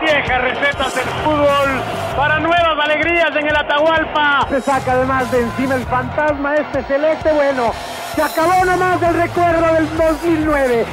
Viejas 0.00 0.42
recetas 0.42 0.94
del 0.94 1.04
fútbol 1.24 1.82
para 2.16 2.40
nuevas 2.40 2.84
alegrías 2.84 3.34
en 3.36 3.46
el 3.46 3.56
Atahualpa. 3.56 4.46
Se 4.48 4.60
saca 4.60 4.92
además 4.92 5.30
de 5.30 5.42
encima 5.42 5.74
el 5.74 5.84
fantasma 5.84 6.54
este 6.54 6.82
celeste. 6.84 7.32
Bueno, 7.32 7.72
se 8.14 8.22
acabó 8.22 8.64
nomás 8.64 9.00
del 9.00 9.14
recuerdo 9.14 9.74
del 9.74 9.96
2009 9.96 10.86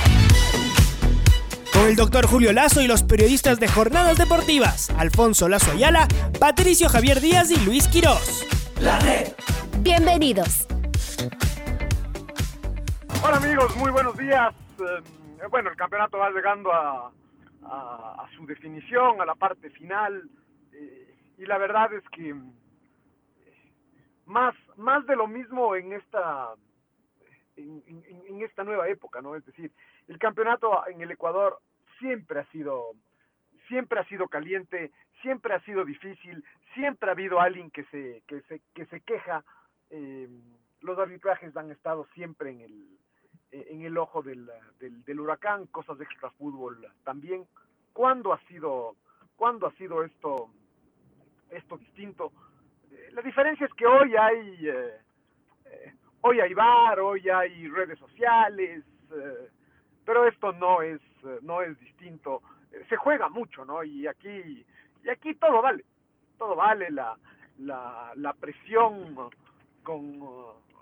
con 1.75 1.87
el 1.87 1.95
doctor 1.97 2.25
Julio 2.25 2.53
Lazo 2.53 2.81
y 2.81 2.87
los 2.87 3.03
periodistas 3.03 3.59
de 3.59 3.67
Jornadas 3.67 4.17
Deportivas, 4.17 4.89
Alfonso 4.97 5.49
Lazo 5.49 5.71
Ayala, 5.71 6.07
Patricio 6.39 6.87
Javier 6.87 7.19
Díaz 7.19 7.51
y 7.51 7.59
Luis 7.65 7.89
Quirós. 7.89 8.45
La 8.79 8.97
red. 8.99 9.33
Bienvenidos. 9.79 10.67
Hola 13.21 13.37
amigos, 13.37 13.75
muy 13.75 13.91
buenos 13.91 14.17
días. 14.17 14.53
Eh, 14.79 15.47
bueno, 15.49 15.69
el 15.69 15.75
campeonato 15.75 16.17
va 16.17 16.29
llegando 16.29 16.71
a, 16.71 17.11
su 18.35 18.45
definición, 18.45 19.21
a 19.21 19.25
la 19.25 19.35
parte 19.35 19.69
final, 19.71 20.29
eh, 20.71 21.15
y 21.37 21.45
la 21.45 21.57
verdad 21.57 21.93
es 21.93 22.03
que 22.09 22.29
eh, 22.29 22.35
más, 24.25 24.55
más 24.77 25.05
de 25.05 25.15
lo 25.15 25.27
mismo 25.27 25.75
en 25.75 25.93
esta, 25.93 26.53
en, 27.55 27.83
en 28.27 28.41
esta 28.41 28.63
nueva 28.63 28.87
época, 28.89 29.21
¿no? 29.21 29.35
Es 29.35 29.45
decir, 29.45 29.71
el 30.07 30.19
campeonato 30.19 30.87
en 30.87 31.01
el 31.01 31.11
Ecuador 31.11 31.59
siempre 31.99 32.39
ha 32.39 32.45
sido 32.51 32.91
siempre 33.67 33.99
ha 33.99 34.05
sido 34.05 34.27
caliente, 34.27 34.91
siempre 35.21 35.53
ha 35.53 35.59
sido 35.61 35.85
difícil, 35.85 36.43
siempre 36.73 37.09
ha 37.09 37.13
habido 37.13 37.39
alguien 37.39 37.71
que 37.71 37.83
se 37.85 38.21
que 38.27 38.41
se 38.41 38.61
que 38.73 38.85
se 38.87 39.01
queja. 39.01 39.43
Eh, 39.89 40.27
los 40.81 40.99
arbitrajes 40.99 41.55
han 41.57 41.71
estado 41.71 42.05
siempre 42.13 42.51
en 42.51 42.61
el 42.61 42.99
en 43.69 43.81
el 43.81 43.97
ojo 43.97 44.21
del, 44.21 44.49
del, 44.79 45.19
huracán, 45.19 45.67
cosas 45.67 45.97
de 45.97 46.03
extra 46.05 46.29
fútbol 46.31 46.85
también. 47.03 47.45
¿Cuándo 47.93 48.33
ha 48.33 48.39
sido 48.47 48.95
cuándo 49.35 49.67
ha 49.67 49.71
sido 49.73 50.03
esto 50.03 50.49
esto 51.49 51.77
distinto? 51.77 52.31
Eh, 52.91 53.09
la 53.11 53.21
diferencia 53.21 53.65
es 53.65 53.73
que 53.73 53.85
hoy 53.85 54.15
hay 54.15 54.67
eh, 54.67 55.93
hoy 56.21 56.39
hay 56.39 56.53
bar, 56.53 56.99
hoy 56.99 57.29
hay 57.29 57.67
redes 57.69 57.99
sociales, 57.99 58.83
pero 60.05 60.27
esto 60.27 60.51
no 60.53 60.81
es 60.81 61.01
eh, 61.23 61.39
no 61.41 61.61
es 61.61 61.77
distinto 61.79 62.41
eh, 62.71 62.85
se 62.87 62.95
juega 62.95 63.29
mucho 63.29 63.65
no 63.65 63.83
y 63.83 64.07
aquí 64.07 64.65
y 65.03 65.09
aquí 65.09 65.33
todo 65.35 65.61
vale 65.61 65.83
todo 66.37 66.55
vale 66.55 66.89
la 66.91 67.17
la, 67.57 68.11
la 68.15 68.33
presión 68.33 69.15
con 69.83 70.05
eh, 70.05 70.74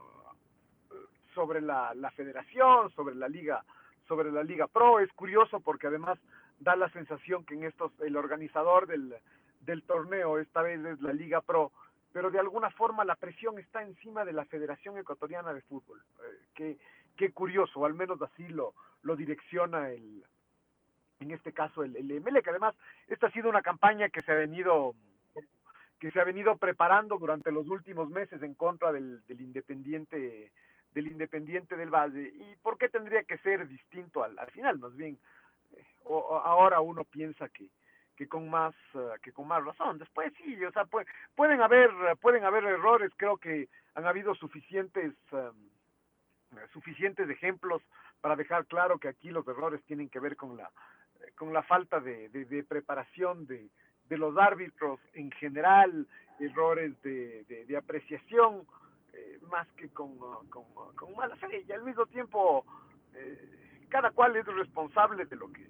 sobre 1.33 1.61
la, 1.61 1.93
la 1.95 2.11
federación 2.11 2.89
sobre 2.91 3.15
la 3.15 3.27
liga 3.27 3.63
sobre 4.07 4.31
la 4.31 4.43
liga 4.43 4.67
pro 4.67 4.99
es 4.99 5.11
curioso 5.13 5.59
porque 5.59 5.87
además 5.87 6.19
da 6.59 6.75
la 6.75 6.89
sensación 6.89 7.45
que 7.45 7.55
en 7.55 7.63
estos 7.63 7.91
el 8.01 8.15
organizador 8.15 8.87
del 8.87 9.15
del 9.61 9.83
torneo 9.83 10.39
esta 10.39 10.61
vez 10.61 10.83
es 10.83 11.01
la 11.01 11.13
liga 11.13 11.41
pro 11.41 11.71
pero 12.13 12.29
de 12.29 12.39
alguna 12.39 12.69
forma 12.69 13.03
la 13.03 13.15
presión 13.15 13.57
está 13.57 13.81
encima 13.81 14.23
de 14.23 14.33
la 14.33 14.45
Federación 14.45 14.97
Ecuatoriana 14.97 15.51
de 15.51 15.61
Fútbol. 15.63 16.01
Eh, 16.59 16.77
qué, 17.17 17.31
curioso, 17.31 17.85
al 17.85 17.95
menos 17.95 18.21
así 18.21 18.47
lo, 18.47 18.75
lo 19.01 19.15
direcciona 19.15 19.89
el, 19.89 20.23
en 21.19 21.31
este 21.31 21.51
caso 21.51 21.83
el, 21.83 21.95
ML, 22.21 22.41
que 22.43 22.49
además 22.51 22.75
esta 23.07 23.27
ha 23.27 23.31
sido 23.31 23.49
una 23.49 23.63
campaña 23.63 24.09
que 24.09 24.21
se 24.21 24.31
ha 24.31 24.35
venido 24.35 24.93
que 25.99 26.11
se 26.11 26.19
ha 26.19 26.25
venido 26.25 26.57
preparando 26.57 27.17
durante 27.17 27.49
los 27.49 27.67
últimos 27.69 28.09
meses 28.09 28.43
en 28.43 28.55
contra 28.55 28.91
del 28.91 29.23
Independiente 29.29 30.51
del 30.93 31.07
Independiente 31.07 31.75
del 31.75 31.89
Valle. 31.89 32.31
¿Y 32.33 32.55
por 32.61 32.77
qué 32.77 32.89
tendría 32.89 33.23
que 33.23 33.37
ser 33.39 33.67
distinto 33.67 34.23
al, 34.23 34.37
al 34.37 34.49
final? 34.51 34.79
Más 34.79 34.95
bien, 34.95 35.17
eh, 35.75 35.83
o, 36.05 36.37
ahora 36.37 36.81
uno 36.81 37.03
piensa 37.03 37.49
que, 37.49 37.67
que 38.15 38.27
con 38.27 38.49
más 38.49 38.75
uh, 38.93 39.19
que 39.21 39.31
con 39.31 39.47
más 39.47 39.63
razón 39.63 39.97
después 39.97 40.31
sí 40.37 40.63
o 40.63 40.71
sea 40.71 40.85
pueden 41.35 41.61
haber 41.61 41.89
pueden 42.21 42.43
haber 42.43 42.63
errores 42.65 43.11
creo 43.17 43.37
que 43.37 43.69
han 43.95 44.05
habido 44.05 44.35
suficientes 44.35 45.13
um, 45.31 46.59
suficientes 46.71 47.27
ejemplos 47.27 47.81
para 48.21 48.35
dejar 48.35 48.67
claro 48.67 48.99
que 48.99 49.07
aquí 49.07 49.31
los 49.31 49.47
errores 49.47 49.83
tienen 49.85 50.09
que 50.09 50.19
ver 50.19 50.35
con 50.35 50.57
la 50.57 50.69
con 51.35 51.53
la 51.53 51.63
falta 51.63 51.99
de, 51.99 52.29
de, 52.29 52.63
preparación 52.63 53.47
de, 53.47 53.69
de, 54.09 54.17
los 54.17 54.37
árbitros 54.37 54.99
en 55.13 55.31
general 55.31 56.05
errores 56.39 57.01
de, 57.01 57.45
de 57.45 57.77
apreciación 57.77 58.67
eh, 59.13 59.39
más 59.49 59.67
que 59.73 59.89
con, 59.89 60.17
con, 60.49 60.63
con, 60.95 61.15
mala 61.15 61.35
fe 61.35 61.63
y 61.67 61.71
al 61.71 61.83
mismo 61.83 62.05
tiempo 62.07 62.65
eh, 63.13 63.85
cada 63.89 64.09
cual 64.11 64.35
es 64.35 64.45
responsable 64.45 65.25
de 65.25 65.35
lo 65.35 65.51
que 65.51 65.67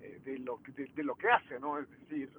eh, 0.00 0.20
de 0.24 0.38
lo 0.38 0.62
que 0.62 0.72
de, 0.72 1.02
lo 1.02 1.16
que 1.16 1.28
hace 1.28 1.58
no 1.58 1.78
es 1.78 1.90
decir 1.90 2.30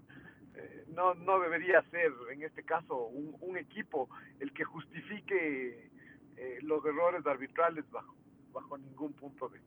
eh, 0.55 0.85
no 0.87 1.13
no 1.15 1.39
debería 1.39 1.81
ser 1.89 2.11
en 2.31 2.43
este 2.43 2.63
caso 2.63 3.07
un, 3.07 3.35
un 3.41 3.57
equipo 3.57 4.09
el 4.39 4.53
que 4.53 4.63
justifique 4.63 5.91
los 6.61 6.83
errores 6.85 7.25
arbitrales 7.25 7.89
bajo 7.91 8.15
bajo 8.51 8.77
ningún 8.77 9.13
punto 9.13 9.49
de 9.49 9.59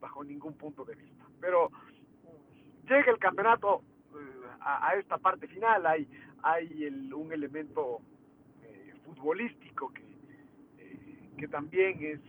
bajo 0.00 0.22
ningún 0.22 0.54
punto 0.54 0.84
de 0.84 0.94
vista. 0.94 1.24
Pero 1.40 1.70
llega 2.82 3.10
el 3.10 3.18
campeonato 3.18 3.82
a, 4.60 4.88
a, 4.88 4.94
esta 4.96 5.18
parte 5.18 5.46
final 5.48 5.86
hay 5.86 6.08
hay 6.42 6.84
el, 6.84 7.12
un 7.14 7.32
elemento 7.32 8.00
futbolístico 9.04 9.92
que 9.92 10.05
que 11.36 11.48
también 11.48 12.02
es 12.02 12.20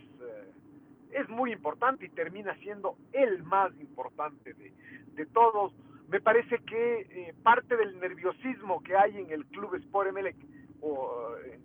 es 1.11 1.27
muy 1.29 1.51
importante 1.51 2.05
y 2.05 2.09
termina 2.09 2.55
siendo 2.55 2.97
el 3.13 3.43
más 3.43 3.73
importante 3.79 4.53
de, 4.53 4.73
de 5.13 5.25
todos. 5.27 5.73
Me 6.09 6.21
parece 6.21 6.59
que 6.59 6.99
eh, 6.99 7.35
parte 7.43 7.75
del 7.75 7.99
nerviosismo 7.99 8.81
que 8.83 8.95
hay 8.95 9.17
en 9.17 9.31
el 9.31 9.45
Club 9.47 9.75
Sport 9.75 10.09
Emelec 10.09 10.35
o 10.81 11.35
eh, 11.43 11.59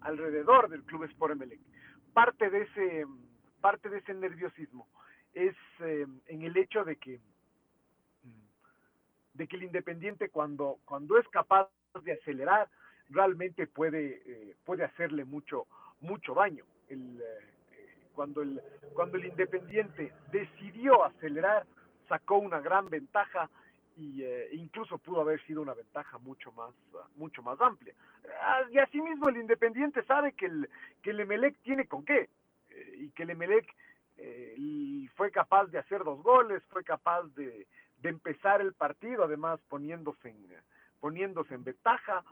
alrededor 0.00 0.68
del 0.68 0.82
Club 0.84 1.04
Sport 1.04 1.32
Emelec, 1.32 1.60
parte 2.12 2.50
de 2.50 2.62
ese 2.62 3.06
parte 3.60 3.88
de 3.90 3.98
ese 3.98 4.14
nerviosismo 4.14 4.88
es 5.34 5.54
eh, 5.80 6.06
en 6.26 6.42
el 6.42 6.56
hecho 6.56 6.84
de 6.84 6.96
que 6.96 7.20
de 9.34 9.46
que 9.46 9.56
el 9.56 9.62
Independiente 9.62 10.30
cuando 10.30 10.78
cuando 10.84 11.16
es 11.16 11.28
capaz 11.28 11.68
de 12.02 12.12
acelerar 12.12 12.68
realmente 13.08 13.68
puede 13.68 14.56
puede 14.64 14.84
hacerle 14.84 15.24
mucho 15.24 15.66
mucho 16.02 16.34
daño. 16.34 16.64
El, 16.88 17.22
cuando 18.14 18.42
el 18.42 18.60
cuando 18.94 19.16
el 19.16 19.26
Independiente 19.26 20.12
decidió 20.30 21.04
acelerar 21.04 21.66
sacó 22.08 22.38
una 22.38 22.60
gran 22.60 22.88
ventaja 22.90 23.48
y 23.96 24.22
eh, 24.22 24.48
incluso 24.52 24.98
pudo 24.98 25.20
haber 25.20 25.42
sido 25.46 25.62
una 25.62 25.74
ventaja 25.74 26.18
mucho 26.18 26.52
más 26.52 26.74
mucho 27.16 27.42
más 27.42 27.60
amplia 27.60 27.94
ah, 28.42 28.62
y 28.70 28.78
asimismo 28.78 29.28
el 29.28 29.38
Independiente 29.38 30.02
sabe 30.04 30.32
que 30.32 30.46
el 30.46 30.68
que 31.02 31.10
el 31.10 31.20
Emelec 31.20 31.56
tiene 31.62 31.86
con 31.86 32.04
qué 32.04 32.28
eh, 32.70 32.96
y 32.98 33.10
que 33.10 33.22
el 33.24 33.30
Emelec 33.30 33.66
eh, 34.18 35.08
fue 35.14 35.30
capaz 35.30 35.66
de 35.66 35.78
hacer 35.78 36.04
dos 36.04 36.22
goles 36.22 36.62
fue 36.68 36.84
capaz 36.84 37.22
de, 37.34 37.66
de 37.98 38.08
empezar 38.08 38.60
el 38.60 38.74
partido 38.74 39.24
además 39.24 39.60
poniéndose 39.68 40.28
en 40.28 40.36
poniéndose 41.00 41.54
en 41.54 41.64
ventaja 41.64 42.24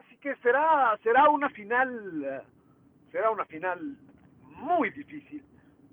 así 0.00 0.16
que 0.18 0.34
será 0.36 0.98
será 1.02 1.28
una 1.28 1.50
final 1.50 2.44
será 3.12 3.30
una 3.30 3.44
final 3.44 3.96
muy 4.42 4.90
difícil 4.90 5.44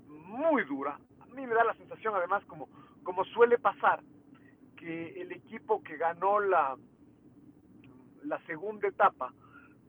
muy 0.07 0.63
dura 0.63 0.97
a 1.31 1.35
mí 1.35 1.45
me 1.45 1.53
da 1.53 1.63
la 1.63 1.73
sensación 1.75 2.15
además 2.15 2.43
como, 2.45 2.67
como 3.03 3.23
suele 3.25 3.57
pasar, 3.57 4.01
que 4.77 5.21
el 5.21 5.31
equipo 5.31 5.83
que 5.83 5.97
ganó 5.97 6.39
la, 6.39 6.77
la 8.23 8.39
segunda 8.45 8.87
etapa 8.87 9.33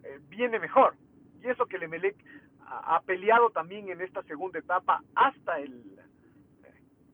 eh, 0.03 0.21
viene 0.29 0.59
mejor. 0.59 0.95
Y 1.43 1.49
eso 1.49 1.67
que 1.67 1.77
el 1.77 1.85
Emelec 1.85 2.17
ha, 2.67 3.01
peleado 3.03 3.51
también 3.51 3.89
en 3.89 4.01
esta 4.01 4.23
segunda 4.25 4.59
etapa 4.59 5.03
hasta 5.15 5.59
el, 5.59 5.99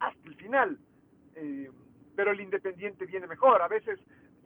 hasta 0.00 0.28
el 0.28 0.34
final. 0.36 0.78
Eh, 1.34 1.70
pero 2.14 2.32
el 2.32 2.40
Independiente 2.40 3.06
viene 3.06 3.26
mejor. 3.26 3.62
A 3.62 3.68
veces, 3.68 4.00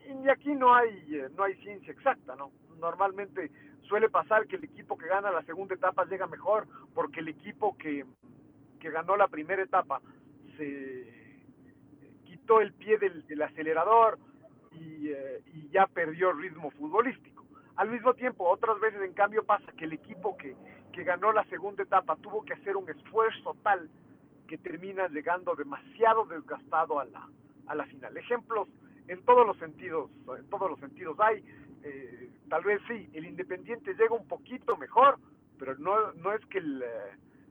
y 0.07 0.29
aquí 0.29 0.55
no 0.55 0.75
hay, 0.75 1.15
eh, 1.15 1.29
no 1.37 1.45
hay 1.45 1.55
ciencia 1.63 1.93
exacta, 1.93 2.37
¿no? 2.37 2.51
Normalmente 2.79 3.51
suele 3.91 4.09
pasar 4.09 4.47
que 4.47 4.55
el 4.55 4.65
equipo 4.65 4.97
que 4.97 5.09
gana 5.09 5.33
la 5.33 5.43
segunda 5.43 5.75
etapa 5.75 6.05
llega 6.05 6.29
mejor 6.29 6.67
porque 6.95 7.19
el 7.19 7.29
equipo 7.29 7.77
que, 7.77 8.07
que 8.79 8.91
ganó 8.91 9.17
la 9.17 9.27
primera 9.27 9.63
etapa 9.63 10.01
se 10.57 11.45
quitó 12.25 12.61
el 12.61 12.73
pie 12.73 12.99
del, 12.99 13.43
acelerador 13.43 14.19
y, 14.71 15.11
y 15.11 15.69
ya 15.73 15.89
perdió 15.89 16.33
ritmo 16.33 16.71
futbolístico. 16.71 17.45
Al 17.75 17.91
mismo 17.91 18.15
tiempo, 18.15 18.49
otras 18.49 18.79
veces 18.79 19.03
en 19.03 19.13
cambio 19.13 19.45
pasa 19.45 19.73
que 19.77 19.87
el 19.87 19.93
equipo 19.93 20.37
que, 20.37 20.55
que 20.93 21.03
ganó 21.03 21.33
la 21.33 21.45
segunda 21.47 21.83
etapa 21.83 22.15
tuvo 22.17 22.45
que 22.45 22.55
hacer 22.55 22.77
un 22.77 22.89
esfuerzo 22.89 23.57
tal 23.65 23.91
que 24.47 24.57
termina 24.57 25.09
llegando 25.09 25.57
demasiado 25.57 26.27
desgastado 26.27 27.01
a 27.01 27.07
la, 27.07 27.29
a 27.67 27.75
la 27.75 27.87
final. 27.87 28.17
Ejemplos 28.17 28.69
en 29.09 29.25
todos 29.25 29.45
los 29.45 29.57
sentidos, 29.59 30.11
en 30.39 30.49
todos 30.49 30.71
los 30.71 30.79
sentidos 30.79 31.19
hay. 31.19 31.43
Eh, 31.83 32.31
tal 32.49 32.63
vez 32.65 32.81
sí, 32.89 33.09
el 33.15 33.27
Independiente 33.27 33.95
llega 33.95 34.15
un 34.15 34.29
poquito 34.29 34.77
mejor, 34.77 35.19
pero 35.59 35.77
no, 35.79 36.13
no 36.15 36.33
es 36.33 36.45
que 36.47 36.59
el 36.59 36.85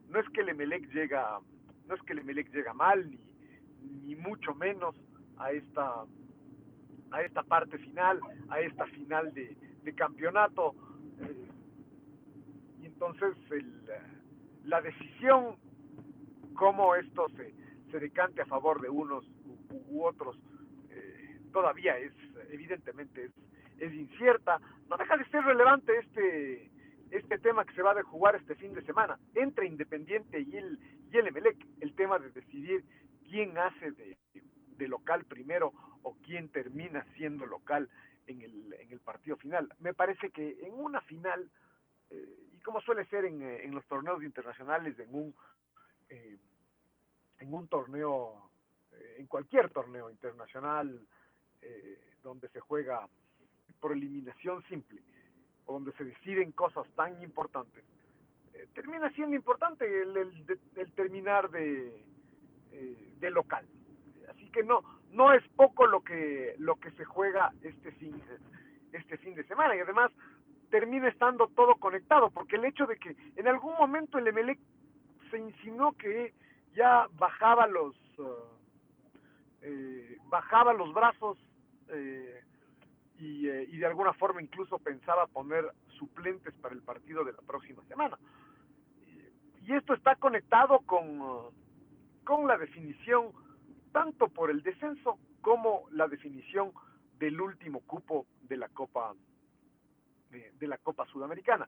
no 0.09 0.19
es 0.19 0.29
que 0.29 0.41
el 0.41 0.49
Emelec 0.49 0.87
llega 0.93 1.39
no 1.87 1.95
es 1.95 2.01
que 2.03 2.13
el 2.13 2.19
Emelec 2.19 2.51
llega 2.51 2.73
mal 2.73 3.09
ni, 3.09 3.19
ni 4.05 4.15
mucho 4.15 4.53
menos 4.55 4.95
a 5.37 5.51
esta 5.51 6.05
a 7.11 7.21
esta 7.23 7.41
parte 7.43 7.77
final, 7.79 8.19
a 8.49 8.59
esta 8.59 8.85
final 8.87 9.33
de, 9.33 9.57
de 9.83 9.95
campeonato. 9.95 10.75
Eh, 11.21 11.47
y 12.81 12.85
entonces 12.85 13.35
el, 13.49 13.73
la 14.65 14.81
decisión 14.81 15.55
cómo 16.53 16.95
esto 16.95 17.27
se, 17.29 17.53
se 17.89 17.99
decante 17.99 18.41
a 18.41 18.45
favor 18.45 18.81
de 18.81 18.89
unos 18.89 19.25
u, 19.87 20.03
otros 20.03 20.37
eh, 20.89 21.39
todavía 21.51 21.97
es, 21.97 22.11
evidentemente, 22.51 23.25
es, 23.25 23.31
es 23.79 23.93
incierta. 23.93 24.59
No 24.89 24.97
deja 24.97 25.17
de 25.17 25.25
ser 25.25 25.43
relevante 25.43 25.97
este 25.97 26.71
este 27.11 27.39
tema 27.39 27.65
que 27.65 27.73
se 27.73 27.81
va 27.81 27.91
a 27.91 28.03
jugar 28.03 28.35
este 28.35 28.53
fin 28.53 28.73
de 28.75 28.83
semana 28.83 29.17
entre 29.33 29.65
Independiente 29.65 30.41
y 30.41 30.55
el, 30.55 30.79
y 31.11 31.17
el 31.17 31.25
Emelec, 31.25 31.57
el 31.79 31.95
tema 31.95 32.19
de 32.19 32.29
decidir 32.29 32.85
quién 33.27 33.57
hace 33.57 33.91
de, 33.91 34.15
de 34.77 34.87
local 34.87 35.25
primero 35.25 35.73
o 36.03 36.15
quién 36.23 36.49
termina 36.49 37.03
siendo 37.15 37.47
local 37.47 37.89
en 38.27 38.41
el, 38.43 38.73
en 38.73 38.91
el 38.91 38.99
partido 38.99 39.37
final. 39.37 39.73
Me 39.79 39.95
parece 39.95 40.29
que 40.29 40.59
en 40.61 40.73
una 40.73 41.01
final, 41.01 41.49
eh, 42.11 42.47
y 42.53 42.59
como 42.59 42.79
suele 42.81 43.05
ser 43.05 43.25
en, 43.25 43.41
en, 43.41 43.73
los 43.73 43.85
torneos 43.87 44.21
internacionales, 44.23 44.97
en 44.99 45.13
un 45.15 45.35
eh, 46.09 46.37
en 47.39 47.53
un 47.53 47.67
torneo, 47.67 48.51
eh, 48.91 49.15
en 49.19 49.27
cualquier 49.27 49.69
torneo 49.69 50.09
internacional 50.09 51.07
eh, 51.61 52.15
donde 52.21 52.49
se 52.49 52.59
juega 52.59 53.07
por 53.79 53.91
eliminación 53.91 54.63
simple, 54.63 55.01
o 55.65 55.73
donde 55.73 55.91
se 55.93 56.03
deciden 56.03 56.51
cosas 56.51 56.87
tan 56.95 57.21
importantes, 57.21 57.83
eh, 58.53 58.67
termina 58.73 59.09
siendo 59.11 59.35
importante 59.35 59.85
el, 60.01 60.17
el, 60.75 60.91
terminar 60.93 61.49
de, 61.49 62.03
de 63.19 63.29
local. 63.31 63.65
Así 64.29 64.49
que 64.51 64.63
no, 64.63 64.83
no 65.11 65.33
es 65.33 65.43
poco 65.55 65.87
lo 65.87 66.01
que, 66.01 66.55
lo 66.59 66.75
que 66.75 66.91
se 66.91 67.05
juega 67.05 67.51
este 67.61 67.91
fin, 67.93 68.21
este 68.93 69.17
fin 69.17 69.35
de 69.35 69.43
semana 69.45 69.75
y 69.75 69.79
además 69.79 70.11
termina 70.69 71.07
estando 71.07 71.47
todo 71.47 71.75
conectado, 71.75 72.29
porque 72.29 72.55
el 72.55 72.65
hecho 72.65 72.85
de 72.85 72.97
que 72.97 73.15
en 73.35 73.47
algún 73.47 73.73
momento 73.75 74.17
el 74.17 74.27
Emelec 74.27 74.59
se 75.31 75.37
insinuó 75.37 75.93
que 75.93 76.33
ya 76.75 77.07
bajaba 77.13 77.67
los 77.67 77.95
eh, 78.19 78.59
eh, 79.61 80.17
bajaba 80.27 80.73
los 80.73 80.93
brazos 80.93 81.37
eh, 81.89 82.43
y, 83.19 83.49
y, 83.49 83.77
de 83.77 83.85
alguna 83.85 84.13
forma 84.13 84.41
incluso 84.41 84.79
pensaba 84.79 85.27
poner 85.27 85.65
suplentes 85.97 86.53
para 86.55 86.73
el 86.73 86.81
partido 86.81 87.25
de 87.25 87.33
la 87.33 87.41
próxima 87.41 87.83
semana. 87.83 88.17
Y, 89.65 89.73
esto 89.73 89.93
está 89.93 90.15
conectado 90.15 90.79
con, 90.79 91.51
con 92.23 92.47
la 92.47 92.57
definición 92.57 93.31
tanto 93.91 94.27
por 94.29 94.49
el 94.49 94.63
descenso 94.63 95.19
como 95.41 95.85
la 95.91 96.07
definición 96.07 96.71
del 97.19 97.39
último 97.39 97.81
cupo 97.81 98.25
de 98.41 98.57
la 98.57 98.69
Copa 98.69 99.13
de 100.31 100.67
la 100.67 100.77
Copa 100.77 101.05
Sudamericana. 101.07 101.67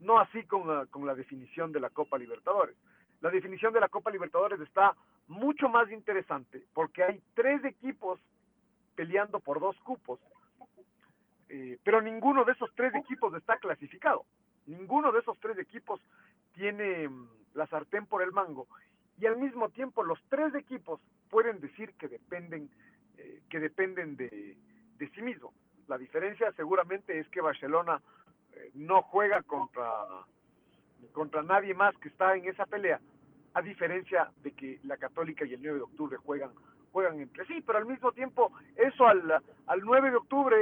no 0.00 0.18
así 0.18 0.44
con 0.44 0.86
con 0.88 1.06
la 1.06 1.14
definición 1.14 1.72
de 1.72 1.80
la 1.80 1.90
Copa 1.90 2.18
Libertadores 2.18 2.76
la 3.20 3.30
definición 3.30 3.72
de 3.72 3.80
la 3.80 3.88
Copa 3.88 4.10
Libertadores 4.10 4.60
está 4.60 4.94
mucho 5.28 5.68
más 5.68 5.90
interesante 5.90 6.62
porque 6.74 7.02
hay 7.02 7.22
tres 7.34 7.64
equipos 7.64 8.20
peleando 8.96 9.38
por 9.38 9.60
dos 9.60 9.76
cupos, 9.80 10.18
eh, 11.48 11.78
pero 11.84 12.00
ninguno 12.00 12.44
de 12.44 12.52
esos 12.52 12.70
tres 12.74 12.92
equipos 12.94 13.32
está 13.34 13.56
clasificado. 13.58 14.24
Ninguno 14.66 15.12
de 15.12 15.20
esos 15.20 15.38
tres 15.38 15.56
equipos 15.58 16.00
tiene 16.54 17.08
mm, 17.08 17.28
la 17.54 17.66
sartén 17.68 18.06
por 18.06 18.22
el 18.22 18.32
mango 18.32 18.66
y 19.18 19.26
al 19.26 19.36
mismo 19.36 19.68
tiempo 19.68 20.02
los 20.02 20.18
tres 20.28 20.54
equipos 20.54 21.00
pueden 21.30 21.60
decir 21.60 21.92
que 21.94 22.08
dependen 22.08 22.68
eh, 23.18 23.42
que 23.48 23.60
dependen 23.60 24.16
de, 24.16 24.56
sí 25.14 25.22
mismos. 25.22 25.54
La 25.86 25.98
diferencia 25.98 26.52
seguramente 26.52 27.18
es 27.18 27.28
que 27.28 27.40
Barcelona 27.40 28.02
eh, 28.52 28.70
no 28.74 29.02
juega 29.02 29.42
contra 29.42 29.88
contra 31.12 31.42
nadie 31.42 31.74
más 31.74 31.96
que 31.98 32.08
está 32.08 32.34
en 32.34 32.46
esa 32.46 32.66
pelea, 32.66 33.00
a 33.54 33.62
diferencia 33.62 34.30
de 34.42 34.52
que 34.52 34.80
la 34.82 34.96
Católica 34.96 35.44
y 35.44 35.54
el 35.54 35.62
9 35.62 35.78
de 35.78 35.84
octubre 35.84 36.16
juegan 36.16 36.50
juegan 36.96 37.20
entre 37.20 37.44
sí, 37.44 37.60
pero 37.60 37.76
al 37.76 37.84
mismo 37.84 38.10
tiempo 38.12 38.52
eso 38.74 39.06
al, 39.06 39.30
al 39.66 39.80
9 39.82 40.12
de 40.12 40.16
octubre 40.16 40.56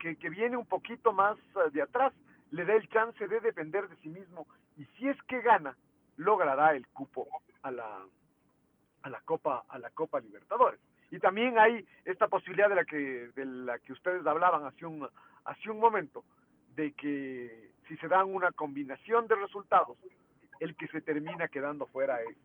que, 0.00 0.16
que 0.16 0.30
viene 0.30 0.56
un 0.56 0.66
poquito 0.66 1.12
más 1.12 1.38
eh, 1.38 1.70
de 1.72 1.80
atrás 1.80 2.12
le 2.50 2.64
da 2.64 2.74
el 2.74 2.88
chance 2.88 3.28
de 3.28 3.38
depender 3.38 3.88
de 3.88 3.94
sí 3.98 4.08
mismo 4.08 4.48
y 4.76 4.84
si 4.96 5.06
es 5.06 5.16
que 5.28 5.40
gana 5.42 5.76
logrará 6.16 6.74
el 6.74 6.88
cupo 6.88 7.28
a 7.62 7.70
la 7.70 8.04
a 9.02 9.10
la 9.10 9.20
Copa 9.20 9.62
a 9.68 9.78
la 9.78 9.90
Copa 9.90 10.18
Libertadores 10.18 10.80
y 11.12 11.20
también 11.20 11.56
hay 11.56 11.86
esta 12.04 12.26
posibilidad 12.26 12.68
de 12.68 12.74
la 12.74 12.84
que 12.84 13.30
de 13.36 13.44
la 13.44 13.78
que 13.78 13.92
ustedes 13.92 14.26
hablaban 14.26 14.64
hace 14.64 14.86
un 14.86 15.08
hace 15.44 15.70
un 15.70 15.78
momento 15.78 16.24
de 16.74 16.94
que 16.94 17.70
si 17.86 17.96
se 17.98 18.08
dan 18.08 18.34
una 18.34 18.50
combinación 18.50 19.28
de 19.28 19.36
resultados, 19.36 19.96
el 20.58 20.74
que 20.74 20.88
se 20.88 21.00
termina 21.00 21.46
quedando 21.46 21.86
fuera 21.86 22.20
es 22.22 22.36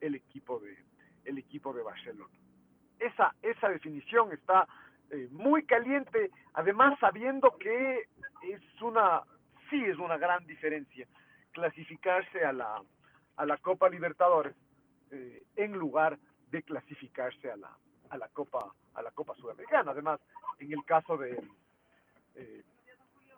el 0.00 0.16
equipo 0.16 0.58
de 0.58 0.76
el 1.24 1.38
equipo 1.38 1.72
de 1.72 1.84
Barcelona. 1.84 2.34
Esa 3.00 3.34
esa 3.42 3.68
definición 3.68 4.32
está 4.32 4.68
eh, 5.10 5.28
muy 5.32 5.64
caliente, 5.64 6.30
además 6.54 6.98
sabiendo 7.00 7.56
que 7.58 8.06
es 8.42 8.82
una 8.82 9.22
sí 9.68 9.84
es 9.84 9.98
una 9.98 10.18
gran 10.18 10.46
diferencia 10.46 11.06
clasificarse 11.52 12.44
a 12.44 12.52
la 12.52 12.82
a 13.36 13.46
la 13.46 13.56
Copa 13.56 13.88
Libertadores 13.88 14.54
eh, 15.10 15.42
en 15.56 15.72
lugar 15.72 16.18
de 16.50 16.62
clasificarse 16.62 17.50
a 17.50 17.56
la 17.56 17.76
a 18.10 18.18
la 18.18 18.28
Copa 18.28 18.72
a 18.94 19.02
la 19.02 19.10
Copa 19.12 19.34
Sudamericana. 19.36 19.92
Además, 19.92 20.20
en 20.58 20.72
el 20.72 20.84
caso 20.84 21.16
de 21.16 21.40
eh, 22.34 22.62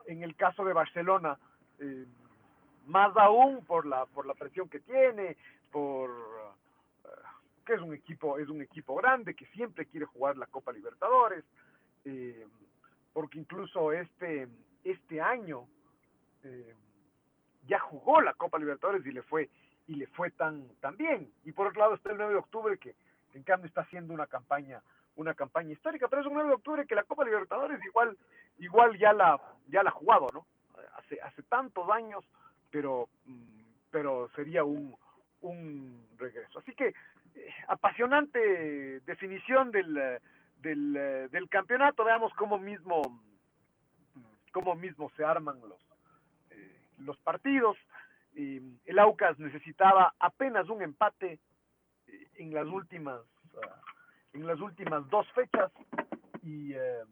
en 0.07 0.23
el 0.23 0.35
caso 0.37 0.65
de 0.65 0.73
Barcelona, 0.73 1.39
eh, 1.79 2.07
más 2.87 3.17
aún 3.17 3.65
por 3.65 3.87
la 3.87 4.07
por 4.07 4.27
la 4.27 4.35
presión 4.35 4.69
que 4.69 4.81
tiene, 4.81 5.37
por 5.71 6.11
que 7.65 7.75
es 7.75 7.81
un 7.81 7.95
equipo 7.95 8.39
es 8.39 8.49
un 8.49 8.63
equipo 8.63 8.95
grande 8.95 9.35
que 9.35 9.47
siempre 9.47 9.87
quiere 9.87 10.07
jugar 10.07 10.37
la 10.37 10.47
Copa 10.47 10.73
Libertadores, 10.73 11.45
eh, 12.05 12.47
porque 13.13 13.39
incluso 13.39 13.93
este 13.93 14.49
este 14.85 15.21
año 15.21 15.67
eh, 16.43 16.75
ya 17.67 17.79
jugó 17.79 18.21
la 18.21 18.35
Copa 18.35 18.59
Libertadores 18.59 19.05
y 19.07 19.13
le 19.13 19.23
fue 19.23 19.49
y 19.87 19.95
le 19.95 20.07
fue 20.09 20.31
tan 20.31 20.69
tan 20.81 20.97
bien. 20.97 21.33
Y 21.45 21.53
por 21.53 21.69
otro 21.69 21.81
lado 21.81 21.95
está 21.95 22.11
el 22.11 22.19
9 22.19 22.33
de 22.33 22.39
octubre 22.39 22.79
que 22.79 22.95
en 23.35 23.43
cambio 23.43 23.69
está 23.69 23.83
haciendo 23.83 24.13
una 24.13 24.27
campaña 24.27 24.83
una 25.15 25.35
campaña 25.35 25.73
histórica, 25.73 26.09
pero 26.09 26.23
es 26.23 26.29
un 26.29 26.35
9 26.35 26.49
de 26.49 26.55
octubre 26.55 26.87
que 26.87 26.95
la 26.95 27.05
Copa 27.05 27.25
Libertadores 27.25 27.85
igual 27.85 28.17
igual 28.59 28.99
ya 28.99 29.13
la 29.13 29.41
ya 29.69 29.83
la 29.83 29.91
ha 29.91 29.95
jugado, 29.95 30.29
¿no? 30.33 30.47
Hace 30.97 31.21
hace 31.21 31.43
tantos 31.45 31.89
años, 31.91 32.25
pero 32.71 33.09
mm, 33.27 33.61
pero 33.91 34.29
sería 34.35 34.65
un 34.65 34.97
un 35.43 36.07
regreso. 36.19 36.59
Así 36.61 36.75
que 36.75 36.95
apasionante 37.69 39.01
definición 39.01 39.71
del 39.71 40.21
del, 40.63 41.49
campeonato, 41.51 42.05
veamos 42.05 42.33
cómo 42.35 42.59
mismo 42.59 43.21
cómo 44.53 44.75
mismo 44.75 45.11
se 45.17 45.25
arman 45.25 45.61
los 45.61 45.81
eh, 46.51 46.81
los 46.99 47.19
partidos. 47.19 47.77
Y 48.35 48.61
el 48.87 48.99
Aucas 48.99 49.39
necesitaba 49.39 50.15
apenas 50.19 50.69
un 50.69 50.83
empate 50.83 51.39
eh, 52.07 52.29
en 52.37 52.55
las 52.55 52.67
últimas 52.67 53.21
uh, 53.55 54.37
en 54.37 54.47
las 54.47 54.61
últimas 54.61 55.09
dos 55.11 55.31
fechas 55.33 55.71
y, 56.43 56.73
eh, 56.73 57.05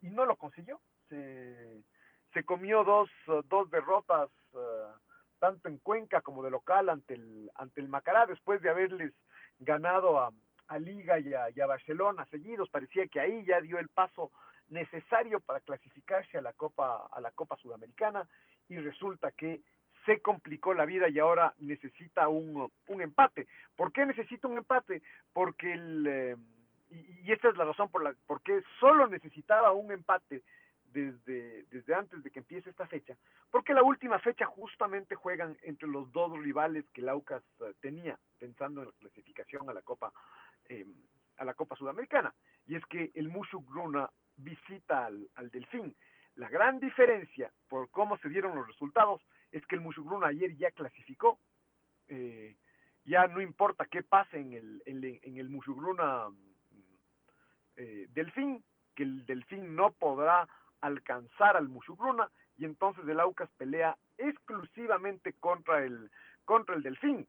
y 0.00 0.08
no 0.10 0.24
lo 0.24 0.36
consiguió. 0.36 0.80
Se, 1.08 1.82
se 2.32 2.44
comió 2.44 2.82
dos, 2.84 3.10
dos 3.50 3.70
derrotas, 3.70 4.30
uh, 4.52 4.98
tanto 5.38 5.68
en 5.68 5.76
Cuenca 5.78 6.22
como 6.22 6.42
de 6.42 6.50
local 6.50 6.88
ante 6.88 7.14
el, 7.14 7.50
ante 7.56 7.82
el 7.82 7.88
Macará, 7.88 8.24
después 8.24 8.62
de 8.62 8.70
haberles 8.70 9.12
ganado 9.58 10.20
a, 10.20 10.30
Liga 10.78 11.20
y 11.20 11.32
a, 11.34 11.50
y 11.50 11.60
Barcelona 11.60 12.26
seguidos. 12.26 12.68
Parecía 12.68 13.06
que 13.06 13.20
ahí 13.20 13.44
ya 13.44 13.60
dio 13.60 13.78
el 13.78 13.88
paso 13.88 14.32
necesario 14.68 15.38
para 15.40 15.60
clasificarse 15.60 16.38
a 16.38 16.42
la 16.42 16.52
Copa, 16.52 17.06
a 17.12 17.20
la 17.20 17.30
Copa 17.30 17.56
Sudamericana 17.56 18.26
y 18.68 18.78
resulta 18.78 19.30
que 19.30 19.60
se 20.04 20.20
complicó 20.20 20.74
la 20.74 20.84
vida 20.84 21.08
y 21.08 21.18
ahora 21.18 21.54
necesita 21.58 22.28
un, 22.28 22.70
un 22.88 23.00
empate. 23.00 23.46
¿Por 23.76 23.92
qué 23.92 24.04
necesita 24.04 24.48
un 24.48 24.58
empate? 24.58 25.02
Porque 25.32 25.72
el, 25.72 26.06
eh, 26.06 26.36
y 27.22 27.32
esta 27.32 27.48
es 27.48 27.56
la 27.56 27.64
razón 27.64 27.88
por 27.90 28.02
la 28.02 28.14
por 28.26 28.42
qué 28.42 28.62
solo 28.80 29.06
necesitaba 29.06 29.72
un 29.72 29.90
empate 29.92 30.42
desde, 30.94 31.64
desde 31.64 31.94
antes 31.94 32.22
de 32.22 32.30
que 32.30 32.38
empiece 32.38 32.70
esta 32.70 32.86
fecha, 32.86 33.16
porque 33.50 33.74
la 33.74 33.82
última 33.82 34.18
fecha 34.20 34.46
justamente 34.46 35.16
juegan 35.16 35.58
entre 35.62 35.88
los 35.88 36.10
dos 36.12 36.38
rivales 36.38 36.88
que 36.92 37.00
el 37.02 37.08
Aucas 37.08 37.42
eh, 37.60 37.74
tenía, 37.80 38.18
pensando 38.38 38.80
en 38.80 38.86
la 38.88 38.94
clasificación 39.00 39.68
a 39.68 39.74
la 39.74 39.82
Copa 39.82 40.12
eh, 40.68 40.86
a 41.36 41.44
la 41.44 41.54
Copa 41.54 41.74
Sudamericana, 41.74 42.32
y 42.64 42.76
es 42.76 42.86
que 42.86 43.10
el 43.14 43.28
Mushuk 43.28 43.68
Gruna 43.68 44.08
visita 44.36 45.06
al, 45.06 45.28
al 45.34 45.50
Delfín. 45.50 45.94
La 46.36 46.48
gran 46.48 46.78
diferencia 46.78 47.52
por 47.68 47.90
cómo 47.90 48.16
se 48.18 48.28
dieron 48.28 48.54
los 48.54 48.66
resultados 48.66 49.20
es 49.50 49.66
que 49.66 49.74
el 49.74 49.80
Mushuk 49.80 50.06
Gruna 50.06 50.28
ayer 50.28 50.56
ya 50.56 50.70
clasificó, 50.70 51.40
eh, 52.06 52.56
ya 53.04 53.26
no 53.26 53.40
importa 53.40 53.86
qué 53.86 54.02
pase 54.04 54.38
en 54.38 54.52
el, 54.52 54.82
en, 54.86 55.04
en 55.22 55.36
el 55.38 55.48
Mushugruna 55.48 56.28
eh, 57.76 58.06
Delfín, 58.10 58.62
que 58.94 59.02
el 59.02 59.26
Delfín 59.26 59.74
no 59.74 59.90
podrá 59.92 60.48
alcanzar 60.84 61.56
al 61.56 61.68
Mushugruna 61.68 62.28
y 62.58 62.64
entonces 62.64 63.06
el 63.08 63.18
Aucas 63.18 63.50
pelea 63.56 63.96
exclusivamente 64.18 65.32
contra 65.34 65.82
el, 65.82 66.10
contra 66.44 66.74
el 66.74 66.82
Delfín. 66.82 67.26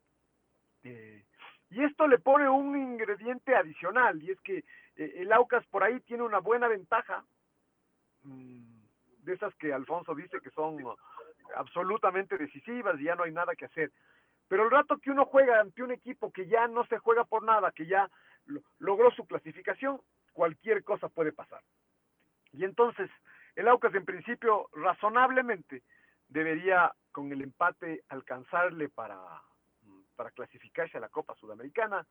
Eh, 0.84 1.24
y 1.70 1.84
esto 1.84 2.08
le 2.08 2.20
pone 2.20 2.48
un 2.50 2.78
ingrediente 2.78 3.56
adicional 3.56 4.22
y 4.22 4.32
es 4.32 4.40
que 4.42 4.58
eh, 4.98 5.14
el 5.18 5.32
Aucas 5.32 5.66
por 5.68 5.84
ahí 5.84 6.00
tiene 6.02 6.24
una 6.24 6.40
buena 6.40 6.68
ventaja, 6.68 7.24
mmm, 8.24 8.82
de 9.20 9.34
esas 9.34 9.56
que 9.56 9.74
Alfonso 9.74 10.14
dice 10.14 10.40
que 10.42 10.52
son 10.52 10.78
absolutamente 11.56 12.38
decisivas 12.38 13.00
y 13.00 13.06
ya 13.06 13.16
no 13.16 13.24
hay 13.24 13.32
nada 13.32 13.56
que 13.56 13.66
hacer. 13.66 13.92
Pero 14.48 14.66
el 14.66 14.72
rato 14.72 14.98
que 14.98 15.10
uno 15.10 15.26
juega 15.26 15.60
ante 15.60 15.82
un 15.82 15.92
equipo 15.92 16.32
que 16.32 16.46
ya 16.46 16.68
no 16.68 16.86
se 16.86 17.00
juega 17.00 17.24
por 17.24 17.42
nada, 17.44 17.72
que 17.72 17.88
ya 17.88 18.12
lo, 18.46 18.62
logró 18.78 19.10
su 19.12 19.26
clasificación, 19.26 20.00
cualquier 20.34 20.84
cosa 20.84 21.10
puede 21.10 21.32
pasar. 21.32 21.62
Y 22.52 22.64
entonces, 22.64 23.10
el 23.56 23.68
Aucas 23.68 23.94
en 23.96 24.06
principio, 24.06 24.70
razonablemente, 24.74 25.84
debería 26.28 26.94
con 27.12 27.32
el 27.32 27.42
empate 27.42 28.04
alcanzarle 28.10 28.90
para, 28.90 29.20
para 30.16 30.32
clasificarse 30.32 30.98
a 30.98 31.02
la 31.02 31.10
Copa 31.10 31.36
Sudamericana, 31.36 32.06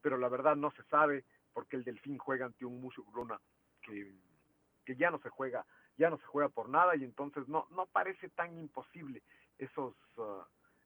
pero 0.00 0.16
la 0.16 0.28
verdad 0.28 0.56
no 0.56 0.70
se 0.72 0.82
sabe 0.84 1.24
porque 1.52 1.76
el 1.76 1.84
Delfín 1.84 2.18
juega 2.18 2.46
ante 2.46 2.64
un 2.64 2.80
Mushu 2.80 3.04
Gruna 3.12 3.40
que, 3.82 4.12
que 4.84 4.96
ya 4.96 5.10
no 5.10 5.18
se 5.18 5.28
juega, 5.28 5.64
ya 5.96 6.10
no 6.10 6.18
se 6.18 6.26
juega 6.26 6.48
por 6.48 6.68
nada 6.68 6.96
y 6.96 7.04
entonces 7.04 7.46
no, 7.48 7.66
no 7.70 7.86
parece 7.86 8.28
tan 8.30 8.56
imposible 8.58 9.22
esos, 9.58 9.94
uh, 10.16 10.42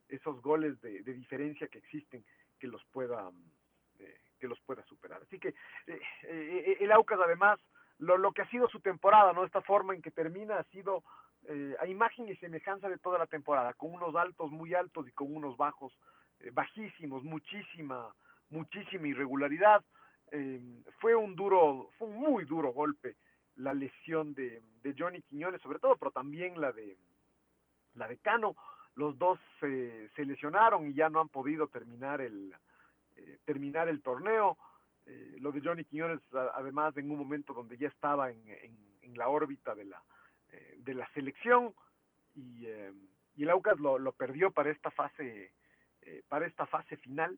esos 0.09 0.41
goles 0.41 0.79
de, 0.81 1.01
de, 1.03 1.13
diferencia 1.13 1.67
que 1.67 1.77
existen 1.77 2.25
que 2.59 2.67
los 2.67 2.83
pueda 2.85 3.31
eh, 3.99 4.19
que 4.39 4.47
los 4.47 4.59
pueda 4.61 4.83
superar. 4.85 5.21
Así 5.21 5.39
que 5.39 5.49
eh, 5.87 6.01
eh, 6.23 6.77
el 6.79 6.91
Aucas 6.91 7.19
además 7.23 7.59
lo, 8.03 8.17
lo, 8.17 8.31
que 8.31 8.41
ha 8.41 8.49
sido 8.49 8.67
su 8.69 8.79
temporada, 8.79 9.33
¿no? 9.33 9.43
Esta 9.45 9.61
forma 9.61 9.93
en 9.93 10.01
que 10.01 10.11
termina 10.11 10.57
ha 10.57 10.63
sido 10.65 11.03
eh, 11.45 11.75
a 11.79 11.87
imagen 11.87 12.29
y 12.29 12.35
semejanza 12.37 12.87
de 12.87 12.97
toda 12.97 13.19
la 13.19 13.27
temporada, 13.27 13.73
con 13.73 13.93
unos 13.93 14.15
altos 14.15 14.49
muy 14.51 14.73
altos 14.73 15.07
y 15.07 15.11
con 15.11 15.35
unos 15.35 15.57
bajos 15.57 15.93
eh, 16.39 16.51
bajísimos, 16.53 17.23
muchísima, 17.23 18.13
muchísima 18.49 19.07
irregularidad. 19.07 19.83
Eh, 20.31 20.61
fue 20.99 21.15
un 21.15 21.35
duro, 21.35 21.89
fue 21.97 22.07
un 22.07 22.15
muy 22.15 22.45
duro 22.45 22.71
golpe 22.71 23.17
la 23.57 23.73
lesión 23.73 24.33
de, 24.33 24.61
de, 24.81 24.95
Johnny 24.97 25.21
Quiñones, 25.23 25.61
sobre 25.61 25.79
todo, 25.79 25.97
pero 25.97 26.11
también 26.11 26.59
la 26.59 26.71
de 26.71 26.97
la 27.95 28.07
de 28.07 28.17
Cano. 28.17 28.55
Los 28.95 29.17
dos 29.17 29.39
se 29.59 30.25
lesionaron 30.25 30.87
y 30.87 30.93
ya 30.93 31.09
no 31.09 31.19
han 31.19 31.29
podido 31.29 31.67
terminar 31.67 32.21
el 32.21 32.53
terminar 33.45 33.89
el 33.89 34.01
torneo. 34.01 34.57
Eh, 35.05 35.37
lo 35.39 35.51
de 35.51 35.61
Johnny 35.61 35.83
Quiñones, 35.85 36.21
además, 36.53 36.95
en 36.97 37.11
un 37.11 37.17
momento 37.17 37.53
donde 37.53 37.77
ya 37.77 37.87
estaba 37.87 38.31
en, 38.31 38.77
la 39.15 39.29
órbita 39.29 39.75
de 39.75 39.85
la, 39.85 40.01
eh, 40.49 40.77
de 40.79 40.93
la 40.95 41.07
selección 41.13 41.73
y, 42.33 42.65
eh, 42.65 42.91
el 43.37 43.49
Aucas 43.49 43.79
lo, 43.79 43.99
lo, 43.99 44.11
perdió 44.13 44.49
para 44.51 44.71
esta 44.71 44.89
fase, 44.89 45.51
para 46.29 46.47
esta 46.47 46.65
fase 46.65 46.97
final 46.97 47.37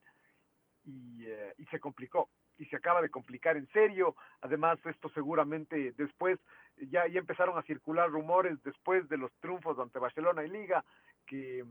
y, 0.86 1.26
y 1.58 1.66
se 1.66 1.80
complicó 1.80 2.30
y 2.58 2.66
se 2.66 2.76
acaba 2.76 3.02
de 3.02 3.10
complicar 3.10 3.58
en 3.58 3.68
serio. 3.70 4.16
Además, 4.42 4.80
esto 4.86 5.10
seguramente 5.10 5.94
después 5.98 6.40
ya, 6.78 7.08
ya 7.08 7.20
empezaron 7.20 7.58
a 7.58 7.64
circular 7.64 8.10
rumores 8.10 8.62
después 8.64 9.08
de 9.10 9.18
los 9.18 9.32
triunfos 9.40 9.78
ante 9.80 10.00
Barcelona 10.00 10.44
y 10.44 10.50
Liga 10.50 10.84
que, 11.26 11.66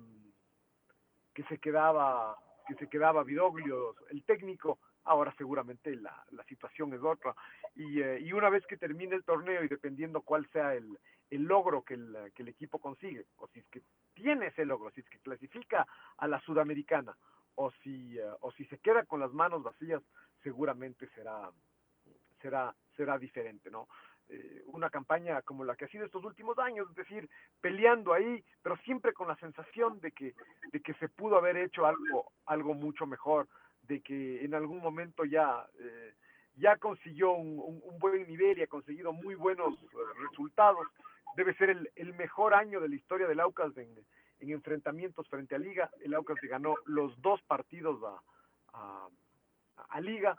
que 1.32 1.42
se 1.44 1.58
quedaba 1.58 2.36
que 2.66 2.74
se 2.76 2.88
quedaba 2.88 3.24
Vidoglio, 3.24 3.94
el 4.10 4.24
técnico, 4.24 4.78
ahora 5.04 5.34
seguramente 5.37 5.94
la, 5.96 6.25
la 6.30 6.44
situación 6.44 6.92
es 6.94 7.02
otra. 7.02 7.34
Y, 7.75 8.00
eh, 8.00 8.20
y, 8.20 8.32
una 8.32 8.49
vez 8.49 8.66
que 8.66 8.76
termine 8.76 9.14
el 9.16 9.25
torneo 9.25 9.62
y 9.62 9.68
dependiendo 9.68 10.23
cuál 10.23 10.49
sea 10.52 10.75
el, 10.75 10.99
el 11.30 11.42
logro 11.44 11.82
que 11.82 11.94
el, 11.94 12.16
que 12.34 12.42
el, 12.42 12.49
equipo 12.49 12.78
consigue, 12.78 13.26
o 13.37 13.49
si 13.49 13.61
es 13.61 13.66
que 13.66 13.82
tiene 14.14 14.46
ese 14.46 14.64
logro, 14.64 14.90
si 14.90 15.00
es 15.00 15.08
que 15.08 15.18
clasifica 15.18 15.87
a 16.16 16.28
la 16.28 16.40
sudamericana, 16.40 17.16
o 17.56 17.70
si, 17.82 18.18
uh, 18.18 18.37
o 18.40 18.52
si 18.52 18.64
se 18.66 18.78
queda 18.78 19.04
con 19.04 19.20
las 19.20 19.32
manos 19.32 19.62
vacías, 19.62 20.02
seguramente 20.42 21.08
será, 21.14 21.50
será, 22.40 22.75
será 22.96 23.18
diferente, 23.18 23.70
¿no? 23.70 23.88
Eh, 24.28 24.62
una 24.66 24.88
campaña 24.88 25.42
como 25.42 25.64
la 25.64 25.76
que 25.76 25.84
ha 25.84 25.88
sido 25.88 26.06
estos 26.06 26.25
últimos 26.25 26.58
años, 26.58 26.88
es 26.88 26.96
decir, 26.96 27.28
peleando 27.61 28.14
ahí, 28.14 28.42
pero 28.62 28.76
siempre 28.78 29.12
con 29.12 29.28
la 29.28 29.37
sensación 29.37 30.00
de 30.00 30.12
que, 30.12 30.34
de 30.73 30.80
que 30.80 30.94
se 30.94 31.11
pudo 31.11 31.37
haber 31.37 31.58
hecho 31.58 31.84
algo, 31.84 32.32
algo 32.46 32.73
mucho 32.73 33.06
mejor, 33.06 33.49
de 33.86 34.00
que 34.00 34.44
en 34.44 34.54
algún 34.54 34.80
momento 34.80 35.24
ya, 35.24 35.66
eh, 35.78 36.14
ya 36.56 36.76
consiguió 36.76 37.32
un, 37.32 37.82
buen 37.98 38.26
nivel 38.26 38.58
y 38.58 38.62
ha 38.62 38.66
conseguido 38.66 39.12
muy 39.12 39.34
buenos 39.34 39.74
resultados. 40.28 40.86
Debe 41.36 41.54
ser 41.54 41.70
el, 41.70 41.90
el 41.96 42.14
mejor 42.14 42.54
año 42.54 42.80
de 42.80 42.88
la 42.88 42.94
historia 42.94 43.26
del 43.26 43.40
Aucas 43.40 43.76
en, 43.76 43.94
en, 44.40 44.50
enfrentamientos 44.50 45.28
frente 45.28 45.54
a 45.54 45.58
Liga. 45.58 45.90
El 46.00 46.14
Aucas 46.14 46.36
le 46.42 46.48
ganó 46.48 46.76
los 46.86 47.20
dos 47.22 47.42
partidos 47.42 48.00
a, 48.04 48.20
a, 48.72 49.08
a 49.88 50.00
Liga, 50.00 50.36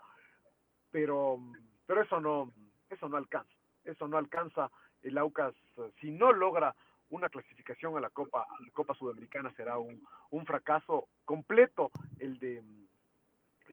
pero, 0.92 1.40
pero 1.86 2.02
eso 2.02 2.22
no, 2.22 2.54
eso 2.90 3.10
no 3.10 3.18
alcanza 3.18 3.56
eso 3.86 4.08
no 4.08 4.18
alcanza 4.18 4.70
el 5.04 5.18
Aucas, 5.18 5.54
si 6.02 6.12
no 6.12 6.34
logra 6.34 6.76
una 7.10 7.30
clasificación 7.30 7.96
a 7.96 8.02
la 8.02 8.10
Copa, 8.10 8.42
a 8.42 8.62
la 8.62 8.72
Copa 8.72 8.96
Sudamericana 8.96 9.54
será 9.56 9.78
un, 9.78 10.04
un 10.32 10.46
fracaso 10.46 11.08
completo 11.24 11.92
el 12.20 12.40
de 12.40 12.64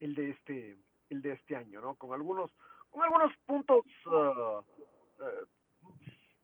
el 0.02 0.14
de 0.14 0.30
este 0.30 0.76
el 1.10 1.22
de 1.22 1.32
este 1.32 1.56
año, 1.56 1.80
¿no? 1.80 1.94
Con 1.94 2.12
algunos 2.12 2.50
con 2.90 3.02
algunos 3.02 3.32
puntos 3.46 3.84
uh, 4.06 4.10
uh, 4.10 5.46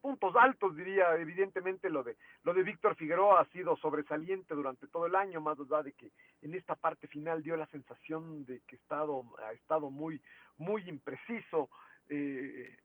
puntos 0.00 0.34
altos 0.36 0.76
diría. 0.76 1.16
Evidentemente 1.16 1.90
lo 1.90 2.02
de 2.04 2.16
lo 2.44 2.54
de 2.54 2.62
Víctor 2.62 2.94
Figueroa 2.94 3.40
ha 3.40 3.44
sido 3.46 3.76
sobresaliente 3.76 4.54
durante 4.54 4.86
todo 4.86 5.06
el 5.06 5.16
año 5.16 5.40
más 5.40 5.58
allá 5.58 5.82
de 5.82 5.92
que 5.92 6.12
en 6.42 6.54
esta 6.54 6.76
parte 6.76 7.08
final 7.08 7.42
dio 7.42 7.56
la 7.56 7.66
sensación 7.66 8.44
de 8.44 8.60
que 8.66 8.76
estado 8.76 9.24
ha 9.44 9.52
estado 9.52 9.90
muy 9.90 10.22
muy 10.56 10.88
impreciso. 10.88 11.68
Eh, 12.10 12.76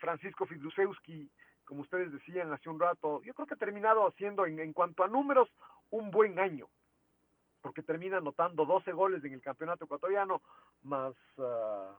Francisco 0.00 0.46
Fidusewski, 0.46 1.30
como 1.64 1.82
ustedes 1.82 2.10
decían 2.10 2.52
hace 2.52 2.68
un 2.70 2.80
rato, 2.80 3.22
yo 3.22 3.34
creo 3.34 3.46
que 3.46 3.54
ha 3.54 3.58
terminado 3.66 4.06
haciendo 4.06 4.46
en, 4.46 4.58
en 4.58 4.72
cuanto 4.72 5.04
a 5.04 5.08
números 5.08 5.48
un 5.90 6.10
buen 6.10 6.38
año, 6.38 6.66
porque 7.60 7.82
termina 7.82 8.18
anotando 8.18 8.64
12 8.64 8.92
goles 8.92 9.24
en 9.24 9.32
el 9.34 9.40
campeonato 9.40 9.84
ecuatoriano, 9.84 10.42
más, 10.82 11.14
uh, 11.36 11.92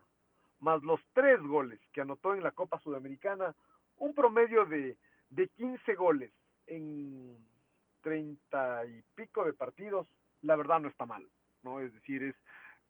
más 0.59 0.81
los 0.83 0.99
tres 1.13 1.41
goles 1.41 1.79
que 1.91 2.01
anotó 2.01 2.33
en 2.33 2.43
la 2.43 2.51
Copa 2.51 2.79
Sudamericana, 2.79 3.53
un 3.97 4.13
promedio 4.13 4.65
de, 4.65 4.97
de 5.29 5.47
15 5.49 5.95
goles 5.95 6.31
en 6.67 7.37
30 8.01 8.85
y 8.85 9.03
pico 9.15 9.43
de 9.43 9.53
partidos, 9.53 10.07
la 10.41 10.55
verdad 10.55 10.79
no 10.79 10.87
está 10.87 11.05
mal, 11.05 11.27
¿no? 11.63 11.79
Es 11.79 11.93
decir, 11.93 12.23
es 12.23 12.35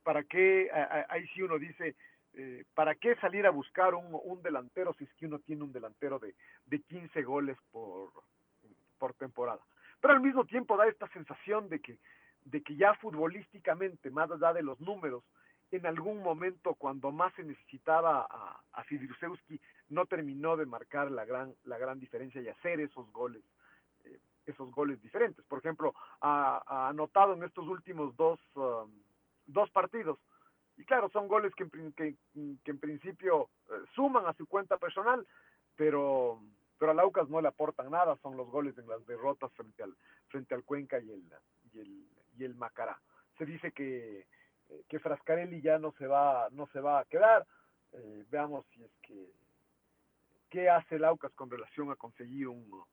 para 0.04 0.24
qué, 0.24 0.70
ahí 1.10 1.28
sí 1.30 1.42
uno 1.42 1.58
dice, 1.58 1.96
eh, 2.34 2.64
¿para 2.74 2.96
qué 2.96 3.16
salir 3.16 3.46
a 3.46 3.52
buscar 3.52 3.96
un, 3.96 4.18
un, 4.24 4.42
delantero 4.42 4.94
si 4.94 5.04
es 5.04 5.14
que 5.16 5.26
uno 5.26 5.40
tiene 5.40 5.64
un 5.64 5.74
delantero 5.74 6.20
de, 6.20 6.36
de 6.66 6.80
15 6.82 7.24
goles 7.24 7.58
por, 7.72 8.12
por 8.98 9.14
temporada? 9.16 9.62
Pero 10.00 10.14
al 10.14 10.22
mismo 10.22 10.46
tiempo 10.46 10.78
da 10.78 10.88
esta 10.88 11.08
sensación 11.10 11.70
de 11.70 11.80
que, 11.80 11.98
de 12.46 12.62
que 12.62 12.76
ya 12.76 12.94
futbolísticamente, 12.96 14.10
más 14.10 14.30
allá 14.32 14.54
de 14.54 14.64
los 14.64 14.80
números, 14.80 15.24
en 15.72 15.86
algún 15.86 16.24
momento 16.24 16.74
cuando 16.76 17.12
más 17.12 17.34
se 17.36 17.44
necesitaba 17.44 18.28
a, 18.30 18.60
a 18.74 18.84
Fidrusewski, 18.86 19.60
no 19.90 20.06
terminó 20.06 20.58
de 20.58 20.66
marcar 20.66 21.12
la 21.12 21.26
gran, 21.26 21.54
la 21.64 21.78
gran 21.78 22.00
diferencia 22.00 22.42
y 22.42 22.48
hacer 22.48 22.80
esos 22.80 23.12
goles, 23.12 23.44
eh, 24.06 24.20
esos 24.46 24.72
goles 24.72 25.02
diferentes. 25.02 25.46
Por 25.46 25.60
ejemplo, 25.60 25.94
ha, 26.22 26.62
ha 26.66 26.90
anotado 26.90 27.34
en 27.34 27.44
estos 27.44 27.68
últimos 27.68 28.16
dos, 28.16 28.40
um, 28.56 28.92
dos 29.46 29.70
partidos 29.72 30.18
y 30.80 30.86
claro, 30.86 31.10
son 31.10 31.28
goles 31.28 31.54
que, 31.56 31.70
que, 31.70 32.16
que 32.64 32.72
en 32.72 32.80
principio 32.80 33.50
eh, 33.70 33.74
suman 33.94 34.26
a 34.26 34.34
su 34.34 34.48
cuenta 34.48 34.78
personal, 34.78 35.28
pero, 35.76 36.42
pero 36.78 36.92
a 36.92 36.94
Laucas 36.94 37.28
no 37.30 37.42
le 37.42 37.50
aportan 37.50 37.92
nada, 37.92 38.16
son 38.24 38.38
los 38.38 38.50
goles 38.50 38.78
en 38.78 38.88
las 38.88 39.06
derrotas 39.06 39.52
frente 39.54 39.84
al, 39.84 39.94
frente 40.30 40.56
al 40.56 40.64
Cuenca 40.64 40.98
y 41.02 41.12
el, 41.12 41.24
y 41.74 41.80
el, 41.80 42.08
y 42.40 42.46
el 42.46 42.56
Macará. 42.56 43.00
Se 43.38 43.46
dice 43.46 43.72
que, 43.72 44.26
que 44.88 45.00
Frascarelli 45.00 45.62
ya 45.62 45.78
no 45.78 45.92
se 45.94 46.08
va, 46.08 46.48
no 46.52 46.68
se 46.68 46.80
va 46.80 47.00
a 47.00 47.06
quedar, 47.06 47.46
eh, 47.94 48.26
veamos 48.30 48.66
si 48.74 48.84
es 48.84 48.92
que 49.02 49.32
qué 50.50 50.70
hace 50.70 50.96
el 50.96 51.06
Aucas 51.06 51.32
con 51.34 51.50
relación 51.50 51.92
a 51.92 51.96
conseguir 51.96 52.48
un, 52.48 52.84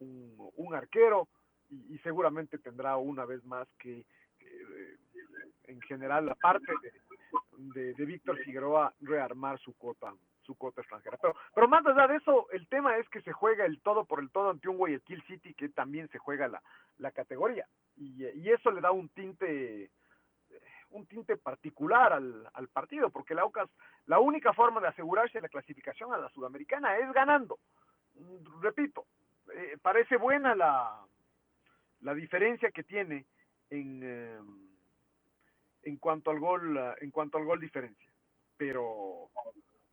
un, 0.00 0.74
arquero 0.74 1.28
y, 1.70 1.98
seguramente 1.98 2.58
tendrá 2.58 2.96
una 2.96 3.24
vez 3.24 3.44
más 3.44 3.66
que 3.78 4.04
en 5.64 5.80
general 5.82 6.26
la 6.26 6.34
parte 6.34 6.72
de, 7.66 7.94
de, 7.94 8.04
Víctor 8.04 8.38
Figueroa 8.38 8.94
rearmar 9.00 9.58
su 9.58 9.74
cuota 9.74 10.12
su 10.44 10.54
cuota 10.56 10.82
extranjera. 10.82 11.16
Pero, 11.20 11.34
pero 11.54 11.68
más 11.68 11.86
allá 11.86 12.06
de 12.06 12.16
eso, 12.16 12.50
el 12.50 12.68
tema 12.68 12.98
es 12.98 13.08
que 13.08 13.22
se 13.22 13.32
juega 13.32 13.64
el 13.64 13.80
todo 13.80 14.04
por 14.04 14.20
el 14.20 14.30
todo 14.30 14.50
ante 14.50 14.68
un 14.68 14.76
Guayaquil 14.76 15.22
City 15.22 15.54
que 15.54 15.70
también 15.70 16.08
se 16.08 16.18
juega 16.18 16.48
la, 16.48 16.62
la 16.98 17.10
categoría. 17.12 17.66
Y, 17.96 18.50
eso 18.50 18.70
le 18.70 18.80
da 18.80 18.90
un 18.90 19.08
tinte 19.10 19.90
un 20.90 21.06
tinte 21.06 21.36
particular 21.36 22.12
al, 22.12 22.48
al 22.52 22.68
partido, 22.68 23.10
porque 23.10 23.34
la 23.34 23.42
Aucas, 23.42 23.68
la 24.06 24.20
única 24.20 24.52
forma 24.52 24.80
de 24.80 24.86
asegurarse 24.86 25.40
la 25.40 25.48
clasificación 25.48 26.12
a 26.14 26.18
la 26.18 26.28
Sudamericana 26.28 26.96
es 26.98 27.12
ganando. 27.12 27.58
Repito, 28.60 29.04
eh, 29.52 29.76
parece 29.82 30.16
buena 30.16 30.54
la, 30.54 31.04
la 32.00 32.14
diferencia 32.14 32.70
que 32.70 32.84
tiene 32.84 33.26
en, 33.70 34.00
eh, 34.02 34.38
en 35.82 35.96
cuanto 35.98 36.30
al 36.30 36.38
gol 36.38 36.78
en 37.00 37.10
cuanto 37.10 37.38
al 37.38 37.44
gol 37.44 37.60
diferencia 37.60 38.10
pero 38.56 39.30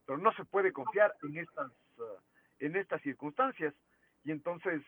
pero 0.06 0.18
no 0.18 0.32
se 0.34 0.46
puede 0.46 0.72
confiar 0.72 1.14
en 1.24 1.38
estas 1.38 1.72
eh, 1.72 2.20
en 2.60 2.76
estas 2.76 3.02
circunstancias 3.02 3.74
y 4.24 4.32
entonces 4.32 4.82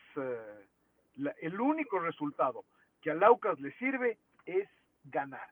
el 1.42 1.60
único 1.60 2.00
resultado 2.00 2.66
que 3.04 3.12
a 3.12 3.16
Laucas 3.16 3.60
le 3.60 3.72
sirve 3.74 4.18
es 4.46 4.68
ganar 5.04 5.48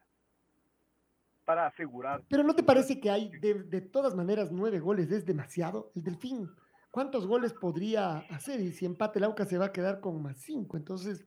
para 1.46 1.68
asegurar. 1.68 2.24
Pero 2.30 2.44
¿no 2.44 2.56
te 2.56 2.64
parece 2.64 3.00
que 3.00 3.12
hay 3.12 3.30
de, 3.40 3.56
de 3.64 3.82
todas 3.82 4.16
maneras 4.16 4.52
nueve 4.52 4.80
goles 4.80 5.12
es 5.12 5.26
demasiado? 5.26 5.92
El 5.96 6.04
Delfín 6.04 6.50
¿cuántos 6.92 7.26
goles 7.26 7.54
podría 7.54 8.18
hacer? 8.30 8.60
Y 8.60 8.72
si 8.72 8.86
empate 8.86 9.18
el 9.20 9.26
Aucas 9.26 9.50
se 9.50 9.58
va 9.58 9.66
a 9.66 9.72
quedar 9.72 10.00
con 10.00 10.22
más 10.22 10.38
cinco. 10.38 10.78
Entonces, 10.78 11.26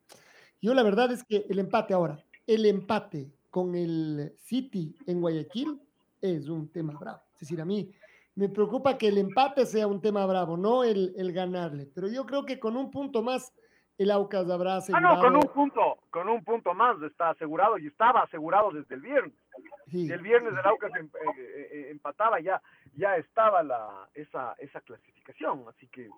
yo 0.61 0.75
la 0.75 0.83
verdad 0.83 1.11
es 1.11 1.25
que 1.25 1.47
el 1.49 1.59
empate 1.59 1.95
ahora, 1.95 2.23
el 2.47 2.67
empate 2.67 3.33
con 3.51 3.75
el 3.75 4.35
City 4.37 4.95
en 5.07 5.21
Guayaquil 5.21 5.81
es 6.21 6.49
un 6.49 6.69
tema 6.69 6.93
bravo. 6.99 7.23
Es 7.35 7.41
decir, 7.41 7.61
a 7.61 7.65
mí 7.65 7.91
me 8.35 8.49
preocupa 8.49 8.99
que 8.99 9.09
el 9.09 9.19
empate 9.19 9.67
sea 9.67 9.87
un 9.87 10.01
tema 10.01 10.25
bravo, 10.27 10.57
no 10.57 10.85
el, 10.85 11.15
el 11.17 11.33
ganarle. 11.33 11.87
Pero 11.87 12.09
yo 12.09 12.27
creo 12.27 12.45
que 12.45 12.59
con 12.59 12.77
un 12.77 12.91
punto 12.91 13.23
más 13.23 13.53
el 13.99 14.11
Aucas 14.11 14.49
habrá 14.51 14.77
asegurado. 14.77 15.15
Ah, 15.15 15.17
no, 15.17 15.23
con 15.23 15.37
un 15.37 15.53
punto, 15.53 15.99
con 16.11 16.29
un 16.29 16.43
punto 16.45 16.75
más 16.75 17.01
está 17.03 17.31
asegurado 17.31 17.79
y 17.79 17.87
estaba 17.87 18.23
asegurado 18.23 18.71
desde 18.73 18.95
el 18.97 19.01
viernes. 19.01 19.35
El 19.93 20.23
viernes 20.23 20.53
el 20.53 20.67
Aucas 20.67 20.91
em, 20.97 21.07
eh, 21.07 21.11
eh, 21.37 21.69
eh, 21.71 21.89
empataba 21.91 22.41
ya, 22.41 22.61
ya 22.97 23.17
estaba 23.17 23.63
la, 23.63 24.09
esa, 24.15 24.55
esa 24.59 24.81
clasificación, 24.81 25.65
así 25.69 25.87
que 25.89 26.09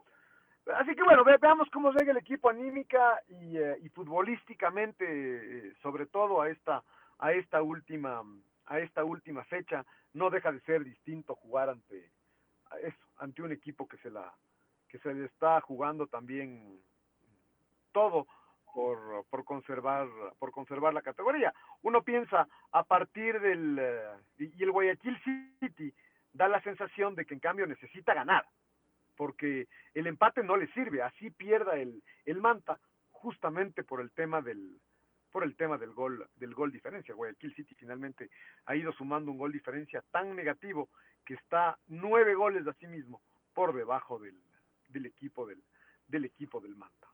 Así 0.74 0.96
que 0.96 1.04
bueno, 1.04 1.22
veamos 1.22 1.70
cómo 1.70 1.92
llega 1.92 2.10
el 2.10 2.16
equipo 2.16 2.50
anímica 2.50 3.22
y, 3.28 3.56
y 3.56 3.88
futbolísticamente, 3.90 5.76
sobre 5.80 6.06
todo 6.06 6.42
a 6.42 6.48
esta, 6.50 6.82
a 7.20 7.30
esta 7.30 7.62
última, 7.62 8.24
a 8.64 8.80
esta 8.80 9.04
última 9.04 9.44
fecha, 9.44 9.86
no 10.12 10.28
deja 10.28 10.50
de 10.50 10.58
ser 10.62 10.82
distinto 10.82 11.36
jugar 11.36 11.70
ante 11.70 12.10
eso, 12.82 12.98
ante 13.18 13.42
un 13.42 13.52
equipo 13.52 13.86
que 13.86 13.96
se 13.98 14.10
la, 14.10 14.34
que 14.88 14.98
se 14.98 15.14
le 15.14 15.26
está 15.26 15.60
jugando 15.60 16.08
también 16.08 16.80
todo 17.96 18.26
por, 18.74 19.24
por 19.30 19.42
conservar 19.44 20.06
por 20.38 20.50
conservar 20.52 20.92
la 20.92 21.00
categoría. 21.00 21.54
Uno 21.80 22.02
piensa 22.02 22.46
a 22.72 22.82
partir 22.84 23.40
del 23.40 23.78
eh, 23.80 24.52
y 24.58 24.62
el 24.62 24.70
Guayaquil 24.70 25.18
City 25.58 25.94
da 26.34 26.46
la 26.46 26.60
sensación 26.60 27.14
de 27.14 27.24
que 27.24 27.32
en 27.32 27.40
cambio 27.40 27.66
necesita 27.66 28.12
ganar, 28.12 28.44
porque 29.16 29.66
el 29.94 30.06
empate 30.06 30.42
no 30.42 30.58
le 30.58 30.66
sirve, 30.74 31.00
así 31.00 31.30
pierda 31.30 31.78
el, 31.78 32.02
el 32.26 32.38
Manta 32.42 32.78
justamente 33.12 33.82
por 33.82 34.02
el 34.02 34.10
tema 34.10 34.42
del 34.42 34.78
por 35.32 35.42
el 35.42 35.56
tema 35.56 35.78
del 35.78 35.92
gol 35.94 36.28
del 36.36 36.52
gol 36.52 36.70
diferencia. 36.70 37.14
Guayaquil 37.14 37.54
City 37.54 37.74
finalmente 37.76 38.28
ha 38.66 38.76
ido 38.76 38.92
sumando 38.92 39.30
un 39.30 39.38
gol 39.38 39.52
diferencia 39.52 40.04
tan 40.10 40.36
negativo 40.36 40.90
que 41.24 41.32
está 41.32 41.78
nueve 41.86 42.34
goles 42.34 42.66
a 42.66 42.74
sí 42.74 42.86
mismo 42.86 43.22
por 43.54 43.74
debajo 43.74 44.18
del, 44.18 44.38
del 44.90 45.06
equipo 45.06 45.46
del, 45.46 45.62
del 46.08 46.26
equipo 46.26 46.60
del 46.60 46.76
Manta. 46.76 47.08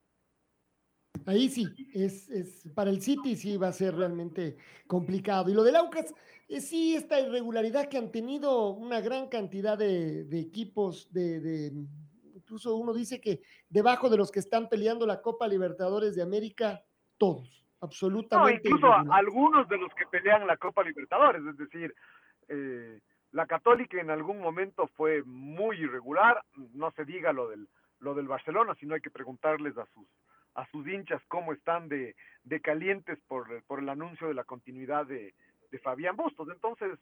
Ahí 1.27 1.49
sí, 1.49 1.69
es, 1.95 2.29
es, 2.31 2.69
para 2.75 2.91
el 2.91 3.01
City 3.01 3.37
sí 3.37 3.57
va 3.57 3.69
a 3.69 3.73
ser 3.73 3.95
realmente 3.95 4.57
complicado. 4.87 5.51
Y 5.51 5.55
lo 5.55 5.63
del 5.63 5.77
Aucas, 5.77 6.15
es 6.49 6.69
sí, 6.69 6.95
esta 6.95 7.21
irregularidad 7.21 7.89
que 7.89 7.99
han 7.99 8.11
tenido 8.11 8.71
una 8.71 9.01
gran 9.01 9.29
cantidad 9.29 9.79
de, 9.79 10.25
de 10.25 10.41
equipos, 10.41 11.13
de, 11.13 11.41
de, 11.41 11.73
incluso 12.35 12.77
uno 12.77 12.93
dice 12.93 13.21
que 13.21 13.41
debajo 13.69 14.11
de 14.11 14.17
los 14.17 14.31
que 14.31 14.41
están 14.41 14.69
peleando 14.69 15.07
la 15.07 15.23
Copa 15.23 15.49
Libertadores 15.49 16.15
de 16.15 16.23
América, 16.23 16.83
todos, 17.17 17.65
absolutamente. 17.81 18.69
No, 18.69 18.77
incluso 18.77 19.13
algunos 19.13 19.69
de 19.69 19.79
los 19.79 19.95
que 19.95 20.07
pelean 20.07 20.47
la 20.47 20.57
Copa 20.57 20.83
Libertadores, 20.83 21.43
es 21.47 21.57
decir, 21.57 21.95
eh, 22.49 23.01
la 23.31 23.47
Católica 23.47 24.01
en 24.01 24.11
algún 24.11 24.41
momento 24.41 24.87
fue 24.89 25.23
muy 25.25 25.79
irregular, 25.79 26.43
no 26.75 26.91
se 26.91 27.05
diga 27.05 27.33
lo 27.33 27.49
del, 27.49 27.69
lo 28.01 28.15
del 28.15 28.29
Barcelona, 28.29 28.75
sino 28.79 28.95
hay 28.95 29.01
que 29.01 29.11
preguntarles 29.11 29.77
a 29.79 29.87
sus 29.87 30.07
a 30.55 30.67
sus 30.67 30.87
hinchas 30.87 31.23
cómo 31.29 31.53
están 31.53 31.89
de, 31.89 32.15
de 32.45 32.61
calientes 32.61 33.19
por, 33.27 33.63
por, 33.65 33.81
el 33.81 33.89
anuncio 33.89 34.29
de 34.29 34.35
la 34.35 34.45
continuidad 34.45 35.07
de, 35.07 35.35
de 35.71 35.79
Fabián 35.79 36.17
Bustos. 36.17 36.49
Entonces, 36.51 36.99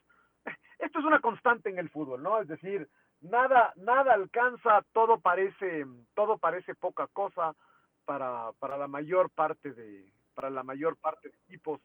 esto 0.79 0.99
es 0.99 1.05
una 1.05 1.21
constante 1.21 1.69
en 1.69 1.79
el 1.79 1.91
fútbol, 1.91 2.23
¿no? 2.23 2.41
Es 2.41 2.49
decir, 2.49 2.89
nada, 3.21 3.73
nada 3.77 4.15
alcanza, 4.15 4.85
todo 4.93 5.21
parece, 5.21 5.85
todo 6.15 6.39
parece 6.39 6.75
poca 6.75 7.07
cosa 7.09 7.55
para, 8.05 8.53
para 8.59 8.77
la 8.77 8.89
mayor 8.89 9.31
parte 9.31 9.73
de, 9.73 10.11
para 10.35 10.51
la 10.51 10.63
mayor 10.63 10.97
parte 10.97 11.29
de 11.29 11.37
equipos. 11.47 11.81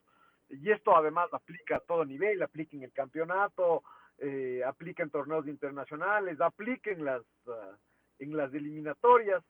Y 0.50 0.72
esto 0.72 0.96
además 0.96 1.34
aplica 1.34 1.78
a 1.78 1.82
todo 1.82 2.06
nivel, 2.06 2.42
aplica 2.42 2.76
en 2.78 2.84
el 2.84 2.92
campeonato, 2.92 3.84
eh, 4.20 4.62
aplica 4.66 5.04
en 5.04 5.10
torneos 5.10 5.48
internacionales, 5.48 6.40
aplica 6.40 6.92
en 6.92 7.04
las, 7.04 7.22
uh, 7.48 7.76
en 8.20 8.38
las 8.38 8.54
eliminatorias. 8.54 9.44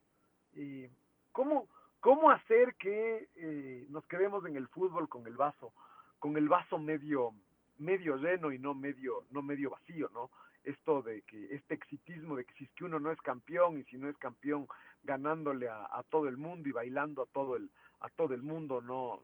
Y 0.54 0.88
¿cómo, 1.32 1.68
¿Cómo 2.06 2.30
hacer 2.30 2.76
que 2.76 3.30
eh, 3.36 3.88
nos 3.90 4.06
quedemos 4.06 4.46
en 4.46 4.56
el 4.56 4.68
fútbol 4.68 5.10
con 5.10 5.26
el 5.26 5.36
vaso, 5.36 5.74
con 6.20 6.38
el 6.38 6.48
vaso 6.48 6.78
medio, 6.78 7.34
medio 7.80 8.18
lleno 8.18 8.52
y 8.52 8.60
no 8.60 8.76
medio, 8.76 9.24
no 9.32 9.42
medio 9.42 9.72
vacío, 9.72 10.12
¿no? 10.14 10.30
Esto 10.64 11.02
de 11.02 11.24
que 11.24 11.56
este 11.56 11.74
exitismo 11.74 12.36
de 12.36 12.46
que 12.46 12.54
si 12.54 12.66
es 12.66 12.70
que 12.74 12.84
uno 12.84 13.00
no 13.00 13.12
es 13.12 13.20
campeón 13.22 13.80
y 13.80 13.86
si 13.86 13.98
no 13.98 14.08
es 14.08 14.16
campeón 14.20 14.68
ganándole 15.02 15.68
a, 15.68 16.04
todo 16.12 16.28
el 16.28 16.38
mundo 16.38 16.70
y 16.70 16.74
bailando 16.74 17.24
a 17.24 17.26
todo 17.26 17.56
el, 17.56 17.72
a 18.02 18.10
todo 18.10 18.36
el 18.36 18.44
mundo, 18.44 18.82
no, 18.82 19.24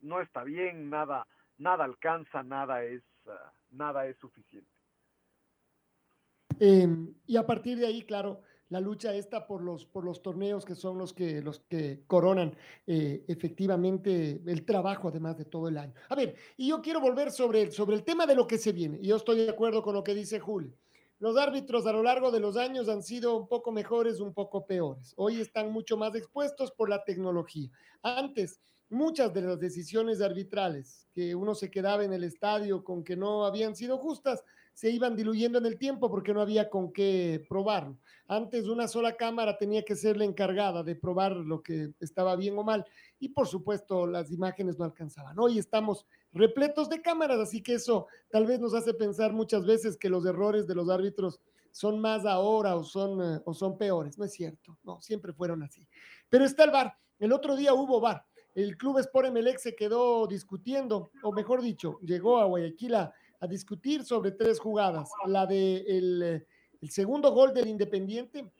no 0.00 0.20
está 0.20 0.42
bien, 0.42 0.90
nada, 0.90 1.24
nada 1.58 1.84
alcanza, 1.84 2.42
nada 2.42 2.82
es, 2.82 3.04
uh, 3.26 3.30
nada 3.70 4.08
es 4.08 4.16
suficiente. 4.16 4.68
Eh, 6.58 6.88
y 7.28 7.36
a 7.36 7.46
partir 7.46 7.78
de 7.78 7.86
ahí, 7.86 8.02
claro, 8.02 8.42
la 8.68 8.80
lucha 8.80 9.14
esta 9.14 9.46
por 9.46 9.62
los, 9.62 9.84
por 9.86 10.04
los 10.04 10.22
torneos 10.22 10.64
que 10.64 10.74
son 10.74 10.98
los 10.98 11.12
que, 11.12 11.42
los 11.42 11.60
que 11.60 12.04
coronan 12.06 12.56
eh, 12.86 13.24
efectivamente 13.28 14.42
el 14.46 14.64
trabajo 14.64 15.08
además 15.08 15.36
de 15.36 15.44
todo 15.44 15.68
el 15.68 15.78
año. 15.78 15.94
A 16.08 16.14
ver, 16.14 16.34
y 16.56 16.68
yo 16.68 16.80
quiero 16.80 17.00
volver 17.00 17.30
sobre, 17.30 17.70
sobre 17.70 17.96
el 17.96 18.04
tema 18.04 18.26
de 18.26 18.34
lo 18.34 18.46
que 18.46 18.58
se 18.58 18.72
viene. 18.72 18.98
Y 19.00 19.08
yo 19.08 19.16
estoy 19.16 19.38
de 19.38 19.50
acuerdo 19.50 19.82
con 19.82 19.94
lo 19.94 20.02
que 20.02 20.14
dice 20.14 20.40
Julio. 20.40 20.76
Los 21.20 21.36
árbitros 21.36 21.86
a 21.86 21.92
lo 21.92 22.02
largo 22.02 22.30
de 22.30 22.40
los 22.40 22.56
años 22.56 22.88
han 22.88 23.02
sido 23.02 23.36
un 23.36 23.48
poco 23.48 23.70
mejores, 23.70 24.20
un 24.20 24.34
poco 24.34 24.66
peores. 24.66 25.14
Hoy 25.16 25.40
están 25.40 25.70
mucho 25.70 25.96
más 25.96 26.14
expuestos 26.14 26.72
por 26.72 26.90
la 26.90 27.04
tecnología. 27.04 27.70
Antes, 28.02 28.60
muchas 28.90 29.32
de 29.32 29.42
las 29.42 29.60
decisiones 29.60 30.20
arbitrales 30.20 31.06
que 31.12 31.34
uno 31.34 31.54
se 31.54 31.70
quedaba 31.70 32.04
en 32.04 32.12
el 32.12 32.24
estadio 32.24 32.84
con 32.84 33.04
que 33.04 33.16
no 33.16 33.44
habían 33.46 33.76
sido 33.76 33.98
justas, 33.98 34.42
se 34.74 34.90
iban 34.90 35.16
diluyendo 35.16 35.58
en 35.58 35.66
el 35.66 35.78
tiempo 35.78 36.10
porque 36.10 36.34
no 36.34 36.40
había 36.40 36.68
con 36.68 36.92
qué 36.92 37.44
probarlo. 37.48 37.96
Antes 38.26 38.66
una 38.66 38.88
sola 38.88 39.16
cámara 39.16 39.56
tenía 39.56 39.84
que 39.84 39.94
ser 39.94 40.16
la 40.16 40.24
encargada 40.24 40.82
de 40.82 40.96
probar 40.96 41.32
lo 41.32 41.62
que 41.62 41.92
estaba 42.00 42.36
bien 42.36 42.58
o 42.58 42.64
mal 42.64 42.84
y 43.20 43.28
por 43.28 43.46
supuesto 43.46 44.06
las 44.06 44.32
imágenes 44.32 44.78
no 44.78 44.84
alcanzaban. 44.84 45.38
Hoy 45.38 45.58
estamos 45.58 46.06
repletos 46.32 46.88
de 46.88 47.00
cámaras, 47.00 47.38
así 47.38 47.62
que 47.62 47.74
eso 47.74 48.08
tal 48.30 48.46
vez 48.46 48.58
nos 48.58 48.74
hace 48.74 48.92
pensar 48.92 49.32
muchas 49.32 49.64
veces 49.64 49.96
que 49.96 50.08
los 50.08 50.26
errores 50.26 50.66
de 50.66 50.74
los 50.74 50.90
árbitros 50.90 51.40
son 51.70 52.00
más 52.00 52.24
ahora 52.26 52.76
o 52.76 52.84
son, 52.84 53.20
eh, 53.20 53.40
o 53.44 53.54
son 53.54 53.78
peores. 53.78 54.18
No 54.18 54.24
es 54.24 54.32
cierto, 54.32 54.76
no, 54.82 55.00
siempre 55.00 55.32
fueron 55.32 55.62
así. 55.62 55.86
Pero 56.28 56.44
está 56.44 56.64
el 56.64 56.70
VAR. 56.70 56.96
El 57.18 57.32
otro 57.32 57.56
día 57.56 57.74
hubo 57.74 58.00
VAR. 58.00 58.24
El 58.54 58.76
Club 58.76 58.98
Sport 58.98 59.28
Emelec 59.28 59.58
se 59.58 59.74
quedó 59.74 60.28
discutiendo, 60.28 61.10
o 61.24 61.32
mejor 61.32 61.60
dicho, 61.60 61.98
llegó 62.00 62.38
a 62.38 62.44
Guayaquil 62.44 62.94
a 63.44 63.48
discutir 63.48 64.04
sobre 64.04 64.32
tres 64.32 64.58
jugadas. 64.58 65.10
La 65.26 65.46
de 65.46 65.84
el, 65.86 66.46
el 66.80 66.90
segundo 66.90 67.30
gol 67.32 67.52
del 67.52 67.68
Independiente, 67.68 68.50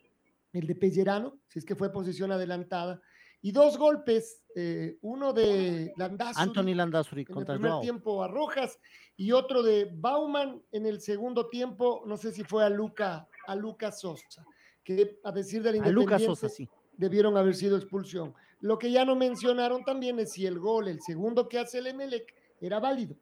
el 0.53 0.67
de 0.67 0.75
Pellerano, 0.75 1.39
si 1.47 1.59
es 1.59 1.65
que 1.65 1.75
fue 1.75 1.91
posición 1.91 2.31
adelantada, 2.31 3.01
y 3.41 3.51
dos 3.51 3.77
golpes, 3.77 4.41
eh, 4.55 4.97
uno 5.01 5.33
de 5.33 5.93
Landazuri, 5.97 6.49
Anthony 6.49 6.75
Landazuri 6.75 7.21
en 7.21 7.27
el 7.27 7.33
contra 7.33 7.55
primer 7.55 7.71
Joao. 7.71 7.81
tiempo 7.81 8.23
a 8.23 8.27
Rojas 8.27 8.79
y 9.15 9.31
otro 9.33 9.61
de 9.61 9.89
Bauman 9.93 10.63
en 10.71 10.85
el 10.85 11.01
segundo 11.01 11.47
tiempo, 11.47 12.03
no 12.05 12.17
sé 12.17 12.31
si 12.31 12.43
fue 12.43 12.63
a 12.63 12.69
Luca, 12.69 13.27
a 13.47 13.55
Lucas 13.55 13.99
Sosa, 14.01 14.45
que 14.83 15.19
a 15.23 15.31
decir 15.31 15.61
del 15.61 15.81
A 15.81 15.89
Lucas 15.89 16.21
Independiente 16.21 16.25
Sosa, 16.25 16.49
sí. 16.49 16.69
debieron 16.93 17.37
haber 17.37 17.55
sido 17.55 17.77
expulsión. 17.77 18.33
Lo 18.61 18.79
que 18.79 18.91
ya 18.91 19.05
no 19.05 19.15
mencionaron 19.15 19.83
también 19.83 20.19
es 20.19 20.31
si 20.31 20.45
el 20.47 20.57
gol, 20.57 20.87
el 20.87 21.01
segundo 21.01 21.47
que 21.47 21.59
hace 21.59 21.79
el 21.79 21.87
Emelec, 21.87 22.33
era 22.59 22.79
válido, 22.79 23.15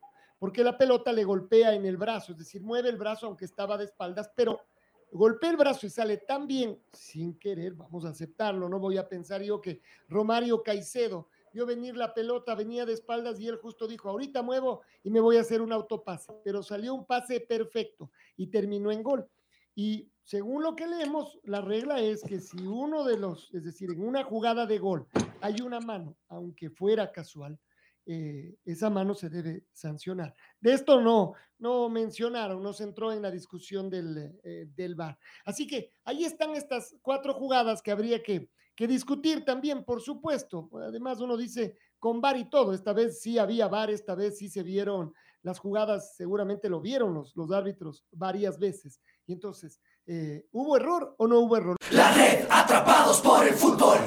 porque 0.44 0.62
la 0.62 0.78
pelota 0.78 1.14
le 1.14 1.24
golpea 1.24 1.74
en 1.74 1.86
el 1.86 1.96
brazo, 1.96 2.34
es 2.34 2.38
decir, 2.38 2.62
mueve 2.62 2.90
el 2.90 2.98
brazo 2.98 3.28
aunque 3.28 3.46
estaba 3.46 3.78
de 3.78 3.86
espaldas, 3.86 4.30
pero 4.36 4.60
golpea 5.10 5.52
el 5.52 5.56
brazo 5.56 5.86
y 5.86 5.90
sale 5.90 6.18
tan 6.18 6.48
bien, 6.48 6.78
sin 6.92 7.40
querer, 7.40 7.76
vamos 7.76 8.04
a 8.04 8.10
aceptarlo, 8.10 8.68
no 8.68 8.78
voy 8.78 8.98
a 8.98 9.08
pensar 9.08 9.42
yo 9.42 9.62
que 9.62 9.80
Romario 10.10 10.62
Caicedo 10.62 11.30
vio 11.54 11.66
venir 11.66 11.96
la 11.96 12.14
pelota, 12.14 12.56
venía 12.56 12.86
de 12.86 12.92
espaldas 12.92 13.40
y 13.40 13.48
él 13.48 13.56
justo 13.56 13.88
dijo, 13.88 14.10
ahorita 14.10 14.42
muevo 14.42 14.82
y 15.02 15.12
me 15.12 15.22
voy 15.22 15.38
a 15.38 15.40
hacer 15.40 15.62
un 15.62 15.72
autopase, 15.72 16.34
pero 16.44 16.62
salió 16.62 16.94
un 16.94 17.06
pase 17.06 17.40
perfecto 17.40 18.12
y 18.36 18.48
terminó 18.48 18.92
en 18.92 19.02
gol. 19.02 19.26
Y 19.76 20.12
según 20.24 20.62
lo 20.62 20.76
que 20.76 20.88
leemos, 20.88 21.40
la 21.44 21.62
regla 21.62 22.02
es 22.02 22.22
que 22.22 22.42
si 22.42 22.68
uno 22.68 23.06
de 23.06 23.18
los, 23.18 23.50
es 23.54 23.64
decir, 23.64 23.92
en 23.92 24.06
una 24.06 24.26
jugada 24.26 24.66
de 24.66 24.78
gol 24.78 25.08
hay 25.40 25.62
una 25.62 25.80
mano, 25.80 26.18
aunque 26.28 26.70
fuera 26.70 27.14
casual, 27.14 27.58
eh, 28.06 28.58
esa 28.66 28.90
mano 28.90 29.14
se 29.14 29.30
debe 29.30 29.66
sancionar. 29.72 30.36
De 30.60 30.74
esto 30.74 31.00
no, 31.02 31.34
no 31.60 31.90
mencionaron, 31.90 32.62
no 32.62 32.74
se 32.74 32.84
entró 32.84 33.12
en 33.12 33.22
la 33.22 33.32
discusión 33.32 33.90
del, 33.90 34.40
eh, 34.44 34.68
del 34.76 34.96
VAR. 34.96 35.18
Así 35.46 35.68
que 35.68 35.92
ahí 36.04 36.26
están 36.26 36.56
estas 36.56 36.96
cuatro 37.02 37.34
jugadas 37.34 37.82
que 37.82 37.92
habría 37.92 38.22
que, 38.22 38.50
que 38.76 38.88
discutir 38.88 39.46
también, 39.46 39.84
por 39.84 40.02
supuesto. 40.02 40.70
Además, 40.86 41.22
uno 41.22 41.38
dice 41.38 41.78
con 42.00 42.20
VAR 42.20 42.38
y 42.38 42.50
todo, 42.50 42.74
esta 42.74 42.92
vez 42.92 43.22
sí 43.22 43.38
había 43.38 43.68
VAR, 43.68 43.90
esta 43.90 44.16
vez 44.16 44.38
sí 44.38 44.50
se 44.50 44.64
vieron 44.64 45.14
las 45.42 45.60
jugadas, 45.60 46.16
seguramente 46.16 46.70
lo 46.70 46.82
vieron 46.82 47.14
los, 47.14 47.36
los 47.36 47.52
árbitros 47.52 48.06
varias 48.12 48.58
veces. 48.60 49.00
Y 49.26 49.34
entonces, 49.34 49.80
eh, 50.06 50.48
¿hubo 50.52 50.76
error 50.76 51.16
o 51.18 51.28
no 51.28 51.40
hubo 51.40 51.58
error? 51.58 51.78
La 51.92 52.14
red 52.14 52.46
Atrapados 52.50 53.22
por 53.22 53.46
el 53.48 53.54
Fútbol 53.54 54.00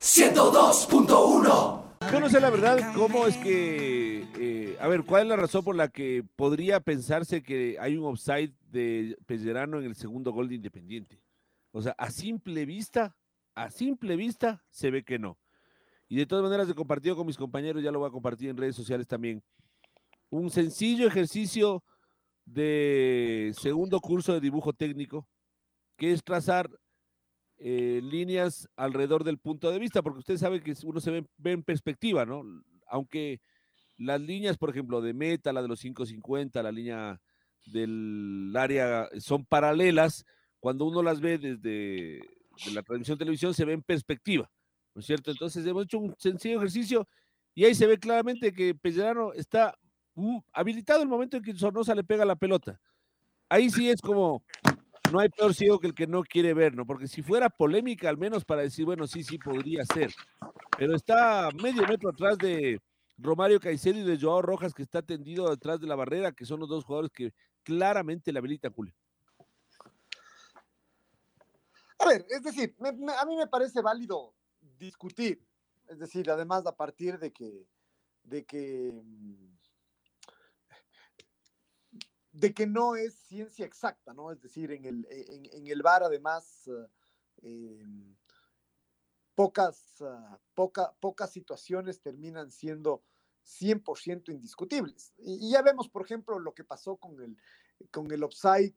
102.1 0.00 1.79
Yo 2.12 2.18
no 2.18 2.28
sé 2.28 2.40
la 2.40 2.50
verdad 2.50 2.92
cómo 2.92 3.28
es 3.28 3.36
que, 3.36 4.26
eh, 4.36 4.76
a 4.80 4.88
ver, 4.88 5.04
¿cuál 5.04 5.22
es 5.22 5.28
la 5.28 5.36
razón 5.36 5.62
por 5.62 5.76
la 5.76 5.86
que 5.88 6.24
podría 6.34 6.80
pensarse 6.80 7.40
que 7.40 7.76
hay 7.78 7.96
un 7.96 8.04
offside 8.04 8.52
de 8.72 9.16
Pellerano 9.26 9.78
en 9.78 9.84
el 9.84 9.94
segundo 9.94 10.32
gol 10.32 10.48
de 10.48 10.56
Independiente? 10.56 11.22
O 11.70 11.80
sea, 11.80 11.94
a 11.96 12.10
simple 12.10 12.66
vista, 12.66 13.16
a 13.54 13.70
simple 13.70 14.16
vista, 14.16 14.64
se 14.70 14.90
ve 14.90 15.04
que 15.04 15.20
no. 15.20 15.38
Y 16.08 16.16
de 16.16 16.26
todas 16.26 16.42
maneras, 16.42 16.68
he 16.68 16.74
compartido 16.74 17.14
con 17.14 17.28
mis 17.28 17.36
compañeros, 17.36 17.80
ya 17.80 17.92
lo 17.92 18.00
voy 18.00 18.08
a 18.08 18.12
compartir 18.12 18.50
en 18.50 18.56
redes 18.56 18.74
sociales 18.74 19.06
también. 19.06 19.44
Un 20.30 20.50
sencillo 20.50 21.06
ejercicio 21.06 21.84
de 22.44 23.52
segundo 23.56 24.00
curso 24.00 24.32
de 24.32 24.40
dibujo 24.40 24.72
técnico, 24.72 25.28
que 25.96 26.10
es 26.10 26.24
trazar 26.24 26.68
eh, 27.60 28.00
líneas 28.02 28.68
alrededor 28.76 29.22
del 29.22 29.38
punto 29.38 29.70
de 29.70 29.78
vista, 29.78 30.02
porque 30.02 30.20
usted 30.20 30.36
sabe 30.38 30.62
que 30.62 30.74
uno 30.84 31.00
se 31.00 31.10
ve, 31.10 31.26
ve, 31.36 31.52
en 31.52 31.62
perspectiva, 31.62 32.24
¿no? 32.24 32.42
Aunque 32.88 33.40
las 33.98 34.20
líneas, 34.20 34.56
por 34.56 34.70
ejemplo, 34.70 35.00
de 35.00 35.12
meta, 35.12 35.52
la 35.52 35.62
de 35.62 35.68
los 35.68 35.80
550, 35.80 36.62
la 36.62 36.72
línea 36.72 37.20
del 37.66 38.52
área 38.56 39.08
son 39.18 39.44
paralelas, 39.44 40.24
cuando 40.58 40.86
uno 40.86 41.02
las 41.02 41.20
ve 41.20 41.38
desde 41.38 42.20
de 42.64 42.72
la 42.72 42.82
transmisión 42.82 43.16
de 43.16 43.24
televisión 43.24 43.54
se 43.54 43.64
ve 43.64 43.72
en 43.72 43.82
perspectiva, 43.82 44.50
¿no 44.94 45.00
es 45.00 45.06
cierto? 45.06 45.30
Entonces 45.30 45.64
hemos 45.66 45.84
hecho 45.84 45.98
un 45.98 46.14
sencillo 46.18 46.58
ejercicio 46.58 47.06
y 47.54 47.64
ahí 47.64 47.74
se 47.74 47.86
ve 47.86 47.98
claramente 47.98 48.52
que 48.52 48.74
Pellerano 48.74 49.32
está 49.32 49.76
mm, 50.14 50.38
habilitado 50.52 51.02
el 51.02 51.08
momento 51.08 51.36
en 51.36 51.42
que 51.42 51.54
Sornosa 51.54 51.94
le 51.94 52.04
pega 52.04 52.24
la 52.24 52.36
pelota. 52.36 52.80
Ahí 53.48 53.70
sí 53.70 53.90
es 53.90 54.00
como, 54.00 54.44
no 55.10 55.20
hay 55.20 55.28
peor 55.28 55.54
ciego 55.54 55.78
que 55.78 55.88
el 55.88 55.94
que 55.94 56.06
no 56.06 56.22
quiere 56.22 56.54
ver, 56.54 56.74
¿no? 56.74 56.86
Porque 56.86 57.08
si 57.08 57.22
fuera 57.22 57.48
polémica, 57.48 58.08
al 58.08 58.18
menos 58.18 58.44
para 58.44 58.62
decir, 58.62 58.84
bueno, 58.84 59.06
sí, 59.06 59.22
sí, 59.22 59.38
podría 59.38 59.84
ser. 59.84 60.12
Pero 60.78 60.94
está 60.94 61.50
medio 61.62 61.86
metro 61.86 62.10
atrás 62.10 62.38
de 62.38 62.80
Romario 63.18 63.60
Caicedo 63.60 63.98
y 63.98 64.04
de 64.04 64.18
Joao 64.18 64.42
Rojas, 64.42 64.74
que 64.74 64.82
está 64.82 65.02
tendido 65.02 65.50
detrás 65.50 65.80
de 65.80 65.86
la 65.86 65.96
barrera, 65.96 66.32
que 66.32 66.44
son 66.44 66.60
los 66.60 66.68
dos 66.68 66.84
jugadores 66.84 67.10
que 67.12 67.32
claramente 67.62 68.32
le 68.32 68.38
habilitan, 68.38 68.72
Julio. 68.72 68.94
A 71.98 72.06
ver, 72.06 72.24
es 72.30 72.42
decir, 72.42 72.74
a 72.80 73.26
mí 73.26 73.36
me 73.36 73.46
parece 73.46 73.82
válido 73.82 74.34
discutir, 74.78 75.44
es 75.86 75.98
decir, 75.98 76.30
además 76.30 76.64
a 76.66 76.74
partir 76.74 77.18
de 77.18 77.30
que, 77.30 77.66
de 78.22 78.44
que 78.44 79.02
de 82.32 82.54
que 82.54 82.66
no 82.66 82.96
es 82.96 83.14
ciencia 83.14 83.66
exacta, 83.66 84.14
¿no? 84.14 84.30
Es 84.30 84.40
decir, 84.40 84.70
en 84.72 84.84
el, 84.84 85.06
en, 85.10 85.66
el 85.66 85.82
bar 85.82 86.02
además 86.02 86.70
eh, 87.42 87.84
pocas, 89.34 90.00
uh, 90.00 90.36
poca, 90.54 90.92
pocas 91.00 91.32
situaciones 91.32 92.00
terminan 92.00 92.50
siendo 92.50 93.02
100% 93.44 94.32
indiscutibles. 94.32 95.12
Y, 95.18 95.50
ya 95.50 95.62
vemos, 95.62 95.88
por 95.88 96.04
ejemplo, 96.04 96.38
lo 96.38 96.54
que 96.54 96.62
pasó 96.62 96.96
con 96.96 97.20
el, 97.20 97.36
con 97.90 98.10
el 98.12 98.24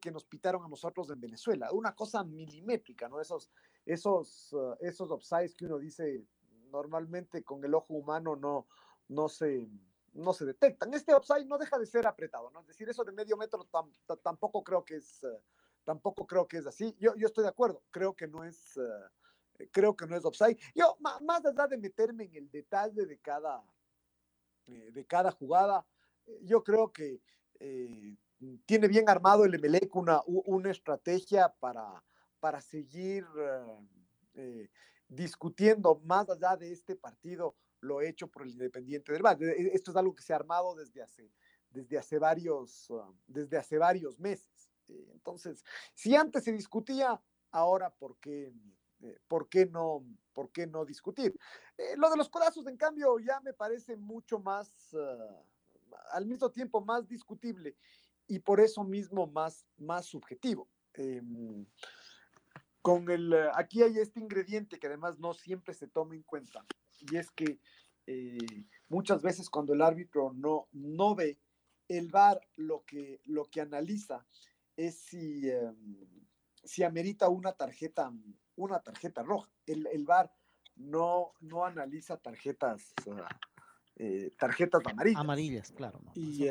que 0.00 0.10
nos 0.10 0.24
pitaron 0.24 0.64
a 0.64 0.68
nosotros 0.68 1.10
en 1.10 1.20
Venezuela, 1.20 1.70
una 1.72 1.94
cosa 1.94 2.24
milimétrica, 2.24 3.08
¿no? 3.08 3.20
Esos, 3.20 3.50
esos, 3.84 4.52
uh, 4.52 4.74
esos 4.80 5.10
offsides 5.10 5.54
que 5.54 5.66
uno 5.66 5.78
dice 5.78 6.26
normalmente 6.70 7.44
con 7.44 7.64
el 7.64 7.74
ojo 7.74 7.94
humano 7.94 8.34
no, 8.34 8.66
no 9.08 9.28
se 9.28 9.68
no 10.14 10.32
se 10.32 10.44
detectan. 10.44 10.92
Este 10.94 11.12
offside 11.12 11.46
no 11.46 11.58
deja 11.58 11.78
de 11.78 11.86
ser 11.86 12.06
apretado, 12.06 12.50
¿no? 12.50 12.60
Es 12.60 12.68
decir, 12.68 12.88
eso 12.88 13.04
de 13.04 13.12
medio 13.12 13.36
metro 13.36 13.64
tam, 13.64 13.90
tampoco 14.22 14.62
creo 14.62 14.84
que 14.84 14.96
es 14.96 15.22
uh, 15.24 15.38
tampoco 15.84 16.26
creo 16.26 16.46
que 16.48 16.58
es 16.58 16.66
así. 16.66 16.96
Yo, 16.98 17.14
yo 17.16 17.26
estoy 17.26 17.42
de 17.42 17.50
acuerdo, 17.50 17.82
creo 17.90 18.14
que 18.14 18.26
no 18.26 18.44
es 18.44 18.76
uh, 18.76 19.66
creo 19.70 19.94
que 19.94 20.06
no 20.06 20.16
es 20.16 20.24
offside. 20.24 20.58
Yo 20.74 20.96
más 21.00 21.44
allá 21.44 21.66
de 21.66 21.78
meterme 21.78 22.24
en 22.24 22.34
el 22.34 22.50
detalle 22.50 23.06
de 23.06 23.18
cada 23.18 23.62
eh, 24.66 24.90
de 24.92 25.04
cada 25.04 25.30
jugada, 25.30 25.86
yo 26.42 26.64
creo 26.64 26.90
que 26.90 27.20
eh, 27.60 28.16
tiene 28.64 28.88
bien 28.88 29.08
armado 29.10 29.44
el 29.44 29.54
Emelec 29.54 29.94
una, 29.94 30.22
una 30.26 30.70
estrategia 30.70 31.54
para, 31.60 32.02
para 32.40 32.62
seguir 32.62 33.26
eh, 34.34 34.70
discutiendo 35.06 36.00
más 36.04 36.30
allá 36.30 36.56
de 36.56 36.72
este 36.72 36.96
partido 36.96 37.54
lo 37.84 38.00
hecho 38.00 38.28
por 38.28 38.42
el 38.42 38.50
Independiente 38.50 39.12
del 39.12 39.22
Valle. 39.22 39.54
Esto 39.74 39.90
es 39.90 39.96
algo 39.96 40.14
que 40.14 40.22
se 40.22 40.32
ha 40.32 40.36
armado 40.36 40.74
desde 40.74 41.02
hace, 41.02 41.30
desde 41.70 41.98
hace, 41.98 42.18
varios, 42.18 42.90
uh, 42.90 43.14
desde 43.26 43.56
hace 43.56 43.78
varios 43.78 44.18
meses. 44.18 44.70
Eh, 44.88 45.10
entonces, 45.12 45.64
si 45.94 46.14
antes 46.14 46.44
se 46.44 46.52
discutía, 46.52 47.20
ahora, 47.50 47.90
¿por 47.90 48.18
qué, 48.18 48.52
eh, 49.02 49.18
¿por 49.28 49.48
qué, 49.48 49.66
no, 49.66 50.04
por 50.32 50.50
qué 50.50 50.66
no 50.66 50.84
discutir? 50.84 51.38
Eh, 51.78 51.96
lo 51.96 52.10
de 52.10 52.16
los 52.16 52.28
codazos, 52.28 52.66
en 52.66 52.76
cambio, 52.76 53.18
ya 53.18 53.40
me 53.40 53.52
parece 53.52 53.96
mucho 53.96 54.38
más, 54.38 54.92
uh, 54.92 55.44
al 56.12 56.26
mismo 56.26 56.50
tiempo, 56.50 56.80
más 56.80 57.06
discutible 57.06 57.76
y 58.26 58.38
por 58.38 58.60
eso 58.60 58.82
mismo 58.84 59.26
más, 59.26 59.66
más 59.76 60.06
subjetivo. 60.06 60.68
Con 62.80 63.10
el, 63.10 63.34
aquí 63.54 63.82
hay 63.82 63.98
este 63.98 64.20
ingrediente 64.20 64.78
que 64.78 64.86
además 64.86 65.18
no 65.18 65.34
siempre 65.34 65.74
se 65.74 65.88
toma 65.88 66.14
en 66.14 66.22
cuenta, 66.22 66.64
y 67.00 67.16
es 67.16 67.30
que 67.30 67.60
eh, 68.06 68.66
muchas 68.88 69.22
veces 69.22 69.48
cuando 69.48 69.72
el 69.72 69.82
árbitro 69.82 70.32
no, 70.34 70.68
no 70.72 71.14
ve, 71.14 71.38
el 71.88 72.08
VAR 72.08 72.40
lo 72.56 72.84
que, 72.84 73.20
lo 73.24 73.44
que 73.46 73.60
analiza 73.60 74.26
es 74.76 74.96
si, 74.96 75.48
eh, 75.48 75.72
si 76.62 76.82
amerita 76.82 77.28
una 77.28 77.52
tarjeta, 77.52 78.12
una 78.56 78.80
tarjeta 78.80 79.22
roja. 79.22 79.50
El, 79.66 79.86
el 79.88 80.04
VAR 80.04 80.32
no, 80.76 81.32
no 81.40 81.64
analiza 81.64 82.16
tarjetas, 82.16 82.94
eh, 83.96 84.30
tarjetas 84.38 84.82
amarillas. 84.86 85.20
Amarillas, 85.20 85.72
claro. 85.72 86.00
No, 86.02 86.12
y, 86.14 86.46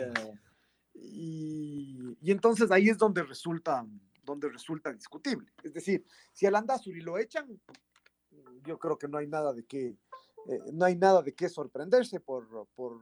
y, 0.93 2.17
y, 2.21 2.31
entonces 2.31 2.71
ahí 2.71 2.89
es 2.89 2.97
donde 2.97 3.23
resulta, 3.23 3.85
donde 4.23 4.49
resulta 4.49 4.93
discutible. 4.93 5.51
Es 5.63 5.73
decir, 5.73 6.05
si 6.31 6.45
al 6.45 6.55
Andazuri 6.55 7.01
lo 7.01 7.17
echan, 7.17 7.59
yo 8.65 8.79
creo 8.79 8.97
que 8.97 9.07
no 9.07 9.17
hay 9.17 9.27
nada 9.27 9.51
de 9.53 9.65
qué, 9.65 9.97
eh, 10.47 10.59
no 10.73 10.85
hay 10.85 10.95
nada 10.95 11.21
de 11.21 11.33
qué 11.33 11.49
sorprenderse 11.49 12.19
por, 12.19 12.67
por, 12.75 12.99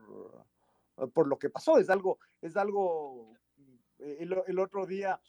por, 1.12 1.26
lo 1.26 1.38
que 1.38 1.50
pasó. 1.50 1.78
Es 1.78 1.90
algo, 1.90 2.18
es 2.40 2.56
algo, 2.56 3.34
eh, 3.98 4.18
el, 4.20 4.58
otro 4.58 4.86
día 4.86 5.20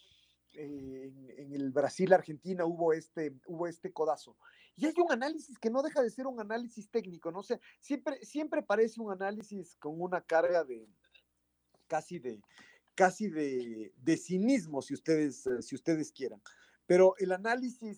eh, 0.54 1.12
en, 1.38 1.54
el 1.54 1.72
Brasil-Argentina 1.72 2.66
hubo 2.66 2.94
este, 2.94 3.36
hubo 3.48 3.68
este 3.68 3.92
codazo. 3.92 4.38
Y 4.76 4.86
hay 4.86 4.94
un 4.98 5.12
análisis 5.12 5.58
que 5.60 5.70
no 5.70 5.82
deja 5.82 6.02
de 6.02 6.10
ser 6.10 6.28
un 6.28 6.40
análisis 6.40 6.90
técnico, 6.90 7.32
no 7.32 7.44
sé, 7.44 7.60
siempre, 7.80 8.24
siempre 8.26 8.64
parece 8.64 9.02
un 9.02 9.12
análisis 9.12 9.76
con 9.78 10.02
una 10.02 10.22
carga 10.22 10.64
de 10.64 10.88
casi 11.88 12.18
de 12.18 12.42
casi 12.96 13.28
de, 13.28 14.18
cinismo, 14.18 14.84
si 14.84 14.94
ustedes, 14.94 15.50
si 15.62 15.74
ustedes 15.74 16.12
quieran. 16.12 16.40
Pero 16.86 17.16
el 17.18 17.32
análisis, 17.32 17.98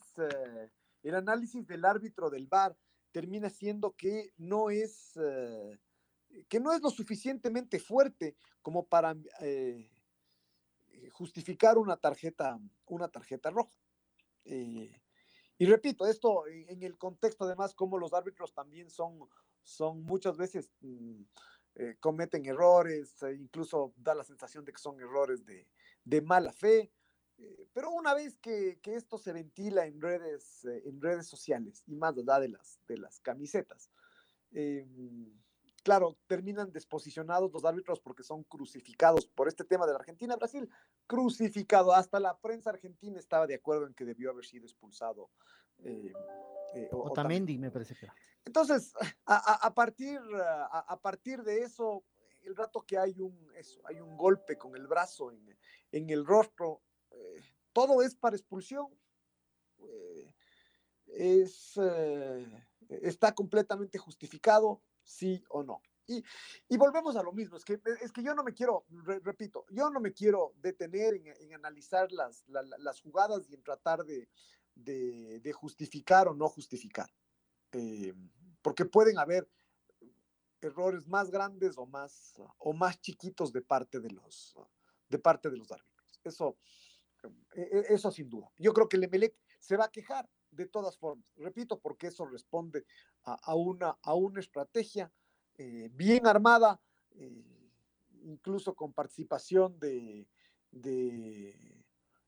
el 1.03 1.15
análisis 1.15 1.67
del 1.67 1.83
árbitro 1.83 2.29
del 2.29 2.47
VAR 2.47 2.77
termina 3.15 3.49
siendo 3.49 3.95
que 3.95 4.33
no 4.35 4.69
es, 4.69 5.15
eh, 5.15 5.79
que 6.49 6.59
no 6.59 6.73
es 6.73 6.81
lo 6.81 6.89
suficientemente 6.89 7.79
fuerte 7.79 8.35
como 8.61 8.85
para 8.87 9.15
eh, 9.39 9.89
justificar 11.13 11.77
una 11.77 11.95
tarjeta, 11.95 12.59
una 12.87 13.07
tarjeta 13.07 13.51
roja. 13.51 13.71
Eh, 14.43 15.01
y 15.57 15.65
repito, 15.65 16.05
esto 16.05 16.45
en 16.45 16.83
el 16.83 16.97
contexto 16.97 17.45
además 17.45 17.73
como 17.73 17.97
los 17.97 18.13
árbitros 18.13 18.53
también 18.53 18.89
son, 18.89 19.29
son 19.63 20.03
muchas 20.03 20.35
veces 20.35 20.73
mm, 20.81 21.21
cometen 22.01 22.45
errores, 22.45 23.23
e 23.23 23.33
incluso 23.35 23.93
da 23.95 24.13
la 24.13 24.25
sensación 24.25 24.65
de 24.65 24.73
que 24.73 24.81
son 24.81 24.99
errores 24.99 25.45
de, 25.45 25.69
de 26.03 26.21
mala 26.21 26.51
fe. 26.51 26.91
Eh, 27.37 27.67
pero 27.73 27.91
una 27.91 28.13
vez 28.13 28.37
que, 28.37 28.79
que, 28.81 28.95
esto 28.95 29.17
se 29.17 29.33
ventila 29.33 29.85
en 29.85 30.01
redes, 30.01 30.63
eh, 30.65 30.83
en 30.85 31.01
redes 31.01 31.27
sociales 31.27 31.83
y 31.85 31.95
más 31.95 32.15
allá 32.17 32.39
de 32.39 32.49
las, 32.49 32.79
de 32.87 32.97
las 32.97 33.19
camisetas, 33.19 33.89
eh, 34.53 34.87
claro, 35.83 36.17
terminan 36.27 36.71
desposicionados 36.71 37.51
los 37.51 37.65
árbitros 37.65 37.99
porque 37.99 38.23
son 38.23 38.43
crucificados 38.43 39.27
por 39.27 39.47
este 39.47 39.65
tema 39.65 39.85
de 39.85 39.91
la 39.91 39.99
Argentina-Brasil, 39.99 40.69
crucificado. 41.07 41.93
Hasta 41.93 42.19
la 42.19 42.37
prensa 42.37 42.69
argentina 42.69 43.19
estaba 43.19 43.47
de 43.47 43.55
acuerdo 43.55 43.85
en 43.85 43.93
que 43.93 44.05
debió 44.05 44.31
haber 44.31 44.45
sido 44.45 44.65
expulsado. 44.65 45.29
Eh, 45.79 46.13
Otamendi, 46.91 47.57
me 47.57 47.69
parece 47.69 47.95
que. 47.95 48.07
Entonces, 48.45 48.93
a, 49.25 49.65
a 49.67 49.73
partir, 49.73 50.19
a, 50.41 50.79
a, 50.79 51.01
partir 51.01 51.43
de 51.43 51.63
eso, 51.63 52.03
el 52.43 52.55
rato 52.55 52.81
que 52.81 52.97
hay 52.97 53.19
un, 53.19 53.51
eso, 53.55 53.81
hay 53.85 53.99
un 53.99 54.15
golpe 54.15 54.57
con 54.57 54.75
el 54.75 54.87
brazo 54.87 55.31
en, 55.31 55.57
en 55.91 56.09
el 56.09 56.25
rostro, 56.25 56.81
todo 57.73 58.01
es 58.01 58.15
para 58.15 58.35
expulsión. 58.35 58.87
Eh, 59.79 60.33
es, 61.07 61.73
eh, 61.77 62.67
está 62.89 63.33
completamente 63.33 63.97
justificado, 63.97 64.81
sí 65.03 65.43
o 65.49 65.63
no. 65.63 65.81
Y, 66.07 66.23
y, 66.69 66.77
volvemos 66.77 67.15
a 67.15 67.23
lo 67.23 67.33
mismo, 67.33 67.57
es 67.57 67.65
que, 67.65 67.81
es 68.01 68.11
que 68.11 68.21
yo 68.21 68.35
no 68.35 68.43
me 68.43 68.53
quiero, 68.53 68.85
re, 68.89 69.19
repito, 69.19 69.65
yo 69.71 69.89
no 69.89 69.99
me 69.99 70.13
quiero 70.13 70.53
detener 70.57 71.15
en, 71.15 71.53
analizar 71.55 72.11
las, 72.11 72.47
la, 72.47 72.61
las, 72.61 73.01
jugadas 73.01 73.49
y 73.49 73.55
en 73.55 73.63
tratar 73.63 74.05
de, 74.05 74.29
de, 74.75 75.51
justificar 75.51 76.27
o 76.27 76.35
no 76.35 76.47
justificar, 76.47 77.09
eh, 77.71 78.13
porque 78.61 78.85
pueden 78.85 79.17
haber 79.17 79.49
errores 80.61 81.07
más 81.07 81.31
grandes 81.31 81.75
o 81.77 81.87
más, 81.87 82.35
o 82.59 82.73
más 82.73 83.01
chiquitos 83.01 83.51
de 83.51 83.63
parte 83.63 83.99
de 83.99 84.11
los, 84.11 84.55
de 85.09 85.17
parte 85.17 85.49
de 85.49 85.57
los 85.57 85.71
árbitros. 85.71 86.19
Eso, 86.23 86.57
eso 87.53 88.11
sin 88.11 88.29
duda. 88.29 88.51
Yo 88.57 88.73
creo 88.73 88.87
que 88.87 88.97
el 88.97 89.03
Emelec 89.03 89.35
se 89.59 89.77
va 89.77 89.85
a 89.85 89.91
quejar 89.91 90.29
de 90.51 90.65
todas 90.67 90.97
formas. 90.97 91.31
Repito, 91.37 91.79
porque 91.79 92.07
eso 92.07 92.25
responde 92.25 92.85
a, 93.23 93.55
una, 93.55 93.97
a 94.01 94.13
una 94.13 94.39
estrategia 94.39 95.11
eh, 95.57 95.89
bien 95.93 96.27
armada, 96.27 96.79
eh, 97.11 97.43
incluso 98.23 98.73
con 98.73 98.93
participación 98.93 99.79
de, 99.79 100.27
de, 100.71 101.55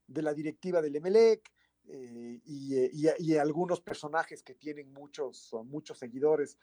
la 0.08 0.34
directiva 0.34 0.82
del 0.82 0.96
Emelec. 0.96 1.52
Eh, 1.90 2.42
y, 2.44 3.08
y, 3.18 3.38
algunos 3.38 3.80
personajes 3.80 4.44
que 4.44 4.56
tienen 4.56 4.92
muchos, 4.92 5.56
muchos 5.64 5.98
seguidores 5.98 6.58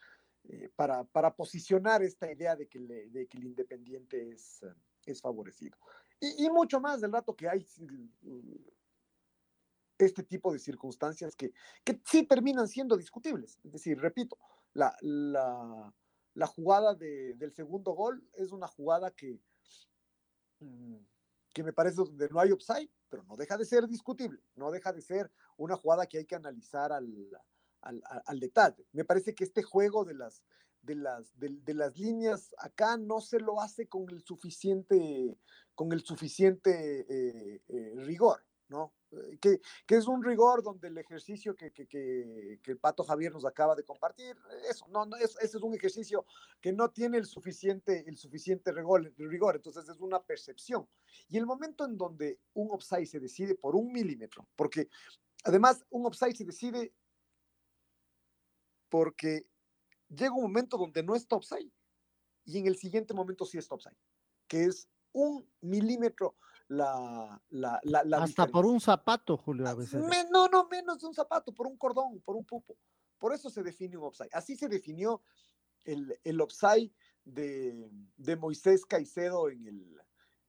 para, 0.77 1.05
para, 1.05 1.35
posicionar 1.35 2.03
esta 2.03 2.31
idea 2.31 2.55
de 2.55 2.67
que, 2.69 2.79
le, 2.79 3.09
de 3.09 3.27
que 3.27 3.39
el 3.39 3.45
independiente 3.45 4.29
es, 4.29 4.63
es 5.07 5.23
favorecido. 5.23 5.79
Y, 6.21 6.49
mucho 6.51 6.81
más 6.81 7.01
del 7.01 7.13
rato 7.13 7.37
que 7.37 7.49
hay 7.49 7.67
este 9.99 10.23
tipo 10.23 10.53
de 10.53 10.59
circunstancias 10.59 11.37
que, 11.37 11.53
que 11.85 12.01
sí 12.05 12.25
terminan 12.25 12.69
siendo 12.69 12.97
discutibles. 12.97 13.59
Es 13.63 13.73
decir, 13.73 13.99
repito, 13.99 14.39
la, 14.73 14.97
la, 15.03 16.47
jugada 16.47 16.95
de, 16.95 17.35
del 17.35 17.53
segundo 17.53 17.93
gol 17.93 18.27
es 18.35 18.53
una 18.53 18.67
jugada 18.67 19.11
que, 19.11 19.39
mm, 20.61 20.97
que 21.53 21.63
me 21.63 21.73
parece 21.73 21.97
donde 21.97 22.29
no 22.29 22.41
hay 22.41 22.53
upside, 22.53 22.91
pero 23.09 23.23
no 23.25 23.37
deja 23.37 23.57
de 23.57 23.65
ser 23.65 23.87
discutible, 23.87 24.43
no 24.57 24.71
deja 24.71 24.93
de 24.93 25.01
ser 25.01 25.31
una 25.57 25.77
jugada 25.77 26.07
que 26.07 26.19
hay 26.19 26.27
que 26.27 26.35
analizar 26.35 26.93
al, 26.93 27.07
al, 27.83 28.03
al, 28.27 28.41
detalle. 28.41 28.87
Me 28.93 29.05
parece 29.05 29.35
que 29.35 29.45
este 29.45 29.63
juego 29.63 30.05
de 30.05 30.15
las, 30.15 30.43
de 30.85 30.95
las, 30.97 31.39
de, 31.39 31.75
las 31.75 31.99
líneas 31.99 32.55
acá 32.59 32.97
no 32.97 33.21
se 33.21 33.41
lo 33.41 33.61
hace 33.61 33.87
con 33.87 34.09
el 34.11 34.23
suficiente, 34.23 35.39
con 35.75 35.93
el 35.93 36.03
suficiente 36.03 37.07
eh, 37.09 37.63
eh, 37.69 37.93
rigor, 37.97 38.45
¿no? 38.69 38.93
Eh, 39.13 39.39
que, 39.41 39.61
que, 39.87 39.97
es 39.97 40.07
un 40.07 40.23
rigor 40.23 40.63
donde 40.63 40.89
el 40.89 40.99
ejercicio 40.99 41.55
que, 41.55 41.73
que, 41.73 41.87
que, 41.87 42.61
el 42.65 42.79
Pato 42.79 43.05
Javier 43.05 43.33
nos 43.33 43.45
acaba 43.45 43.75
de 43.75 43.85
compartir, 43.85 44.37
eso, 44.69 44.87
no, 44.89 45.07
no 45.07 45.17
es, 45.17 45.37
ese 45.41 45.57
es 45.57 45.63
un 45.63 45.75
ejercicio 45.75 46.27
que 46.61 46.73
no 46.73 46.91
tiene 46.91 47.19
el 47.19 47.27
suficiente, 47.27 48.05
el 48.07 48.17
suficiente 48.17 48.73
rigor, 48.73 49.13
rigor, 49.17 49.57
entonces 49.57 49.89
es 49.89 50.01
una 50.01 50.23
percepción. 50.23 50.87
Y 51.29 51.39
el 51.39 51.47
momento 51.47 51.85
en 51.85 51.97
donde 51.97 52.41
un 52.53 52.71
offside 52.71 53.07
se 53.07 53.21
decide 53.21 53.55
por 53.55 53.75
un 53.75 53.93
milímetro, 53.93 54.47
porque 54.57 54.89
además 55.45 55.85
un 55.91 56.07
offside 56.07 56.35
se 56.35 56.45
decide 56.45 56.93
porque 58.89 59.47
llega 60.09 60.35
un 60.35 60.43
momento 60.43 60.77
donde 60.77 61.03
no 61.03 61.15
es 61.15 61.27
topside 61.27 61.73
y 62.45 62.59
en 62.59 62.67
el 62.67 62.77
siguiente 62.77 63.15
momento 63.15 63.45
sí 63.45 63.59
es 63.59 63.69
topside, 63.69 63.97
que 64.49 64.65
es 64.65 64.89
un 65.13 65.49
milímetro 65.61 66.37
la, 66.69 67.41
la, 67.51 67.81
la, 67.83 68.03
la 68.05 68.17
Hasta 68.19 68.27
diferencia. 68.27 68.53
por 68.53 68.67
un 68.67 68.81
zapato, 68.81 69.37
Julio. 69.37 69.67
A 69.67 69.75
veces. 69.75 70.03
Me, 70.03 70.25
no, 70.31 70.49
no, 70.49 70.67
menos 70.69 70.99
de 70.99 71.07
un 71.07 71.15
zapato, 71.15 71.53
por 71.53 71.67
un 71.67 71.77
cordón, 71.77 72.21
por 72.21 72.37
un 72.37 72.45
pupo. 72.45 72.77
Por 73.19 73.33
eso 73.33 73.51
se 73.51 73.63
define 73.63 73.97
un 73.97 74.05
offside. 74.05 74.31
Así 74.33 74.57
se 74.57 74.69
definió 74.69 75.23
el, 75.85 76.19
el 76.25 76.41
offside 76.41 76.91
de, 77.25 77.91
de 78.17 78.37
Moisés 78.37 78.85
Caicedo 78.87 79.51
en, 79.51 79.67
el, 79.67 80.01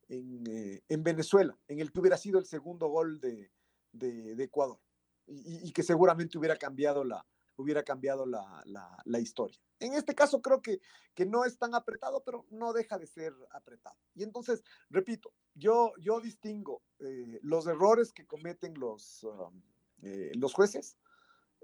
en, 0.08 0.48
eh, 0.48 0.84
en, 0.88 1.04
Venezuela, 1.04 1.58
en 1.68 1.80
el 1.80 1.91
que 1.91 2.00
hubiera 2.00 2.18
sido 2.18 2.39
el 2.39 2.46
segundo 2.46 2.88
gol 2.88 3.20
de, 3.20 3.52
de, 3.91 4.36
de 4.36 4.44
Ecuador 4.44 4.80
y, 5.28 5.68
y, 5.68 5.72
que 5.72 5.84
seguramente 5.84 6.38
hubiera 6.38 6.56
cambiado 6.56 7.04
la, 7.04 7.26
hubiera 7.58 7.84
cambiado 7.84 8.26
la, 8.26 8.62
la, 8.65 8.98
la, 9.06 9.20
historia. 9.20 9.60
En 9.80 9.94
este 9.94 10.15
caso 10.15 10.41
creo 10.41 10.62
que, 10.62 10.80
que 11.13 11.26
no 11.26 11.46
es 11.46 11.58
tan 11.58 11.74
apretado, 11.76 12.24
pero 12.24 12.46
no 12.50 12.74
deja 12.74 12.98
de 12.98 13.08
ser 13.08 13.34
apretado. 13.52 13.98
Y 14.13 14.24
entonces, 14.24 14.63
repito, 14.89 15.32
yo, 15.54 15.94
yo 16.00 16.20
distingo 16.20 16.82
eh, 17.00 17.39
los 17.41 17.68
errores 17.68 18.12
que 18.12 18.26
cometen 18.26 18.74
los, 18.80 19.24
um, 19.24 19.62
eh, 20.02 20.32
los 20.36 20.54
jueces, 20.54 20.98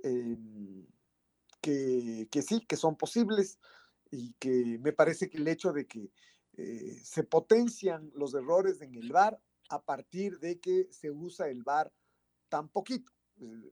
eh, 0.04 0.38
que, 1.62 2.27
que, 2.32 2.41
sí, 2.41 2.65
que 2.65 2.75
son 2.75 2.95
posibles 2.95 3.60
y 4.10 4.34
que 4.39 4.80
me 4.80 4.93
parece 4.93 5.30
que 5.30 5.38
el 5.38 5.47
hecho 5.47 5.71
de 5.73 5.86
que 5.86 6.12
eh, 6.58 6.99
se 7.04 7.23
potencian 7.23 8.12
los 8.15 8.34
errores 8.34 8.82
en 8.82 8.95
el 8.95 9.12
VAR 9.12 9.39
a 9.69 9.82
partir 9.82 10.39
de 10.39 10.60
que 10.60 10.88
se 10.91 11.12
usa 11.12 11.49
el 11.49 11.63
VAR 11.63 11.93
tan 12.49 12.67
poquito. 12.69 13.12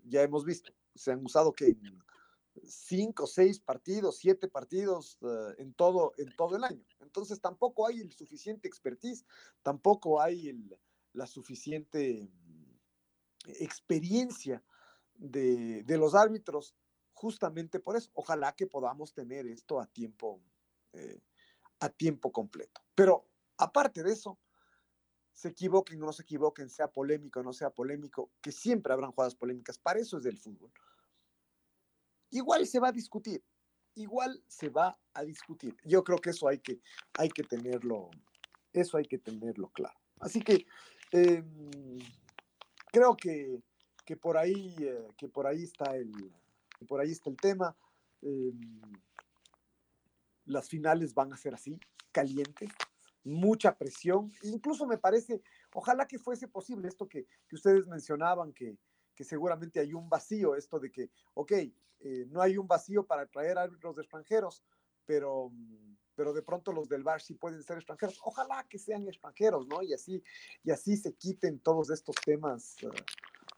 ya 0.05 0.23
hemos 0.23 0.45
visto, 0.45 0.71
se 0.95 1.11
han 1.11 1.23
usado 1.23 1.53
que 1.53 1.75
cinco, 2.65 3.27
seis 3.27 3.59
partidos, 3.59 4.17
siete 4.17 4.47
partidos 4.47 5.17
uh, 5.21 5.53
en, 5.57 5.73
todo, 5.73 6.13
en 6.17 6.35
todo 6.35 6.55
el 6.55 6.63
año. 6.63 6.85
Entonces 6.99 7.39
tampoco 7.39 7.87
hay 7.87 7.99
el 7.99 8.11
suficiente 8.11 8.67
expertise, 8.67 9.25
tampoco 9.61 10.21
hay 10.21 10.49
el, 10.49 10.77
la 11.13 11.27
suficiente 11.27 12.29
experiencia 13.45 14.63
de, 15.15 15.83
de, 15.83 15.97
los 15.97 16.15
árbitros 16.15 16.75
justamente 17.13 17.79
por 17.79 17.95
eso. 17.95 18.09
Ojalá 18.13 18.55
que 18.55 18.67
podamos 18.67 19.13
tener 19.13 19.47
esto 19.47 19.79
a 19.79 19.85
tiempo, 19.87 20.41
eh, 20.93 21.19
a 21.79 21.89
tiempo 21.89 22.31
completo. 22.31 22.81
Pero 22.95 23.27
aparte 23.57 24.03
de 24.03 24.11
eso, 24.11 24.39
se 25.39 25.49
equivoquen 25.49 26.01
o 26.03 26.05
no 26.07 26.13
se 26.13 26.23
equivoquen, 26.23 26.69
sea 26.69 26.87
polémico 26.87 27.39
o 27.39 27.43
no 27.43 27.53
sea 27.53 27.69
polémico, 27.69 28.29
que 28.41 28.51
siempre 28.51 28.91
habrán 28.91 29.11
jugadas 29.11 29.35
polémicas, 29.35 29.77
para 29.77 29.99
eso 29.99 30.17
es 30.17 30.23
del 30.23 30.37
fútbol 30.37 30.71
igual 32.31 32.65
se 32.67 32.79
va 32.79 32.89
a 32.89 32.91
discutir, 32.91 33.43
igual 33.95 34.43
se 34.47 34.69
va 34.69 34.97
a 35.13 35.23
discutir. 35.23 35.75
Yo 35.83 36.03
creo 36.03 36.17
que 36.17 36.31
eso 36.31 36.47
hay 36.47 36.59
que, 36.59 36.79
hay 37.17 37.29
que 37.29 37.43
tenerlo, 37.43 38.09
eso 38.73 38.97
hay 38.97 39.05
que 39.05 39.17
tenerlo 39.17 39.69
claro. 39.69 39.97
Así 40.19 40.41
que 40.41 40.65
eh, 41.11 41.43
creo 42.91 43.15
que, 43.15 43.61
que, 44.05 44.17
por 44.17 44.37
ahí, 44.37 44.75
eh, 44.79 45.07
que 45.17 45.27
por 45.27 45.47
ahí 45.47 45.63
está 45.63 45.95
el, 45.95 46.11
por 46.87 47.01
ahí 47.01 47.11
está 47.11 47.29
el 47.29 47.37
tema. 47.37 47.75
Eh, 48.21 48.53
las 50.45 50.67
finales 50.67 51.13
van 51.13 51.31
a 51.31 51.37
ser 51.37 51.53
así, 51.53 51.79
calientes, 52.11 52.69
mucha 53.23 53.77
presión. 53.77 54.31
Incluso 54.43 54.85
me 54.85 54.97
parece, 54.97 55.41
ojalá 55.73 56.07
que 56.07 56.19
fuese 56.19 56.47
posible 56.47 56.87
esto 56.87 57.07
que, 57.07 57.25
que 57.47 57.55
ustedes 57.55 57.87
mencionaban, 57.87 58.53
que, 58.53 58.77
que 59.15 59.23
seguramente 59.23 59.79
hay 59.79 59.93
un 59.93 60.09
vacío, 60.09 60.55
esto 60.55 60.79
de 60.79 60.91
que, 60.91 61.11
ok, 61.33 61.51
eh, 61.51 62.25
no 62.29 62.41
hay 62.41 62.57
un 62.57 62.67
vacío 62.67 63.05
para 63.05 63.25
traer 63.25 63.57
árbitros 63.57 63.97
extranjeros, 63.97 64.63
pero, 65.05 65.51
pero 66.15 66.33
de 66.33 66.41
pronto 66.41 66.71
los 66.71 66.87
del 66.87 67.03
VAR 67.03 67.21
sí 67.21 67.33
pueden 67.33 67.61
ser 67.63 67.77
extranjeros. 67.77 68.19
Ojalá 68.23 68.65
que 68.69 68.79
sean 68.79 69.07
extranjeros, 69.07 69.67
¿no? 69.67 69.81
Y 69.81 69.93
así, 69.93 70.23
y 70.63 70.71
así 70.71 70.95
se 70.95 71.13
quiten 71.15 71.59
todos 71.59 71.89
estos 71.89 72.15
temas, 72.23 72.75
uh, 72.83 72.89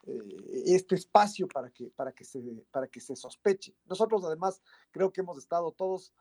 eh, 0.08 0.64
este 0.66 0.96
espacio 0.96 1.48
para 1.48 1.70
que, 1.70 1.92
para, 1.92 2.12
que 2.12 2.24
se, 2.24 2.42
para 2.72 2.88
que 2.88 3.00
se 3.00 3.16
sospeche. 3.16 3.76
Nosotros 3.86 4.24
además 4.26 4.62
creo 4.92 5.12
que 5.12 5.22
hemos 5.22 5.38
estado 5.38 5.72
todos 5.74 6.14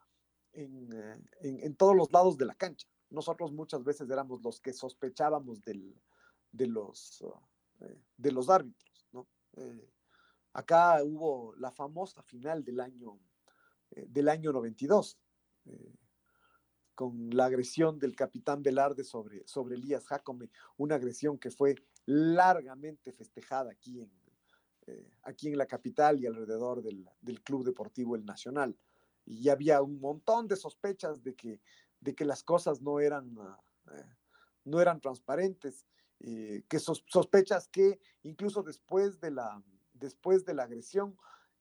en, 0.52 0.92
eh, 0.92 1.18
en, 1.40 1.60
en 1.60 1.76
todos 1.76 1.96
los 1.96 2.12
lados 2.12 2.36
de 2.36 2.44
la 2.44 2.54
cancha. 2.54 2.88
Nosotros 3.10 3.52
muchas 3.52 3.82
veces 3.82 4.08
éramos 4.08 4.42
los 4.42 4.60
que 4.60 4.72
sospechábamos 4.72 5.62
del, 5.64 5.94
de, 6.52 6.66
los, 6.66 7.24
eh, 7.80 8.00
de 8.16 8.32
los 8.32 8.48
árbitros. 8.48 9.08
¿no? 9.12 9.26
Eh, 9.56 9.90
acá 10.52 11.02
hubo 11.02 11.54
la 11.56 11.72
famosa 11.72 12.22
final 12.22 12.64
del 12.64 12.80
año, 12.80 13.18
eh, 13.90 14.06
del 14.08 14.28
año 14.28 14.52
92, 14.52 15.18
con 16.94 17.30
la 17.30 17.46
agresión 17.46 17.98
del 17.98 18.16
capitán 18.16 18.62
Velarde 18.62 19.04
sobre, 19.04 19.46
sobre 19.46 19.76
Elías 19.76 20.06
Jacome, 20.06 20.50
una 20.76 20.96
agresión 20.96 21.38
que 21.38 21.50
fue 21.50 21.74
largamente 22.06 23.12
festejada 23.12 23.70
aquí 23.70 24.00
en, 24.00 24.10
aquí 25.22 25.48
en 25.48 25.58
la 25.58 25.66
capital 25.66 26.18
y 26.18 26.26
alrededor 26.26 26.82
del, 26.82 27.08
del, 27.20 27.42
Club 27.42 27.64
Deportivo 27.64 28.16
El 28.16 28.24
Nacional. 28.24 28.76
Y 29.24 29.48
había 29.48 29.82
un 29.82 30.00
montón 30.00 30.48
de 30.48 30.56
sospechas 30.56 31.22
de 31.22 31.34
que, 31.34 31.60
de 32.00 32.14
que 32.14 32.24
las 32.24 32.42
cosas 32.42 32.80
no 32.80 33.00
eran, 33.00 33.36
no 34.64 34.80
eran 34.80 35.00
transparentes 35.00 35.86
eh, 36.20 36.64
que 36.68 36.78
sospechas 36.78 37.66
que 37.68 37.98
incluso 38.24 38.62
después 38.62 39.20
de 39.20 39.30
la, 39.30 39.62
después 39.94 40.44
de 40.44 40.52
la 40.52 40.64
agresión 40.64 41.16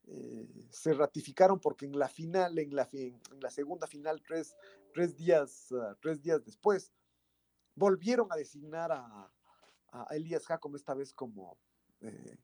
eh, 0.07 0.67
se 0.69 0.93
ratificaron 0.93 1.59
porque 1.59 1.85
en 1.85 1.97
la 1.97 2.09
final, 2.09 2.57
en 2.59 2.75
la, 2.75 2.89
en 2.91 3.21
la 3.39 3.51
segunda 3.51 3.87
final, 3.87 4.21
tres, 4.21 4.55
tres, 4.93 5.15
días, 5.15 5.71
uh, 5.71 5.95
tres 6.01 6.21
días 6.21 6.43
después, 6.43 6.91
volvieron 7.75 8.27
a 8.31 8.35
designar 8.35 8.91
a, 8.91 9.31
a 9.91 10.15
Elías 10.15 10.45
Jacom 10.45 10.75
esta 10.75 10.93
vez 10.93 11.13
como, 11.13 11.57
eh, 12.01 12.37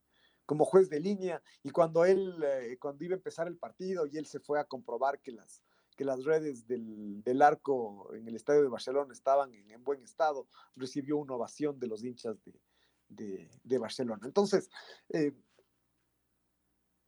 como 0.46 0.64
juez 0.64 0.90
de 0.90 1.00
línea 1.00 1.42
y 1.64 1.72
cuando 1.72 2.06
él, 2.06 2.42
eh, 2.44 2.78
cuando 2.80 3.04
iba 3.04 3.16
a 3.16 3.18
empezar 3.18 3.48
el 3.48 3.58
partido 3.58 4.06
y 4.06 4.18
él 4.18 4.26
se 4.26 4.40
fue 4.40 4.60
a 4.60 4.66
comprobar 4.66 5.20
que 5.20 5.32
las, 5.32 5.64
que 5.96 6.06
las 6.06 6.24
redes 6.24 6.68
del, 6.68 7.24
del, 7.24 7.42
arco 7.42 8.14
en 8.14 8.28
el 8.28 8.36
estadio 8.36 8.62
de 8.62 8.68
Barcelona 8.68 9.14
estaban 9.14 9.54
en, 9.54 9.72
en, 9.72 9.84
buen 9.84 10.04
estado, 10.04 10.48
recibió 10.76 11.18
una 11.18 11.36
ovación 11.36 11.80
de 11.80 11.88
los 11.88 12.04
hinchas 12.04 12.38
de, 13.08 13.50
de, 13.64 13.78
Barcelona. 13.78 14.26
Entonces, 14.26 14.70
eh, 15.10 15.32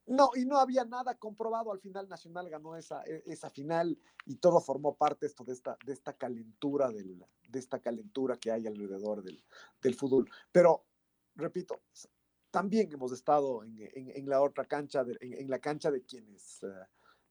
no, 0.08 0.32
y 0.36 0.46
no 0.46 0.58
había 0.58 0.86
nada 0.86 1.16
comprobado, 1.16 1.72
al 1.72 1.82
final 1.82 2.08
Nacional 2.08 2.50
ganó 2.50 2.78
esa, 2.78 3.04
e, 3.04 3.24
esa 3.26 3.50
final 3.50 4.00
y 4.26 4.38
todo 4.38 4.62
formó 4.62 4.96
parte 4.96 5.26
esto 5.26 5.44
de 5.44 5.54
esta, 5.54 5.78
de 5.86 5.94
esta 5.94 6.14
calentura 6.14 6.90
del, 6.90 7.26
de 7.48 7.60
esta 7.60 7.80
calentura 7.80 8.38
que 8.38 8.52
hay 8.52 8.68
alrededor 8.68 9.22
del, 9.22 9.44
del 9.82 9.96
fútbol. 9.96 10.30
Pero, 10.52 10.86
repito, 11.36 11.82
también 12.52 12.92
hemos 12.92 13.12
estado 13.12 13.64
en, 13.64 13.76
en, 13.94 14.30
la 14.30 14.42
otra 14.42 14.66
cancha, 14.66 15.04
de, 15.04 15.18
en, 15.20 15.50
la 15.50 15.60
cancha 15.60 15.92
de 15.92 16.04
quienes 16.06 16.64
uh, 16.64 16.68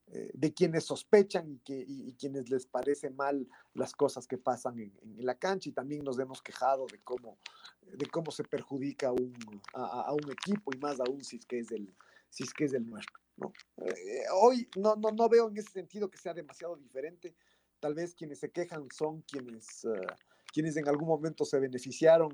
eh, 0.09 0.31
de 0.35 0.55
quienes 0.55 0.85
sospechan 0.85 1.51
y, 1.51 1.59
que, 1.59 1.85
y, 1.87 2.15
quienes 2.15 2.49
les 2.49 2.65
parece 2.65 3.11
mal 3.11 3.49
las 3.75 3.93
cosas 3.93 4.29
que 4.29 4.39
pasan 4.39 4.79
en, 4.79 4.93
la 5.19 5.37
cancha 5.37 5.69
y 5.69 5.73
también 5.73 6.05
nos 6.05 6.19
hemos 6.21 6.41
quejado 6.43 6.87
de 6.87 7.01
cómo, 7.01 7.39
de 7.83 8.07
cómo 8.07 8.31
se 8.31 8.45
perjudica 8.45 9.11
un, 9.11 9.35
a, 9.75 10.13
un 10.13 10.31
equipo 10.31 10.73
y 10.73 10.79
más 10.79 11.01
aún 11.01 11.25
si 11.25 11.39
es 11.39 11.47
que 11.47 11.59
es 11.59 11.73
el, 11.73 11.93
si 12.31 12.45
que 12.47 12.67
es 12.67 12.73
el 12.73 12.87
nuestro. 12.87 13.19
¿no? 13.37 13.53
Eh, 13.79 14.23
hoy 14.33 14.69
no, 14.77 14.95
no, 14.95 15.11
no 15.11 15.29
veo 15.29 15.49
en 15.49 15.57
ese 15.57 15.73
sentido 15.73 16.09
que 16.09 16.19
sea 16.19 16.35
demasiado 16.35 16.77
diferente. 16.77 17.35
Tal 17.81 17.95
vez 17.95 18.15
quienes 18.15 18.39
se 18.39 18.51
quejan 18.51 18.89
son 18.93 19.23
quienes, 19.23 19.85
uh, 19.85 20.07
quienes 20.53 20.77
en 20.77 20.89
algún 20.89 21.09
momento 21.09 21.45
se 21.45 21.59
beneficiaron 21.59 22.31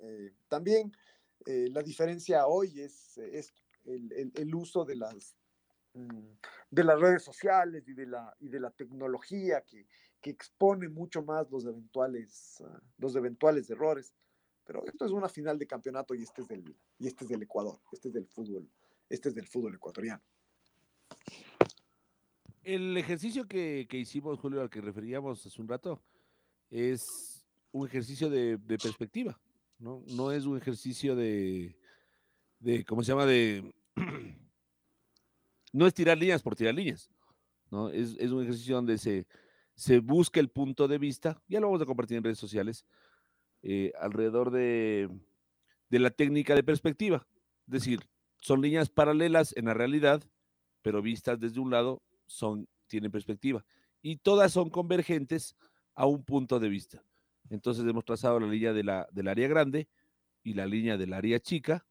eh, 0.00 0.32
también. 0.48 0.92
Eh, 1.46 1.68
la 1.70 1.82
diferencia 1.82 2.46
hoy 2.46 2.80
es, 2.80 3.16
es 3.18 3.54
el, 3.84 4.32
el, 4.34 4.54
uso 4.54 4.84
de 4.84 4.96
las 4.96 5.34
de 5.92 6.84
las 6.84 7.00
redes 7.00 7.22
sociales 7.22 7.88
y 7.88 7.94
de 7.94 8.06
la, 8.06 8.34
y 8.40 8.48
de 8.48 8.60
la 8.60 8.70
tecnología 8.70 9.62
que, 9.62 9.86
que 10.20 10.30
expone 10.30 10.88
mucho 10.88 11.22
más 11.22 11.50
los 11.50 11.64
eventuales, 11.64 12.60
uh, 12.60 12.78
los 12.98 13.16
eventuales 13.16 13.68
errores. 13.70 14.14
Pero 14.64 14.84
esto 14.86 15.04
es 15.04 15.10
una 15.10 15.28
final 15.28 15.58
de 15.58 15.66
campeonato 15.66 16.14
y 16.14 16.22
este 16.22 16.42
es 16.42 16.48
del, 16.48 16.76
y 16.98 17.06
este 17.06 17.24
es 17.24 17.30
del 17.30 17.42
Ecuador, 17.42 17.80
este 17.92 18.08
es 18.08 18.14
del 18.14 18.26
fútbol, 18.26 18.68
este 19.08 19.30
es 19.30 19.34
del 19.34 19.46
fútbol 19.46 19.74
ecuatoriano. 19.74 20.22
El 22.62 22.96
ejercicio 22.96 23.48
que, 23.48 23.86
que 23.88 23.96
hicimos, 23.96 24.38
Julio, 24.38 24.60
al 24.60 24.70
que 24.70 24.80
referíamos 24.80 25.44
hace 25.44 25.60
un 25.60 25.66
rato, 25.66 26.00
es 26.70 27.44
un 27.72 27.86
ejercicio 27.86 28.28
de, 28.30 28.58
de 28.58 28.78
perspectiva, 28.78 29.40
¿no? 29.78 30.04
No 30.08 30.30
es 30.30 30.44
un 30.44 30.56
ejercicio 30.56 31.16
de, 31.16 31.76
de 32.60 32.84
¿cómo 32.84 33.02
se 33.02 33.12
llama? 33.12 33.26
De 33.26 33.74
no 35.72 35.86
es 35.86 35.94
tirar 35.94 36.18
líneas 36.18 36.42
por 36.42 36.56
tirar 36.56 36.74
líneas, 36.74 37.10
¿no? 37.70 37.88
Es, 37.90 38.16
es, 38.18 38.30
un 38.30 38.42
ejercicio 38.42 38.76
donde 38.76 38.98
se, 38.98 39.26
se 39.74 40.00
busca 40.00 40.40
el 40.40 40.48
punto 40.48 40.88
de 40.88 40.98
vista, 40.98 41.40
ya 41.48 41.60
lo 41.60 41.66
vamos 41.66 41.82
a 41.82 41.86
compartir 41.86 42.16
en 42.16 42.24
redes 42.24 42.38
sociales, 42.38 42.84
eh, 43.62 43.92
alrededor 44.00 44.50
de, 44.50 45.08
de 45.88 45.98
la 45.98 46.10
técnica 46.10 46.54
de 46.54 46.62
perspectiva. 46.62 47.26
Es 47.66 47.72
decir, 47.72 48.00
son 48.38 48.62
líneas 48.62 48.88
paralelas 48.88 49.54
en 49.56 49.66
la 49.66 49.74
realidad, 49.74 50.22
pero 50.82 51.02
vistas 51.02 51.38
desde 51.38 51.60
un 51.60 51.70
lado 51.70 52.02
son, 52.26 52.68
tienen 52.86 53.10
perspectiva. 53.10 53.64
Y 54.02 54.16
todas 54.16 54.52
son 54.52 54.70
convergentes 54.70 55.56
a 55.94 56.06
un 56.06 56.24
punto 56.24 56.58
de 56.58 56.68
vista. 56.68 57.04
Entonces 57.50 57.84
hemos 57.84 58.04
trazado 58.04 58.40
la 58.40 58.46
línea 58.46 58.72
de 58.72 58.84
la, 58.84 59.08
del 59.12 59.28
área 59.28 59.48
grande 59.48 59.88
y 60.42 60.54
la 60.54 60.66
línea 60.66 60.96
del 60.96 61.12
área 61.12 61.38
chica, 61.40 61.86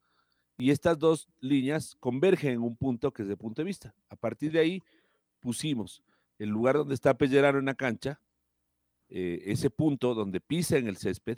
y 0.60 0.72
estas 0.72 1.00
dos 1.00 1.30
líneas 1.40 1.96
convergen 2.02 2.52
en 2.52 2.62
un 2.62 2.76
punto 2.76 3.12
que 3.14 3.24
es 3.24 3.30
de 3.30 3.38
punto 3.38 3.62
de 3.62 3.66
vista. 3.66 3.96
A 4.10 4.18
partir 4.18 4.52
de 4.52 4.60
ahí 4.60 4.84
pusimos 5.40 6.04
el 6.38 6.50
lugar 6.50 6.76
donde 6.76 6.96
está 6.96 7.18
Pellerano 7.18 7.60
en 7.60 7.66
la 7.66 7.76
cancha, 7.76 8.20
eh, 9.08 9.42
ese 9.46 9.70
punto 9.70 10.14
donde 10.14 10.42
pisa 10.42 10.78
en 10.78 10.88
el 10.88 10.98
césped, 10.98 11.38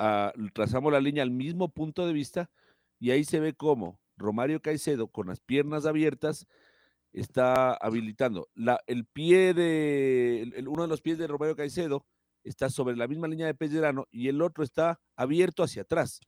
uh, 0.00 0.48
trazamos 0.52 0.92
la 0.92 1.00
línea 1.00 1.22
al 1.22 1.30
mismo 1.30 1.68
punto 1.68 2.04
de 2.04 2.12
vista 2.12 2.50
y 2.98 3.12
ahí 3.12 3.24
se 3.24 3.38
ve 3.38 3.54
cómo 3.54 4.00
Romario 4.16 4.60
Caicedo 4.60 5.06
con 5.06 5.28
las 5.28 5.40
piernas 5.40 5.86
abiertas 5.86 6.48
está 7.12 7.74
habilitando. 7.74 8.48
El 8.86 9.06
pie 9.06 9.54
de, 9.54 10.64
uno 10.66 10.82
de 10.82 10.88
los 10.88 11.00
pies 11.00 11.16
de 11.18 11.28
Romario 11.28 11.54
Caicedo 11.54 12.06
está 12.42 12.70
sobre 12.70 12.96
la 12.96 13.06
misma 13.06 13.28
línea 13.28 13.46
de 13.46 13.54
Pellerano 13.54 14.08
y 14.10 14.26
el 14.28 14.42
otro 14.42 14.64
está 14.64 15.00
abierto 15.14 15.62
hacia 15.62 15.82
atrás. 15.82 16.20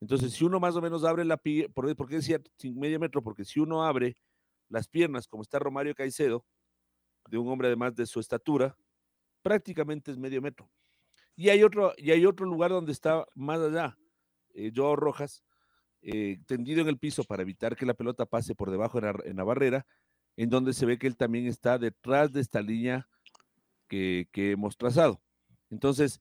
Entonces, 0.00 0.32
si 0.32 0.44
uno 0.44 0.58
más 0.58 0.76
o 0.76 0.80
menos 0.80 1.04
abre 1.04 1.24
la 1.24 1.36
pierna, 1.36 1.72
¿por, 1.74 1.94
¿por, 1.94 2.08
qué 2.08 2.16
decía 2.16 2.40
medio 2.74 2.98
metro? 2.98 3.22
Porque 3.22 3.44
si 3.44 3.60
uno 3.60 3.84
abre 3.84 4.16
las 4.68 4.88
piernas, 4.88 5.28
como 5.28 5.42
está 5.42 5.58
Romario 5.58 5.94
Caicedo, 5.94 6.44
de 7.28 7.38
un 7.38 7.48
hombre 7.48 7.68
además 7.68 7.94
de 7.94 8.06
su 8.06 8.18
estatura, 8.18 8.76
prácticamente 9.42 10.10
es 10.10 10.18
medio 10.18 10.40
metro. 10.40 10.70
Y 11.36 11.50
hay 11.50 11.62
otro, 11.62 11.92
y 11.96 12.10
hay 12.10 12.24
otro 12.24 12.46
lugar 12.46 12.70
donde 12.70 12.92
está 12.92 13.26
más 13.34 13.60
allá, 13.60 13.96
eh, 14.54 14.72
Joao 14.74 14.96
Rojas, 14.96 15.44
eh, 16.02 16.38
tendido 16.46 16.80
en 16.80 16.88
el 16.88 16.98
piso 16.98 17.24
para 17.24 17.42
evitar 17.42 17.76
que 17.76 17.86
la 17.86 17.94
pelota 17.94 18.24
pase 18.24 18.54
por 18.54 18.70
debajo 18.70 18.98
en 18.98 19.04
la, 19.04 19.14
en 19.24 19.36
la, 19.36 19.44
barrera, 19.44 19.86
en 20.36 20.48
donde 20.48 20.72
se 20.72 20.86
ve 20.86 20.98
que 20.98 21.06
él 21.06 21.16
también 21.16 21.46
está 21.46 21.78
detrás 21.78 22.32
de 22.32 22.40
esta 22.40 22.62
línea 22.62 23.06
que, 23.86 24.28
que 24.32 24.52
hemos 24.52 24.76
trazado. 24.76 25.20
Entonces, 25.70 26.20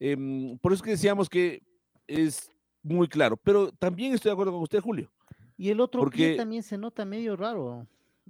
eh, 0.00 0.16
por 0.60 0.72
eso 0.72 0.82
que 0.82 0.92
decíamos 0.92 1.28
que 1.28 1.62
es 2.06 2.50
muy 2.88 3.08
claro. 3.08 3.36
Pero 3.36 3.72
también 3.72 4.14
estoy 4.14 4.30
de 4.30 4.32
acuerdo 4.34 4.52
con 4.52 4.62
usted, 4.62 4.80
Julio. 4.80 5.10
Y 5.56 5.70
el 5.70 5.80
otro 5.80 6.00
porque... 6.00 6.16
pie 6.16 6.36
también 6.36 6.62
se 6.62 6.78
nota 6.78 7.04
medio 7.04 7.36
raro. 7.36 7.86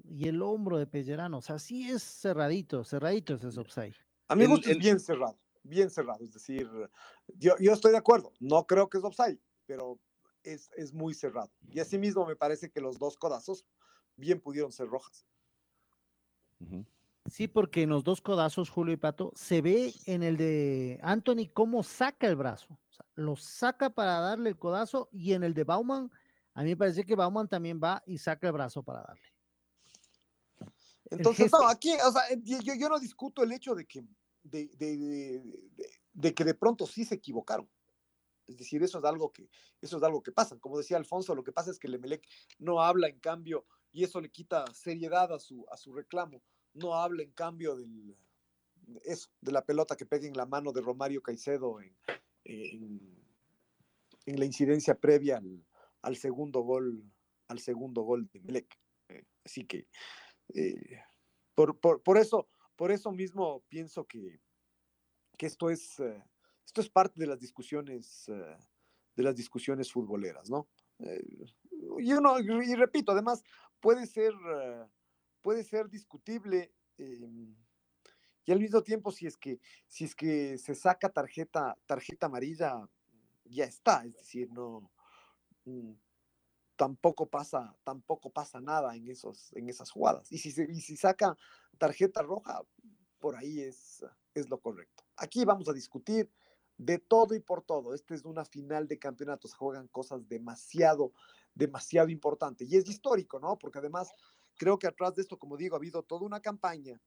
Y 0.08 0.28
el 0.28 0.40
hombro 0.42 0.78
de 0.78 0.86
Pellerano, 0.86 1.38
o 1.38 1.42
sea, 1.42 1.58
sí 1.58 1.90
es 1.90 2.02
cerradito, 2.02 2.84
cerradito 2.84 3.34
ese 3.34 3.46
offside. 3.60 3.96
A 4.28 4.36
mí 4.36 4.42
me 4.42 4.48
gusta 4.48 4.70
el... 4.70 4.78
bien 4.78 5.00
cerrado, 5.00 5.36
bien 5.62 5.90
cerrado. 5.90 6.22
Es 6.22 6.32
decir, 6.32 6.70
yo, 7.36 7.54
yo 7.58 7.72
estoy 7.72 7.92
de 7.92 7.98
acuerdo, 7.98 8.32
no 8.38 8.64
creo 8.66 8.88
que 8.88 8.98
es 8.98 9.04
offside, 9.04 9.40
pero 9.66 9.98
es, 10.44 10.70
es 10.76 10.92
muy 10.92 11.14
cerrado. 11.14 11.50
Y 11.70 11.80
asimismo 11.80 12.24
me 12.26 12.36
parece 12.36 12.70
que 12.70 12.80
los 12.80 12.98
dos 12.98 13.16
codazos 13.16 13.66
bien 14.16 14.40
pudieron 14.40 14.70
ser 14.70 14.86
rojas. 14.86 15.26
Uh 16.60 16.64
-huh. 16.66 16.86
Sí, 17.28 17.48
porque 17.48 17.82
en 17.82 17.90
los 17.90 18.04
dos 18.04 18.20
codazos, 18.20 18.70
Julio 18.70 18.94
y 18.94 18.96
Pato, 18.96 19.32
se 19.34 19.60
ve 19.60 19.92
en 20.06 20.22
el 20.22 20.36
de 20.36 20.98
Anthony 21.02 21.50
cómo 21.52 21.82
saca 21.82 22.26
el 22.26 22.36
brazo. 22.36 22.78
Sea, 22.98 23.06
lo 23.14 23.36
saca 23.36 23.90
para 23.90 24.20
darle 24.20 24.50
el 24.50 24.58
codazo 24.58 25.08
y 25.12 25.32
en 25.32 25.44
el 25.44 25.54
de 25.54 25.64
Bauman, 25.64 26.10
a 26.54 26.62
mí 26.62 26.70
me 26.70 26.76
parece 26.76 27.04
que 27.04 27.14
Bauman 27.14 27.48
también 27.48 27.80
va 27.82 28.02
y 28.06 28.18
saca 28.18 28.46
el 28.48 28.52
brazo 28.52 28.82
para 28.82 29.02
darle. 29.02 29.22
Entonces, 31.10 31.50
no, 31.52 31.66
aquí, 31.68 31.92
o 32.04 32.12
sea, 32.12 32.22
yo, 32.42 32.74
yo, 32.74 32.88
no 32.88 32.98
discuto 32.98 33.42
el 33.42 33.52
hecho 33.52 33.74
de 33.74 33.86
que 33.86 34.04
de, 34.42 34.68
de, 34.76 34.96
de, 34.96 35.70
de, 36.12 36.34
que 36.34 36.44
de 36.44 36.54
pronto 36.54 36.86
sí 36.86 37.04
se 37.04 37.14
equivocaron. 37.14 37.68
Es 38.46 38.58
decir, 38.58 38.82
eso 38.82 38.98
es 38.98 39.04
algo 39.04 39.32
que, 39.32 39.48
eso 39.80 39.96
es 39.96 40.02
algo 40.02 40.22
que 40.22 40.32
pasa. 40.32 40.58
Como 40.58 40.76
decía 40.76 40.96
Alfonso, 40.96 41.34
lo 41.34 41.44
que 41.44 41.52
pasa 41.52 41.70
es 41.70 41.78
que 41.78 41.88
Lemelec 41.88 42.26
no 42.58 42.82
habla 42.82 43.08
en 43.08 43.20
cambio 43.20 43.66
y 43.90 44.04
eso 44.04 44.20
le 44.20 44.30
quita 44.30 44.64
seriedad 44.74 45.32
a 45.32 45.38
su, 45.38 45.66
a 45.70 45.76
su 45.76 45.94
reclamo 45.94 46.42
no 46.78 46.94
habla 46.94 47.22
en 47.22 47.32
cambio 47.32 47.76
del, 47.76 48.16
eso, 49.04 49.28
de 49.40 49.52
la 49.52 49.64
pelota 49.64 49.96
que 49.96 50.06
pega 50.06 50.26
en 50.26 50.36
la 50.36 50.46
mano 50.46 50.72
de 50.72 50.80
Romario 50.80 51.22
Caicedo 51.22 51.80
en, 51.80 51.96
en, 52.48 53.00
en 54.26 54.38
la 54.38 54.44
incidencia 54.44 54.94
previa 54.94 55.36
al, 55.36 55.64
al 56.02 56.16
segundo 56.16 56.60
gol, 56.60 57.04
al 57.48 57.58
segundo 57.60 58.02
gol 58.02 58.28
de 58.32 58.40
Melec. 58.40 58.78
Eh, 59.08 59.24
así 59.44 59.64
que 59.64 59.86
eh, 60.54 61.00
por, 61.54 61.78
por, 61.78 62.02
por, 62.02 62.18
eso, 62.18 62.48
por 62.76 62.90
eso 62.90 63.12
mismo 63.12 63.62
pienso 63.68 64.06
que, 64.06 64.40
que 65.36 65.46
esto 65.46 65.70
es 65.70 66.00
eh, 66.00 66.22
esto 66.64 66.80
es 66.82 66.90
parte 66.90 67.18
de 67.18 67.26
las 67.26 67.40
discusiones 67.40 68.26
de 68.26 69.22
las 69.22 69.34
discusiones 69.34 69.90
futboleras, 69.90 70.48
¿no? 70.50 70.68
y 71.98 72.12
uno, 72.12 72.38
y 72.38 72.74
repito, 72.74 73.12
además 73.12 73.42
puede 73.80 74.06
ser, 74.06 74.32
puede 75.42 75.64
ser 75.64 75.88
discutible 75.88 76.72
y 78.48 78.52
al 78.52 78.60
mismo 78.60 78.82
tiempo 78.82 79.12
si 79.12 79.26
es 79.26 79.36
que 79.36 79.60
si 79.86 80.04
es 80.04 80.14
que 80.14 80.56
se 80.56 80.74
saca 80.74 81.10
tarjeta 81.10 81.76
tarjeta 81.84 82.26
amarilla 82.26 82.88
ya 83.44 83.64
está, 83.64 84.06
es 84.06 84.14
decir, 84.16 84.50
no 84.50 84.90
mm, 85.66 85.92
tampoco 86.76 87.26
pasa, 87.26 87.76
tampoco 87.84 88.30
pasa 88.30 88.58
nada 88.58 88.96
en, 88.96 89.06
esos, 89.08 89.52
en 89.52 89.68
esas 89.68 89.90
jugadas. 89.90 90.32
Y 90.32 90.38
si, 90.38 90.48
y 90.62 90.80
si 90.80 90.96
saca 90.96 91.36
tarjeta 91.76 92.22
roja, 92.22 92.62
por 93.18 93.36
ahí 93.36 93.60
es, 93.60 94.02
es 94.32 94.48
lo 94.48 94.58
correcto. 94.60 95.04
Aquí 95.16 95.44
vamos 95.44 95.68
a 95.68 95.74
discutir 95.74 96.30
de 96.78 96.98
todo 96.98 97.34
y 97.34 97.40
por 97.40 97.62
todo. 97.62 97.94
Esta 97.94 98.14
es 98.14 98.24
una 98.24 98.46
final 98.46 98.88
de 98.88 98.98
campeonatos, 98.98 99.54
juegan 99.54 99.88
cosas 99.88 100.26
demasiado, 100.26 101.12
demasiado 101.54 102.08
importantes. 102.08 102.70
Y 102.70 102.76
es 102.76 102.88
histórico, 102.88 103.40
¿no? 103.40 103.58
Porque 103.58 103.80
además 103.80 104.10
creo 104.56 104.78
que 104.78 104.86
atrás 104.86 105.14
de 105.16 105.22
esto, 105.22 105.38
como 105.38 105.58
digo, 105.58 105.74
ha 105.74 105.78
habido 105.78 106.02
toda 106.02 106.24
una 106.24 106.40
campaña 106.40 106.98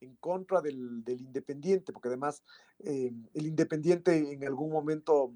en 0.00 0.16
contra 0.16 0.60
del, 0.60 1.04
del 1.04 1.20
Independiente, 1.20 1.92
porque 1.92 2.08
además 2.08 2.42
eh, 2.80 3.12
el 3.34 3.46
Independiente 3.46 4.16
en 4.32 4.44
algún 4.44 4.70
momento 4.70 5.32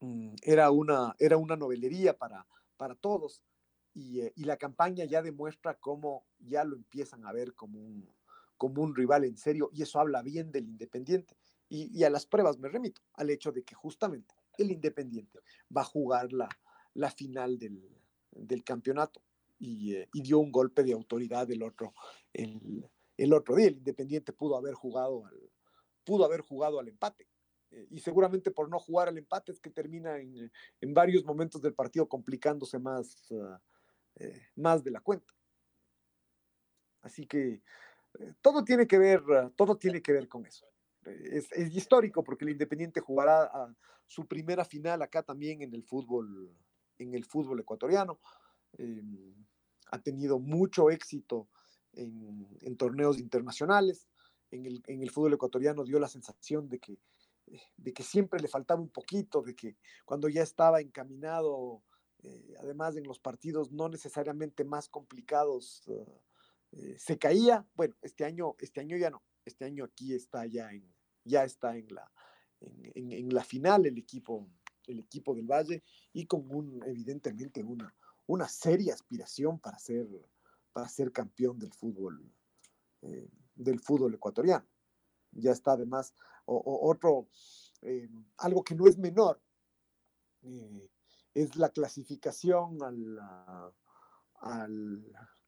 mm, 0.00 0.34
era, 0.42 0.70
una, 0.70 1.14
era 1.18 1.36
una 1.36 1.56
novelería 1.56 2.16
para, 2.16 2.46
para 2.76 2.94
todos. 2.94 3.42
Eh, 3.94 4.32
y, 4.36 4.44
la 4.44 4.56
campaña 4.56 5.04
ya 5.04 5.20
demuestra 5.20 5.74
cómo 5.74 6.24
ya 6.38 6.64
lo 6.64 6.76
empiezan 6.76 7.26
a 7.26 7.32
ver 7.32 7.54
como 7.54 7.80
un, 7.80 8.08
como 8.56 8.82
un 8.82 8.94
rival 8.94 9.24
en 9.24 9.36
serio 9.36 9.68
y 9.72 9.82
eso 9.82 9.98
habla 9.98 10.22
bien 10.22 10.52
del 10.52 10.68
Independiente. 10.68 11.36
Y, 11.68 12.02
a 12.02 12.10
las 12.10 12.26
pruebas 12.26 12.58
me 12.58 12.68
remito, 12.68 13.00
al 13.14 13.30
hecho 13.30 13.52
de 13.52 13.62
que 13.62 13.74
justamente 13.74 14.34
el 14.58 14.70
Independiente 14.72 15.38
va 15.74 15.82
a 15.82 15.84
jugar 15.84 16.32
la, 16.32 16.48
la 16.94 17.10
final 17.10 17.58
del, 17.58 17.80
del 18.32 18.64
campeonato 18.64 19.22
y, 19.58 19.94
eh, 19.94 20.08
y, 20.12 20.22
dio 20.22 20.38
un 20.38 20.50
golpe 20.50 20.82
de 20.82 20.92
autoridad 20.92 21.48
el 21.50 21.62
otro, 21.62 21.94
el, 23.24 23.32
otro 23.32 23.54
día. 23.56 23.68
El 23.68 23.78
Independiente 23.78 24.32
pudo 24.32 24.56
haber 24.56 24.74
jugado 24.74 25.26
al, 25.26 25.50
pudo 26.04 26.24
haber 26.24 26.40
jugado 26.40 26.80
al 26.80 26.88
empate 26.88 27.28
eh, 27.70 27.86
y 27.90 28.00
seguramente 28.00 28.50
por 28.50 28.68
no 28.68 28.78
jugar 28.78 29.08
al 29.08 29.18
empate 29.18 29.52
es 29.52 29.60
que 29.60 29.70
termina 29.70 30.18
en, 30.18 30.50
varios 30.94 31.24
momentos 31.24 31.62
del 31.62 31.74
partido 31.74 32.08
complicándose 32.08 32.78
más, 32.78 33.30
ah, 33.32 33.60
eh, 34.16 34.48
más 34.56 34.82
de 34.82 34.90
la 34.90 35.00
cuenta. 35.00 35.32
Así 37.02 37.26
que 37.26 37.62
eh, 38.18 38.34
todo 38.40 38.64
tiene 38.64 38.86
que 38.86 38.98
ver, 38.98 39.22
ah, 39.36 39.50
todo 39.54 39.76
tiene 39.76 40.02
que 40.02 40.12
ver 40.12 40.28
con 40.28 40.46
eso. 40.46 40.66
Es, 41.04 41.48
histórico 41.74 42.22
porque 42.22 42.44
el 42.44 42.50
Independiente 42.50 43.00
jugará 43.00 43.74
su 44.06 44.26
primera 44.26 44.64
final 44.64 45.00
acá 45.00 45.22
también 45.22 45.62
en 45.62 45.72
el 45.72 45.82
fútbol, 45.82 46.54
en 46.98 47.14
el 47.14 47.24
fútbol 47.24 47.60
ecuatoriano. 47.60 48.20
Em, 48.76 49.34
ha 49.92 49.98
tenido 50.02 50.38
mucho 50.38 50.90
éxito 50.90 51.48
en, 51.92 52.48
en 52.60 52.76
torneos 52.76 53.18
internacionales. 53.18 54.08
En 54.50 54.66
el, 54.66 54.82
en 54.86 55.02
el, 55.02 55.10
fútbol 55.10 55.34
ecuatoriano 55.34 55.84
dio 55.84 56.00
la 56.00 56.08
sensación 56.08 56.68
de 56.68 56.80
que 56.80 56.98
de 57.76 57.92
que 57.92 58.02
siempre 58.02 58.40
le 58.40 58.48
faltaba 58.48 58.80
un 58.80 58.90
poquito, 58.90 59.42
de 59.42 59.54
que 59.54 59.76
cuando 60.04 60.28
ya 60.28 60.42
estaba 60.42 60.80
encaminado, 60.80 61.82
eh, 62.22 62.54
además 62.60 62.96
en 62.96 63.04
los 63.04 63.18
partidos 63.18 63.72
no 63.72 63.88
necesariamente 63.88 64.64
más 64.64 64.88
complicados, 64.88 65.82
uh, 65.86 66.20
eh, 66.72 66.96
se 66.98 67.18
caía. 67.18 67.66
Bueno, 67.74 67.96
este 68.02 68.24
año, 68.24 68.54
este 68.58 68.80
año 68.80 68.96
ya 68.96 69.10
no, 69.10 69.22
este 69.44 69.64
año 69.64 69.84
aquí 69.84 70.14
está 70.14 70.46
ya 70.46 70.70
en, 70.70 70.84
ya 71.24 71.44
está 71.44 71.76
en 71.76 71.88
la, 71.88 72.10
en, 72.60 73.12
en, 73.12 73.34
la 73.34 73.44
final 73.44 73.86
el 73.86 73.98
equipo, 73.98 74.48
el 74.86 75.00
equipo 75.00 75.34
del 75.34 75.46
Valle 75.46 75.82
y 76.12 76.26
con 76.26 76.50
un, 76.54 76.82
evidentemente 76.86 77.62
una, 77.62 77.94
una 78.26 78.48
seria 78.48 78.94
aspiración 78.94 79.58
para 79.58 79.78
ser, 79.78 80.06
para 80.72 80.88
ser 80.88 81.12
campeón 81.12 81.58
del 81.58 81.72
fútbol, 81.72 82.32
eh, 83.02 83.28
del 83.54 83.80
fútbol 83.80 84.14
ecuatoriano 84.14 84.66
ya 85.32 85.52
está 85.52 85.72
además 85.72 86.14
otro, 86.46 87.28
eh, 87.82 88.08
algo 88.38 88.64
que 88.64 88.74
no 88.74 88.88
es 88.88 88.98
menor, 88.98 89.40
eh, 90.42 90.90
es 91.32 91.54
la 91.54 91.68
clasificación 91.68 92.78
al, 92.82 93.20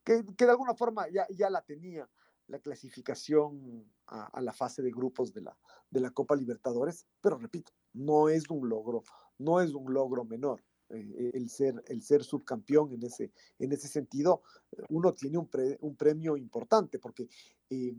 que, 0.05 0.23
de 0.23 0.51
alguna 0.51 0.75
forma 0.75 1.09
ya, 1.09 1.27
ya 1.31 1.51
la 1.51 1.63
tenía, 1.63 2.09
la 2.47 2.61
clasificación 2.61 3.91
a, 4.07 4.27
a, 4.27 4.41
la 4.41 4.53
fase 4.53 4.83
de 4.83 4.93
grupos 4.93 5.33
de 5.33 5.41
la, 5.41 5.59
de 5.91 6.01
la 6.01 6.11
Copa 6.11 6.37
Libertadores, 6.37 7.07
pero 7.21 7.37
repito, 7.39 7.73
no 7.93 8.29
es 8.29 8.49
un 8.49 8.69
logro, 8.69 9.03
no 9.39 9.61
es 9.61 9.75
un 9.75 9.93
logro 9.93 10.25
menor. 10.25 10.63
Eh, 10.93 11.31
el, 11.35 11.49
ser, 11.49 11.83
el 11.87 12.03
ser 12.03 12.23
subcampeón 12.23 12.93
en 12.93 13.03
ese, 13.05 13.33
en 13.59 13.73
ese 13.73 13.89
sentido, 13.89 14.43
uno 14.91 15.13
tiene 15.15 15.39
un, 15.39 15.49
pre, 15.49 15.79
un 15.81 15.97
premio 15.97 16.37
importante 16.37 16.99
porque 16.99 17.29
eh, 17.71 17.95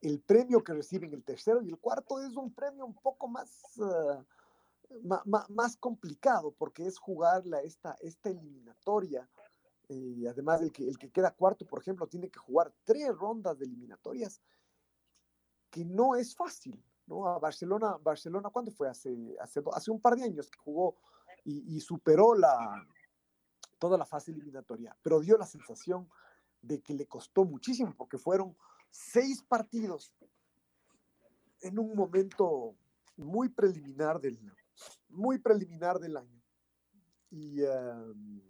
el 0.00 0.20
premio 0.20 0.62
que 0.62 0.74
reciben 0.74 1.12
el 1.14 1.24
tercero 1.24 1.62
y 1.62 1.68
el 1.68 1.78
cuarto 1.78 2.20
es 2.20 2.36
un 2.36 2.52
premio 2.52 2.84
un 2.84 2.94
poco 2.94 3.28
más, 3.28 3.78
uh, 3.78 4.24
más 5.48 5.76
complicado 5.76 6.52
porque 6.52 6.86
es 6.86 6.98
jugar 6.98 7.46
la, 7.46 7.60
esta, 7.60 7.96
esta 8.00 8.30
eliminatoria. 8.30 9.28
y 9.88 10.26
además, 10.26 10.60
el 10.62 10.72
que, 10.72 10.88
el 10.88 10.98
que 10.98 11.10
queda 11.10 11.30
cuarto, 11.30 11.64
por 11.64 11.80
ejemplo, 11.80 12.06
tiene 12.06 12.28
que 12.28 12.38
jugar 12.38 12.72
tres 12.84 13.14
rondas 13.16 13.58
de 13.58 13.66
eliminatorias, 13.66 14.40
que 15.70 15.84
no 15.84 16.16
es 16.16 16.34
fácil. 16.34 16.82
¿no? 17.06 17.26
A 17.26 17.38
Barcelona, 17.38 17.96
Barcelona 18.02 18.50
¿cuándo 18.50 18.70
fue? 18.70 18.88
Hace, 18.88 19.36
hace, 19.40 19.62
hace 19.72 19.90
un 19.90 20.00
par 20.00 20.16
de 20.16 20.24
años 20.24 20.50
que 20.50 20.58
jugó 20.58 20.96
y, 21.48 21.76
y 21.76 21.80
superó 21.80 22.34
la, 22.34 22.86
toda 23.78 23.96
la 23.96 24.04
fase 24.04 24.32
eliminatoria, 24.32 24.94
pero 25.02 25.20
dio 25.20 25.38
la 25.38 25.46
sensación 25.46 26.10
de 26.60 26.82
que 26.82 26.92
le 26.92 27.06
costó 27.06 27.46
muchísimo 27.46 27.94
porque 27.96 28.18
fueron 28.18 28.54
seis 28.90 29.42
partidos 29.42 30.12
en 31.62 31.78
un 31.78 31.94
momento 31.94 32.76
muy 33.16 33.48
preliminar 33.48 34.20
del, 34.20 34.38
muy 35.08 35.38
preliminar 35.38 35.98
del 35.98 36.18
año. 36.18 36.42
Y, 37.30 37.62
um, 37.62 38.40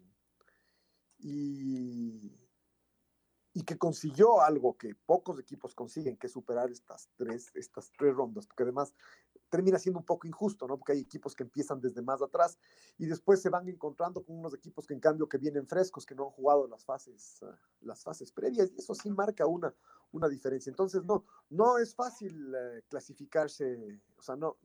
y, 1.21 2.33
y, 3.53 3.63
que 3.63 3.77
consiguió 3.77 4.41
algo 4.41 4.77
que 4.77 4.95
pocos 4.95 5.41
equipos 5.41 5.75
consiguen, 5.75 6.17
que 6.17 6.29
superar 6.29 6.71
estas 6.71 7.09
tres, 7.17 7.51
estas 7.55 7.91
tres 7.99 8.15
rondas, 8.15 8.47
porque 8.47 8.63
además 8.63 8.95
termina 9.49 9.79
siendo 9.79 9.99
un 9.99 10.05
poco 10.05 10.27
injusto, 10.27 10.67
¿no? 10.67 10.77
Porque 10.77 10.93
hay 10.93 11.01
equipos 11.01 11.35
que 11.35 11.43
empiezan 11.43 11.81
desde 11.81 12.03
más 12.03 12.21
atrás 12.23 12.59
y 12.99 13.07
después 13.07 13.41
se 13.41 13.49
van 13.49 13.69
encontrando 13.69 14.23
con 14.23 14.39
unos 14.39 14.55
equipos 14.55 14.87
que 14.87 14.95
en 14.95 15.01
cambio 15.01 15.29
que 15.29 15.39
vienen 15.39 15.67
frescos, 15.67 16.05
que 16.05 16.15
no 16.15 16.25
han 16.25 16.31
jugado 16.31 16.67
las 16.67 16.85
fases, 16.85 17.41
uh, 17.43 17.47
las 17.81 18.03
fases 18.03 18.33
previas, 18.33 18.71
y 18.71 18.79
eso 18.79 18.95
sí 18.95 19.11
marca 19.11 19.47
una, 19.47 19.75
una 20.13 20.29
diferencia. 20.29 20.71
Entonces, 20.71 21.05
no, 21.05 21.25
no 21.51 21.79
es 21.79 21.95
fácil 21.95 22.55
uh, 22.55 22.81
clasificarse, 22.89 24.01
o 24.17 24.23
sea, 24.23 24.37
no, 24.37 24.57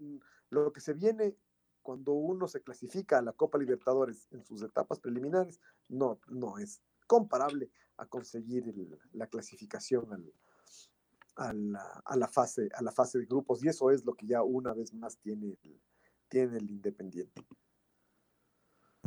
lo 0.49 0.71
que 0.71 0.81
se 0.81 0.93
viene 0.93 1.37
cuando 1.81 2.13
uno 2.13 2.47
se 2.47 2.61
clasifica 2.61 3.17
a 3.17 3.21
la 3.21 3.33
Copa 3.33 3.57
Libertadores 3.57 4.27
en 4.31 4.43
sus 4.43 4.61
etapas 4.61 4.99
preliminares, 4.99 5.59
no, 5.89 6.19
no 6.27 6.57
es 6.57 6.81
comparable 7.07 7.69
a 7.97 8.05
conseguir 8.05 8.67
el, 8.69 8.97
la 9.11 9.27
clasificación 9.27 10.11
al, 10.13 10.33
a 11.35 11.53
la, 11.53 12.01
a 12.05 12.15
la, 12.15 12.27
fase, 12.27 12.69
a 12.73 12.81
la 12.81 12.91
fase 12.91 13.19
de 13.19 13.25
grupos 13.25 13.63
y 13.63 13.67
eso 13.67 13.91
es 13.91 14.05
lo 14.05 14.13
que 14.13 14.27
ya 14.27 14.43
una 14.43 14.73
vez 14.73 14.93
más 14.93 15.17
tiene 15.17 15.57
el, 15.63 15.81
tiene 16.27 16.57
el 16.57 16.69
Independiente. 16.69 17.45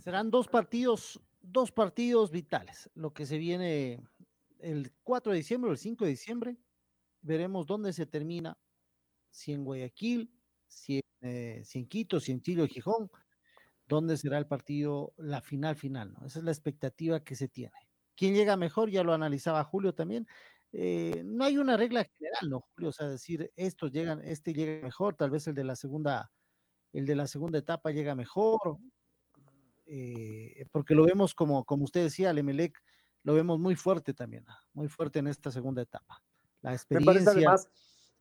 Serán 0.02 0.30
dos 0.30 0.48
partidos, 0.48 1.20
dos 1.40 1.72
partidos 1.72 2.30
vitales, 2.30 2.90
lo 2.94 3.12
que 3.12 3.26
se 3.26 3.38
viene 3.38 4.02
el 4.58 4.92
4 5.02 5.32
de 5.32 5.38
diciembre 5.38 5.70
o 5.70 5.72
el 5.72 5.78
5 5.78 6.04
de 6.04 6.10
diciembre, 6.10 6.56
veremos 7.22 7.66
dónde 7.66 7.92
se 7.92 8.06
termina, 8.06 8.58
si 9.30 9.52
en 9.52 9.64
Guayaquil, 9.64 10.32
si 10.66 10.96
en, 10.96 11.02
eh, 11.28 11.62
si 11.64 11.78
en 11.78 11.88
Quito, 11.88 12.20
si 12.20 12.32
en 12.32 12.40
Chile 12.40 12.62
o 12.62 12.66
Gijón, 12.66 13.10
dónde 13.86 14.16
será 14.16 14.38
el 14.38 14.46
partido, 14.46 15.14
la 15.16 15.40
final 15.40 15.76
final, 15.76 16.12
¿no? 16.12 16.26
Esa 16.26 16.38
es 16.40 16.44
la 16.44 16.50
expectativa 16.50 17.22
que 17.22 17.36
se 17.36 17.48
tiene. 17.48 17.76
¿Quién 18.16 18.34
llega 18.34 18.56
mejor? 18.56 18.90
Ya 18.90 19.04
lo 19.04 19.12
analizaba 19.12 19.62
Julio 19.64 19.94
también. 19.94 20.26
Eh, 20.72 21.22
no 21.24 21.44
hay 21.44 21.58
una 21.58 21.76
regla 21.76 22.04
general, 22.04 22.50
¿no, 22.50 22.60
Julio? 22.60 22.90
O 22.90 22.92
sea, 22.92 23.08
decir, 23.08 23.52
estos 23.56 23.92
llegan, 23.92 24.20
este 24.22 24.52
llega 24.52 24.82
mejor, 24.82 25.14
tal 25.14 25.30
vez 25.30 25.46
el 25.46 25.54
de 25.54 25.64
la 25.64 25.76
segunda, 25.76 26.30
el 26.92 27.06
de 27.06 27.16
la 27.16 27.26
segunda 27.26 27.58
etapa 27.58 27.90
llega 27.90 28.14
mejor, 28.14 28.78
eh, 29.86 30.66
porque 30.72 30.94
lo 30.94 31.04
vemos 31.04 31.34
como, 31.34 31.64
como 31.64 31.84
usted 31.84 32.02
decía, 32.02 32.30
el 32.30 32.38
Emelec 32.38 32.82
lo 33.22 33.34
vemos 33.34 33.58
muy 33.58 33.74
fuerte 33.76 34.14
también, 34.14 34.44
muy 34.72 34.88
fuerte 34.88 35.20
en 35.20 35.28
esta 35.28 35.50
segunda 35.50 35.82
etapa. 35.82 36.22
La 36.62 36.72
experiencia. 36.74 37.12
Me 37.12 37.24
parece 37.24 37.30
además 37.30 37.68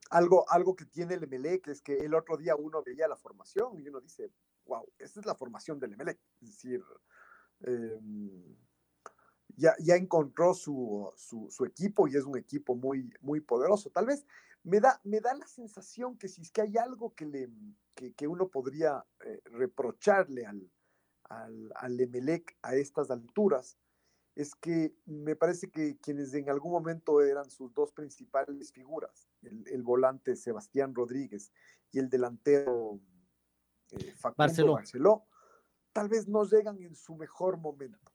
algo, 0.09 0.49
algo 0.49 0.75
que 0.75 0.85
tiene 0.85 1.15
el 1.15 1.23
Emelec 1.23 1.67
es 1.67 1.81
que 1.81 1.97
el 1.97 2.13
otro 2.13 2.37
día 2.37 2.55
uno 2.55 2.83
veía 2.83 3.07
la 3.07 3.15
formación 3.15 3.79
y 3.79 3.87
uno 3.87 3.99
dice, 4.01 4.31
wow, 4.65 4.87
esa 4.99 5.19
es 5.19 5.25
la 5.25 5.35
formación 5.35 5.79
del 5.79 5.93
Emelec. 5.93 6.19
Es 6.41 6.49
decir, 6.49 6.83
em, 7.61 8.55
ya, 9.57 9.75
ya 9.79 9.95
encontró 9.95 10.53
su, 10.53 11.11
su, 11.15 11.47
su, 11.49 11.65
equipo 11.65 12.07
y 12.07 12.15
es 12.15 12.23
un 12.23 12.37
equipo 12.37 12.75
muy, 12.75 13.09
muy 13.21 13.41
poderoso. 13.41 13.89
Tal 13.89 14.05
vez 14.05 14.25
me 14.63 14.79
da, 14.79 14.99
me 15.03 15.19
da 15.21 15.33
la 15.33 15.47
sensación 15.47 16.17
que 16.17 16.27
si 16.27 16.41
es 16.41 16.51
que 16.51 16.61
hay 16.61 16.77
algo 16.77 17.13
que, 17.13 17.25
le, 17.25 17.49
que, 17.93 18.13
que 18.13 18.27
uno 18.27 18.49
podría 18.49 19.05
eh, 19.25 19.41
reprocharle 19.45 20.45
al, 20.45 20.69
al, 21.23 21.71
al 21.75 21.99
Emelec 21.99 22.57
a 22.61 22.75
estas 22.75 23.11
alturas, 23.11 23.77
es 24.35 24.53
que 24.55 24.93
me 25.05 25.35
parece 25.35 25.71
que 25.71 25.97
quienes 25.99 26.33
en 26.33 26.49
algún 26.49 26.71
momento 26.71 27.21
eran 27.21 27.49
sus 27.49 27.73
dos 27.73 27.93
principales 27.93 28.71
figuras, 28.73 29.29
el, 29.43 29.65
el 29.67 29.81
volante 29.81 30.35
Sebastián 30.35 30.93
Rodríguez 30.93 31.53
y 31.91 31.99
el 31.99 32.09
delantero 32.09 32.99
eh, 33.91 34.13
Facundo 34.17 34.35
Barceló. 34.37 34.73
Barceló, 34.73 35.27
tal 35.93 36.09
vez 36.09 36.27
no 36.27 36.43
llegan 36.43 36.81
en 36.81 36.95
su 36.95 37.15
mejor 37.15 37.57
momento. 37.57 38.11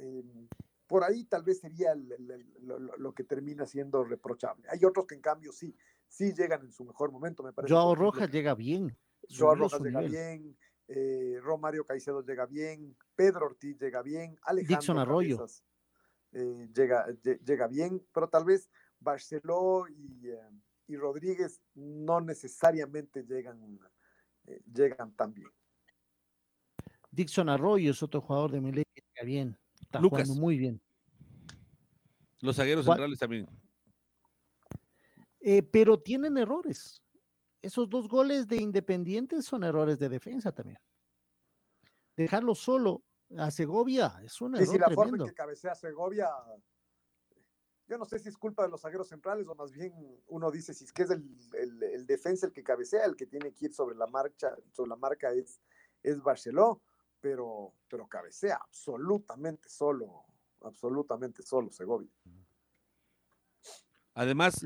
Eh, 0.00 0.24
por 0.86 1.04
ahí 1.04 1.24
tal 1.24 1.42
vez 1.42 1.60
sería 1.60 1.92
el, 1.92 2.10
el, 2.12 2.46
lo, 2.62 2.78
lo, 2.78 3.12
que 3.12 3.24
termina 3.24 3.66
siendo 3.66 4.04
reprochable. 4.04 4.66
Hay 4.70 4.84
otros 4.84 5.06
que 5.06 5.14
en 5.14 5.20
cambio 5.20 5.52
sí, 5.52 5.76
sí 6.08 6.32
llegan 6.32 6.62
en 6.62 6.72
su 6.72 6.84
mejor 6.84 7.12
momento, 7.12 7.42
me 7.42 7.52
parece. 7.52 7.72
Joao 7.72 7.94
Rojas 7.94 8.30
llega 8.30 8.54
bien. 8.54 8.96
Joao 9.28 9.54
Rojas 9.54 9.82
llega 9.82 10.00
bien, 10.00 10.56
eh, 10.88 11.38
Romario 11.42 11.84
Caicedo 11.84 12.24
llega 12.24 12.46
bien, 12.46 12.96
Pedro 13.14 13.46
Ortiz 13.46 13.78
llega 13.78 14.00
bien, 14.00 14.38
Alejandro 14.42 14.76
Dixon 14.76 14.98
Arroyo 14.98 15.36
Cabezas, 15.36 15.64
eh, 16.32 16.68
llega, 16.74 17.06
llega 17.44 17.66
bien, 17.66 18.02
pero 18.12 18.28
tal 18.28 18.44
vez 18.46 18.70
Barceló 18.98 19.86
y, 19.86 20.30
eh, 20.30 20.40
y 20.86 20.96
Rodríguez 20.96 21.60
no 21.74 22.22
necesariamente 22.22 23.22
llegan, 23.24 23.78
llegan 24.72 25.12
tan 25.14 25.34
bien. 25.34 25.50
Dixon 27.10 27.50
Arroyo 27.50 27.90
es 27.90 28.02
otro 28.02 28.22
jugador 28.22 28.52
de 28.52 28.60
Melec 28.62 28.88
que 28.94 29.02
llega 29.02 29.26
bien, 29.26 29.58
está 29.88 30.00
Lucas. 30.00 30.22
jugando 30.22 30.40
muy 30.42 30.58
bien. 30.58 30.80
Los 32.40 32.56
zagueros 32.56 32.84
¿Cuál? 32.84 32.96
centrales 32.98 33.18
también. 33.18 33.46
Eh, 35.40 35.62
pero 35.62 35.98
tienen 35.98 36.36
errores. 36.36 37.02
Esos 37.62 37.88
dos 37.88 38.06
goles 38.08 38.46
de 38.46 38.56
Independiente 38.56 39.42
son 39.42 39.64
errores 39.64 39.98
de 39.98 40.08
defensa 40.08 40.52
también. 40.52 40.78
Dejarlo 42.16 42.54
solo 42.54 43.02
a 43.36 43.50
Segovia 43.50 44.20
es 44.22 44.40
un 44.40 44.54
Y 44.54 44.58
error 44.58 44.68
si 44.72 44.78
la 44.78 44.90
forma 44.90 45.16
en 45.16 45.24
que 45.26 45.34
cabecea 45.34 45.74
Segovia, 45.74 46.28
yo 47.86 47.96
no 47.98 48.04
sé 48.04 48.18
si 48.18 48.28
es 48.28 48.36
culpa 48.36 48.64
de 48.64 48.68
los 48.68 48.80
zagueros 48.82 49.08
centrales 49.08 49.46
o 49.48 49.54
más 49.54 49.72
bien 49.72 49.92
uno 50.26 50.50
dice 50.50 50.74
si 50.74 50.84
es 50.84 50.92
que 50.92 51.02
es 51.02 51.10
el, 51.10 51.24
el, 51.54 51.82
el 51.82 52.06
defensa 52.06 52.46
el 52.46 52.52
que 52.52 52.62
cabecea, 52.62 53.04
el 53.04 53.16
que 53.16 53.26
tiene 53.26 53.52
que 53.52 53.66
ir 53.66 53.74
sobre 53.74 53.96
la 53.96 54.06
marcha, 54.06 54.54
sobre 54.72 54.90
la 54.90 54.96
marca 54.96 55.32
es, 55.32 55.60
es 56.02 56.20
Barceló, 56.20 56.82
pero, 57.20 57.74
pero 57.88 58.06
cabecea 58.06 58.56
absolutamente 58.56 59.68
solo, 59.68 60.24
absolutamente 60.62 61.42
solo 61.42 61.70
Segovia. 61.70 62.10
Además, 64.14 64.64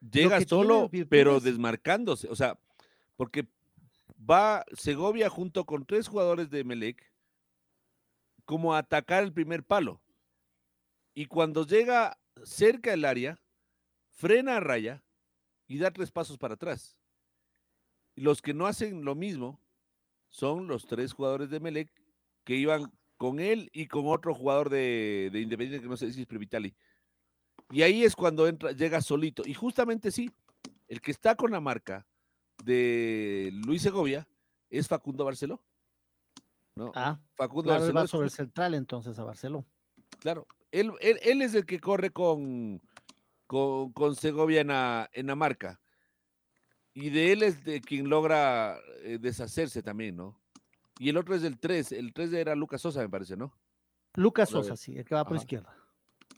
llega 0.00 0.40
solo, 0.42 0.90
pero 1.08 1.40
desmarcándose. 1.40 2.28
O 2.28 2.36
sea, 2.36 2.58
porque 3.16 3.48
va 4.18 4.64
Segovia 4.72 5.28
junto 5.28 5.64
con 5.64 5.84
tres 5.84 6.08
jugadores 6.08 6.50
de 6.50 6.64
Melec 6.64 7.12
como 8.44 8.74
a 8.74 8.78
atacar 8.78 9.24
el 9.24 9.32
primer 9.32 9.64
palo. 9.64 10.00
Y 11.14 11.26
cuando 11.26 11.66
llega 11.66 12.18
cerca 12.44 12.92
del 12.92 13.04
área, 13.04 13.40
frena 14.10 14.56
a 14.56 14.60
raya 14.60 15.02
y 15.66 15.78
da 15.78 15.90
tres 15.90 16.10
pasos 16.10 16.38
para 16.38 16.54
atrás. 16.54 16.98
Y 18.14 18.22
los 18.22 18.40
que 18.40 18.54
no 18.54 18.66
hacen 18.66 19.04
lo 19.04 19.14
mismo 19.14 19.60
son 20.28 20.66
los 20.68 20.86
tres 20.86 21.12
jugadores 21.12 21.50
de 21.50 21.60
Melec 21.60 21.90
que 22.44 22.54
iban 22.56 22.92
con 23.16 23.40
él 23.40 23.68
y 23.72 23.86
con 23.88 24.06
otro 24.06 24.34
jugador 24.34 24.70
de, 24.70 25.30
de 25.32 25.40
Independiente 25.40 25.82
que 25.82 25.88
no 25.88 25.96
sé 25.96 26.12
si 26.12 26.20
es 26.22 26.26
Previtali. 26.26 26.74
Y 27.70 27.82
ahí 27.82 28.04
es 28.04 28.14
cuando 28.16 28.46
entra, 28.46 28.72
llega 28.72 29.00
solito. 29.02 29.42
Y 29.44 29.54
justamente 29.54 30.10
sí, 30.10 30.30
el 30.86 31.00
que 31.00 31.10
está 31.10 31.34
con 31.34 31.50
la 31.50 31.60
marca 31.60 32.06
de 32.64 33.50
Luis 33.66 33.82
Segovia 33.82 34.26
es 34.70 34.88
Facundo 34.88 35.24
Barceló. 35.24 35.62
¿no? 36.76 36.92
Ah, 36.94 37.20
Facundo 37.34 37.70
claro, 37.70 37.86
él 37.86 37.92
Barceló 37.92 37.98
va 38.00 38.04
es 38.04 38.10
sobre 38.10 38.24
el 38.26 38.30
just- 38.30 38.36
central 38.36 38.74
entonces 38.74 39.18
a 39.18 39.24
Barcelona. 39.24 39.66
claro. 40.20 40.46
Él, 40.70 40.92
él, 41.00 41.18
él 41.22 41.40
es 41.42 41.54
el 41.54 41.64
que 41.64 41.80
corre 41.80 42.10
con, 42.10 42.82
con, 43.46 43.90
con 43.92 44.14
Segovia 44.14 44.60
en 44.60 44.66
la, 44.68 45.08
en 45.14 45.26
la 45.26 45.34
marca. 45.34 45.80
Y 47.00 47.10
de 47.10 47.30
él 47.30 47.44
es 47.44 47.62
de 47.62 47.80
quien 47.80 48.08
logra 48.08 48.76
eh, 49.04 49.18
deshacerse 49.20 49.84
también, 49.84 50.16
¿no? 50.16 50.36
Y 50.98 51.08
el 51.10 51.16
otro 51.16 51.36
es 51.36 51.44
el 51.44 51.56
3. 51.56 51.92
El 51.92 52.12
3 52.12 52.32
era 52.32 52.56
Lucas 52.56 52.82
Sosa, 52.82 53.00
me 53.00 53.08
parece, 53.08 53.36
¿no? 53.36 53.56
Lucas 54.14 54.48
Sosa, 54.48 54.76
sí, 54.76 54.98
el 54.98 55.04
que 55.04 55.14
va 55.14 55.24
por 55.24 55.36
Ajá. 55.36 55.44
izquierda. 55.44 55.76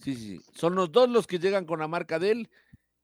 Sí, 0.02 0.14
sí, 0.14 0.36
sí. 0.36 0.40
Son 0.54 0.74
los 0.74 0.92
dos 0.92 1.08
los 1.08 1.26
que 1.26 1.38
llegan 1.38 1.64
con 1.64 1.80
la 1.80 1.88
marca 1.88 2.18
de 2.18 2.32
él 2.32 2.50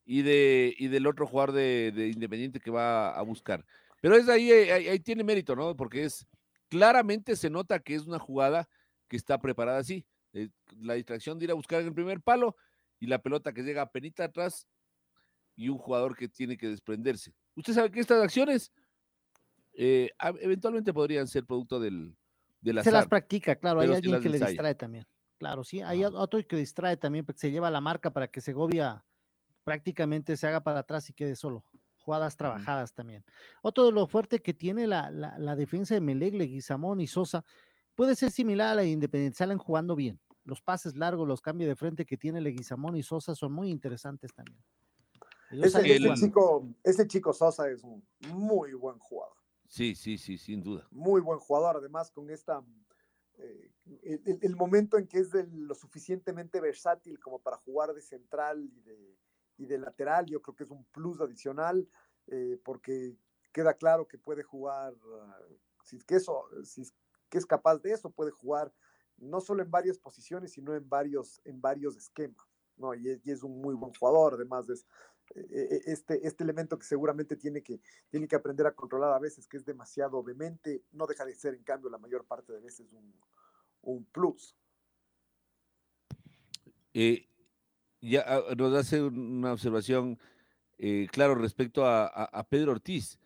y, 0.05 0.21
de, 0.21 0.75
y 0.77 0.89
del 0.89 1.07
otro 1.07 1.27
jugador 1.27 1.53
de, 1.53 1.93
de 1.93 2.09
Independiente 2.09 2.61
que 2.61 2.71
va 2.71 3.17
a 3.17 3.23
buscar. 3.23 3.65
Pero 4.03 4.17
es 4.17 4.29
ahí, 4.29 4.53
eh, 4.53 4.73
ahí, 4.75 4.89
ahí 4.89 5.01
tiene 5.01 5.25
mérito, 5.25 5.57
¿no? 5.57 5.75
Porque 5.75 6.05
es 6.05 6.27
claramente 6.69 7.37
se 7.37 7.49
nota 7.49 7.79
que 7.79 7.95
es 7.95 8.03
una 8.03 8.19
jugada 8.19 8.69
que 9.09 9.17
está 9.17 9.39
preparada 9.39 9.79
así. 9.79 10.05
Eh, 10.35 10.51
la 10.79 10.93
distracción 10.93 11.39
de 11.39 11.47
ir 11.47 11.51
a 11.53 11.55
buscar 11.55 11.81
en 11.81 11.87
el 11.87 11.95
primer 11.95 12.21
palo 12.21 12.55
y 13.01 13.07
la 13.07 13.23
pelota 13.23 13.55
que 13.55 13.63
llega 13.63 13.81
a 13.81 13.91
penita 13.91 14.25
atrás 14.25 14.67
y 15.57 15.69
un 15.71 15.79
jugador 15.79 16.17
que 16.17 16.29
tiene 16.29 16.57
que 16.57 16.69
desprenderse. 16.69 17.35
Usted 17.57 17.73
sabe 17.73 17.91
que 17.91 18.01
estas 18.01 18.23
acciones 18.23 18.71
eh, 19.73 20.11
eventualmente 20.41 20.93
podrían 20.93 21.27
ser 21.27 21.45
producto 21.45 21.81
del, 21.81 22.17
del 22.61 22.83
Se 22.83 22.91
las 22.93 23.01
azar. 23.01 23.09
practica, 23.09 23.57
claro, 23.57 23.81
hay 23.81 23.93
alguien 23.93 24.21
que 24.21 24.29
le 24.29 24.39
distrae 24.39 24.75
también. 24.75 25.07
Claro, 25.39 25.65
sí, 25.65 25.83
hay 25.83 26.05
otro 26.05 26.41
que 26.47 26.57
distrae 26.57 26.97
también, 26.97 27.25
porque 27.25 27.41
se 27.41 27.51
lleva 27.51 27.71
la 27.71 27.81
marca 27.81 28.11
para 28.11 28.29
que 28.29 28.41
Segovia 28.41 29.05
prácticamente 29.65 30.37
se 30.37 30.47
haga 30.47 30.63
para 30.63 30.81
atrás 30.81 31.11
y 31.11 31.13
quede 31.13 31.37
solo. 31.37 31.65
Jugadas 31.99 32.37
trabajadas 32.37 32.95
también. 32.95 33.25
Otro 33.63 33.87
de 33.87 33.93
lo 33.93 34.07
fuerte 34.07 34.41
que 34.41 34.55
tiene 34.55 34.87
la, 34.87 35.11
la, 35.11 35.39
la 35.39 35.57
defensa 35.57 35.95
de 35.95 36.01
Melec, 36.01 36.35
Leguizamón 36.35 37.01
y 37.01 37.09
Sosa 37.09 37.45
puede 37.97 38.15
ser 38.15 38.31
similar 38.31 38.69
a 38.69 38.75
la 38.77 38.83
de 38.83 38.91
Independiente, 38.91 39.37
salen 39.37 39.59
jugando 39.59 39.97
bien. 39.97 40.21
Los 40.45 40.63
pases 40.63 40.95
largos, 40.97 41.27
los 41.27 41.41
cambios 41.41 41.69
de 41.69 41.75
frente 41.75 42.07
que 42.07 42.17
tiene 42.17 42.41
Leguizamón 42.41 42.97
y 42.97 43.03
Sosa 43.03 43.35
son 43.35 43.53
muy 43.53 43.71
interesantes 43.71 44.33
también. 44.33 44.63
Ese, 45.51 45.83
chico, 46.15 46.69
ese 46.83 47.07
chico 47.07 47.33
Sosa 47.33 47.69
es 47.71 47.83
un 47.85 48.07
muy 48.19 48.75
buen 48.75 48.99
jugador. 48.99 49.37
Sí, 49.69 49.95
sí, 49.95 50.19
sí, 50.19 50.39
sin 50.39 50.63
duda. 50.63 50.89
muy 50.91 51.21
buen 51.21 51.39
jugador, 51.39 51.77
además 51.77 52.11
con 52.11 52.31
esta 52.31 52.65
eh, 53.39 53.73
el, 54.03 54.39
el- 54.43 54.57
momento 54.57 54.97
en 54.97 55.07
que 55.07 55.19
es 55.19 55.31
de 55.31 55.47
lo 55.47 55.75
suficientemente 55.75 56.61
versátil 56.61 57.19
como 57.21 57.41
para 57.41 57.59
jugar 57.59 57.93
de 57.93 58.01
central 58.01 58.65
y 58.65 58.81
de, 58.81 59.19
y 59.59 59.67
de 59.67 59.79
lateral, 59.79 60.27
yo 60.27 60.41
creo 60.41 60.55
que 60.55 60.65
es 60.65 60.71
un 60.71 60.85
plus 60.87 61.21
adicional, 61.21 61.89
eh, 62.29 62.59
porque 62.65 63.17
queda 63.53 63.75
claro 63.75 64.07
que 64.09 64.19
puede 64.19 64.43
jugar, 64.43 64.95
si 65.83 65.97
es 65.97 66.05
que 66.05 66.17
eso, 66.17 66.45
si 66.65 66.83
es 66.83 66.95
que 67.29 67.39
es 67.39 67.47
capaz 67.47 67.79
de 67.79 67.93
eso, 67.93 68.11
puede 68.11 68.31
jugar 68.31 68.73
no 69.17 69.41
solo 69.41 69.63
en 69.63 69.71
varias 69.71 69.99
posiciones, 69.99 70.53
sino 70.53 70.75
en 70.75 70.89
varios, 70.89 71.41
en 71.45 71.61
varios 71.61 71.97
esquemas, 71.97 72.47
¿no? 72.77 72.95
Y 72.95 73.09
es, 73.09 73.21
y 73.27 73.31
es 73.33 73.43
un 73.43 73.61
muy 73.61 73.75
buen 73.75 73.93
jugador, 73.95 74.35
además 74.35 74.69
es 74.69 74.87
este, 75.35 76.27
este 76.27 76.45
elemento 76.45 76.79
que 76.79 76.87
seguramente 76.87 77.37
tiene 77.37 77.63
que, 77.63 77.81
tiene 78.11 78.29
que 78.29 78.37
aprender 78.37 78.67
a 78.67 78.75
controlar 78.75 79.13
a 79.13 79.19
veces, 79.19 79.47
que 79.47 79.57
es 79.57 79.65
demasiado 79.65 80.23
vehemente, 80.23 80.83
no 80.93 81.07
deja 81.07 81.25
de 81.25 81.35
ser, 81.35 81.55
en 81.55 81.65
cambio, 81.65 81.91
la 81.91 81.99
mayor 81.99 82.25
parte 82.25 82.53
de 82.53 82.61
veces 82.61 82.93
un, 82.93 83.15
un 83.83 84.05
plus. 84.07 84.57
Eh, 86.95 87.29
ya 88.01 88.25
ah, 88.27 88.55
nos 88.57 88.75
hace 88.75 89.03
una 89.03 89.53
observación, 89.53 90.19
eh, 90.79 91.07
claro, 91.11 91.35
respecto 91.35 91.85
a, 91.85 92.07
a- 92.07 92.25
a 92.25 92.49
Pedro 92.49 92.73
Ortiz. 92.73 93.19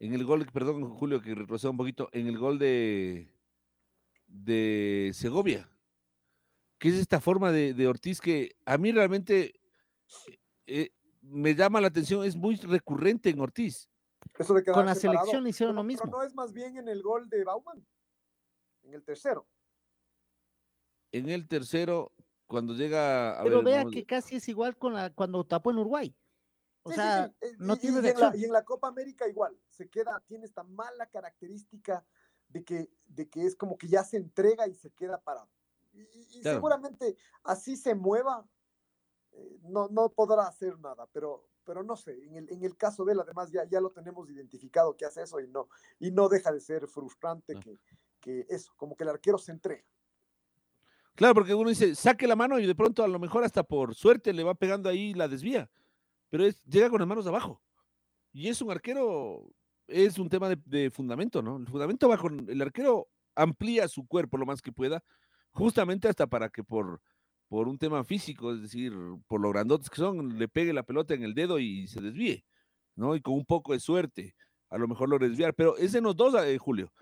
En 0.00 0.12
el 0.14 0.24
gol, 0.24 0.46
perdón, 0.52 0.88
Julio, 0.90 1.20
que 1.20 1.34
retroceda 1.34 1.70
un 1.70 1.76
poquito, 1.76 2.08
en 2.12 2.26
el 2.28 2.38
gol 2.38 2.58
de, 2.58 3.28
de 4.26 5.10
Segovia. 5.14 5.68
¿Qué 6.78 6.90
es 6.90 6.94
esta 6.94 7.20
forma 7.20 7.50
de, 7.50 7.74
de 7.74 7.88
Ortiz 7.88 8.20
que 8.20 8.54
a 8.64 8.78
mí 8.78 8.92
realmente 8.92 9.58
eh, 10.66 10.90
me 11.28 11.54
llama 11.54 11.80
la 11.80 11.88
atención? 11.88 12.24
Es 12.24 12.36
muy 12.36 12.56
recurrente 12.56 13.30
en 13.30 13.40
Ortiz. 13.40 13.88
Eso 14.38 14.54
de 14.54 14.64
Con 14.64 14.86
la 14.86 14.94
selección 14.94 15.46
hicieron 15.46 15.74
pero- 15.76 15.82
lo 15.82 15.88
pero 15.88 16.04
mismo. 16.04 16.10
no 16.18 16.22
es 16.22 16.34
más 16.34 16.52
bien 16.52 16.76
en 16.76 16.88
el 16.88 17.02
gol 17.02 17.28
de 17.28 17.44
Bauman, 17.44 17.86
en 18.82 18.94
el 18.94 19.02
tercero. 19.04 19.46
En 21.12 21.28
el 21.30 21.48
tercero, 21.48 22.12
cuando 22.46 22.74
llega. 22.74 23.38
A 23.40 23.42
Pero 23.42 23.62
ver, 23.62 23.64
vea 23.64 23.84
que 23.90 24.04
casi 24.04 24.36
es 24.36 24.48
igual 24.48 24.76
con 24.76 24.92
la, 24.94 25.10
cuando 25.12 25.44
tapó 25.44 25.70
en 25.70 25.78
Uruguay. 25.78 26.14
O 26.82 26.90
Sí, 26.90 26.96
sea, 26.96 27.28
sí, 27.28 27.34
eh, 27.46 27.52
no 27.58 27.74
y- 27.74 27.78
tiene 27.78 27.96
y, 27.96 27.98
en 27.98 28.04
la, 28.04 28.12
reacción. 28.12 28.40
y 28.40 28.44
en 28.44 28.52
la 28.52 28.64
Copa 28.64 28.88
América 28.88 29.28
igual, 29.28 29.58
se 29.70 29.88
queda, 29.88 30.22
tiene 30.26 30.44
esta 30.46 30.62
mala 30.64 31.06
característica 31.06 32.04
de 32.48 32.64
que, 32.64 32.90
de 33.06 33.28
que 33.28 33.44
es 33.44 33.56
como 33.56 33.76
que 33.76 33.88
ya 33.88 34.04
se 34.04 34.16
entrega 34.16 34.66
y 34.66 34.74
se 34.74 34.90
queda 34.90 35.20
parado. 35.20 35.50
Y, 35.92 36.00
y- 36.02 36.26
y 36.38 36.40
Claro. 36.42 36.58
seguramente 36.58 37.16
así 37.42 37.76
se 37.76 37.94
mueva, 37.94 38.46
eh, 39.38 39.58
no, 39.62 39.88
no 39.88 40.10
podrá 40.10 40.46
hacer 40.46 40.78
nada, 40.78 41.06
pero, 41.12 41.44
pero 41.64 41.82
no 41.82 41.96
sé, 41.96 42.12
en 42.24 42.36
el, 42.36 42.50
en 42.50 42.64
el 42.64 42.76
caso 42.76 43.04
de 43.04 43.12
él, 43.12 43.20
además, 43.20 43.50
ya, 43.50 43.64
ya 43.64 43.80
lo 43.80 43.90
tenemos 43.90 44.28
identificado 44.28 44.96
que 44.96 45.04
hace 45.04 45.22
eso 45.22 45.40
y 45.40 45.48
no, 45.48 45.68
y 45.98 46.10
no 46.10 46.28
deja 46.28 46.52
de 46.52 46.60
ser 46.60 46.86
frustrante 46.88 47.58
que, 47.60 47.78
que 48.20 48.46
eso, 48.48 48.72
como 48.76 48.96
que 48.96 49.04
el 49.04 49.10
arquero 49.10 49.38
se 49.38 49.52
entrega. 49.52 49.84
Claro, 51.14 51.34
porque 51.34 51.54
uno 51.54 51.68
dice, 51.68 51.94
saque 51.94 52.28
la 52.28 52.36
mano 52.36 52.58
y 52.58 52.66
de 52.66 52.74
pronto 52.74 53.02
a 53.02 53.08
lo 53.08 53.18
mejor 53.18 53.42
hasta 53.42 53.62
por 53.62 53.94
suerte 53.94 54.32
le 54.32 54.44
va 54.44 54.54
pegando 54.54 54.88
ahí 54.88 55.10
y 55.10 55.14
la 55.14 55.26
desvía. 55.26 55.68
Pero 56.30 56.44
es, 56.44 56.62
llega 56.64 56.90
con 56.90 57.00
las 57.00 57.08
manos 57.08 57.26
abajo. 57.26 57.60
Y 58.32 58.48
es 58.48 58.62
un 58.62 58.70
arquero, 58.70 59.50
es 59.88 60.18
un 60.18 60.28
tema 60.28 60.48
de, 60.48 60.58
de 60.64 60.90
fundamento, 60.90 61.42
¿no? 61.42 61.56
El 61.56 61.66
fundamento 61.66 62.06
abajo, 62.06 62.28
el 62.28 62.62
arquero 62.62 63.08
amplía 63.34 63.88
su 63.88 64.06
cuerpo 64.06 64.36
lo 64.36 64.46
más 64.46 64.62
que 64.62 64.72
pueda, 64.72 65.02
justamente 65.50 66.08
hasta 66.08 66.26
para 66.26 66.50
que 66.50 66.62
por, 66.62 67.00
por 67.48 67.68
un 67.68 67.78
tema 67.78 68.04
físico, 68.04 68.52
es 68.52 68.62
decir, 68.62 68.92
por 69.26 69.40
lo 69.40 69.50
grandotes 69.50 69.88
que 69.88 69.96
son, 69.96 70.38
le 70.38 70.48
pegue 70.48 70.72
la 70.72 70.82
pelota 70.82 71.14
en 71.14 71.22
el 71.22 71.34
dedo 71.34 71.58
y 71.58 71.86
se 71.88 72.00
desvíe, 72.00 72.44
¿no? 72.94 73.16
Y 73.16 73.20
con 73.20 73.34
un 73.34 73.44
poco 73.44 73.72
de 73.72 73.80
suerte, 73.80 74.34
a 74.68 74.78
lo 74.78 74.86
mejor 74.86 75.08
lo 75.08 75.18
desviar. 75.18 75.54
Pero 75.54 75.76
es 75.76 75.94
en 75.94 76.04
los 76.04 76.14
dos, 76.14 76.34
eh, 76.44 76.58
Julio. 76.58 76.92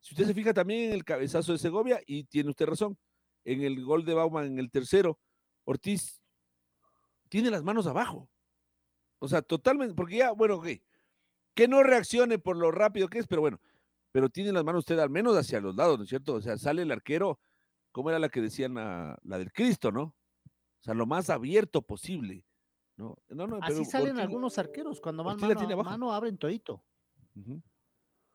Si 0.00 0.14
usted 0.14 0.26
se 0.26 0.34
fija 0.34 0.54
también 0.54 0.90
en 0.90 0.92
el 0.92 1.04
cabezazo 1.04 1.52
de 1.52 1.58
Segovia, 1.58 2.00
y 2.06 2.24
tiene 2.24 2.50
usted 2.50 2.66
razón, 2.66 2.96
en 3.44 3.62
el 3.62 3.84
gol 3.84 4.04
de 4.04 4.14
Bauman 4.14 4.46
en 4.46 4.58
el 4.58 4.70
tercero, 4.70 5.18
Ortiz 5.64 6.22
tiene 7.28 7.50
las 7.50 7.64
manos 7.64 7.86
abajo. 7.86 8.28
O 9.18 9.28
sea, 9.28 9.42
totalmente, 9.42 9.94
porque 9.94 10.18
ya, 10.18 10.32
bueno, 10.32 10.56
ok, 10.56 10.68
que 11.54 11.68
no 11.68 11.82
reaccione 11.82 12.38
por 12.38 12.56
lo 12.56 12.70
rápido 12.70 13.08
que 13.08 13.18
es, 13.18 13.26
pero 13.26 13.40
bueno, 13.40 13.60
pero 14.12 14.28
tiene 14.28 14.52
las 14.52 14.64
manos 14.64 14.80
usted 14.80 14.98
al 14.98 15.10
menos 15.10 15.36
hacia 15.36 15.60
los 15.60 15.74
lados, 15.74 15.98
¿no 15.98 16.04
es 16.04 16.08
cierto? 16.08 16.34
O 16.34 16.40
sea, 16.40 16.56
sale 16.58 16.82
el 16.82 16.92
arquero, 16.92 17.40
¿cómo 17.96 18.10
era 18.10 18.18
la 18.18 18.28
que 18.28 18.42
decían 18.42 18.74
la, 18.74 19.18
la 19.22 19.38
del 19.38 19.50
Cristo, 19.54 19.90
no? 19.90 20.02
O 20.02 20.82
sea, 20.82 20.92
lo 20.92 21.06
más 21.06 21.30
abierto 21.30 21.80
posible, 21.80 22.44
¿no? 22.98 23.16
no, 23.30 23.46
no 23.46 23.56
Así 23.62 23.72
pero 23.72 23.84
salen 23.86 24.16
Ortiz- 24.16 24.20
algunos 24.20 24.58
arqueros, 24.58 25.00
cuando 25.00 25.24
van 25.24 25.38
mano, 25.40 25.56
tiene 25.56 25.72
a 25.72 25.76
abajo. 25.76 25.88
mano 25.90 26.12
abren 26.12 26.36
todito. 26.36 26.84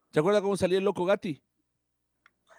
¿Se 0.09 0.19
acuerda 0.19 0.41
cómo 0.41 0.57
salía 0.57 0.79
el 0.79 0.83
loco 0.83 1.05
Gatti? 1.05 1.43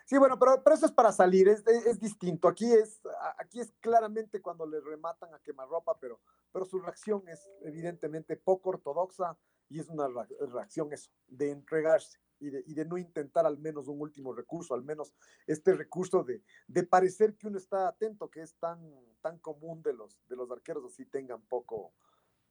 Sí, 0.04 0.16
bueno, 0.16 0.38
pero, 0.38 0.62
pero 0.62 0.76
eso 0.76 0.86
es 0.86 0.92
para 0.92 1.10
salir, 1.10 1.48
es, 1.48 1.66
es- 1.66 1.86
es 1.86 1.98
distinto. 1.98 2.46
Aquí 2.46 2.70
es, 2.72 3.00
aquí 3.36 3.58
es 3.58 3.72
claramente 3.80 4.40
cuando 4.40 4.64
le 4.64 4.80
rematan 4.80 5.34
a 5.34 5.40
quemarropa, 5.40 5.98
pero, 5.98 6.20
pero 6.52 6.64
su 6.64 6.78
reacción 6.78 7.26
es 7.26 7.50
evidentemente 7.62 8.36
poco 8.36 8.70
ortodoxa 8.70 9.36
y 9.68 9.80
es 9.80 9.88
una 9.88 10.06
reacción 10.52 10.92
eso, 10.92 11.10
de 11.26 11.50
entregarse 11.50 12.20
y 12.42 12.50
de, 12.50 12.64
y 12.66 12.74
de 12.74 12.84
no 12.84 12.98
intentar 12.98 13.46
al 13.46 13.58
menos 13.58 13.88
un 13.88 14.00
último 14.00 14.34
recurso, 14.34 14.74
al 14.74 14.82
menos 14.82 15.14
este 15.46 15.72
recurso 15.74 16.24
de, 16.24 16.42
de 16.66 16.82
parecer 16.82 17.36
que 17.36 17.46
uno 17.46 17.56
está 17.56 17.88
atento, 17.88 18.28
que 18.28 18.42
es 18.42 18.54
tan, 18.56 18.78
tan 19.20 19.38
común 19.38 19.80
de 19.82 19.94
los, 19.94 20.18
de 20.28 20.36
los 20.36 20.50
arqueros, 20.50 20.84
así 20.84 21.06
tengan 21.06 21.40
poco, 21.42 21.92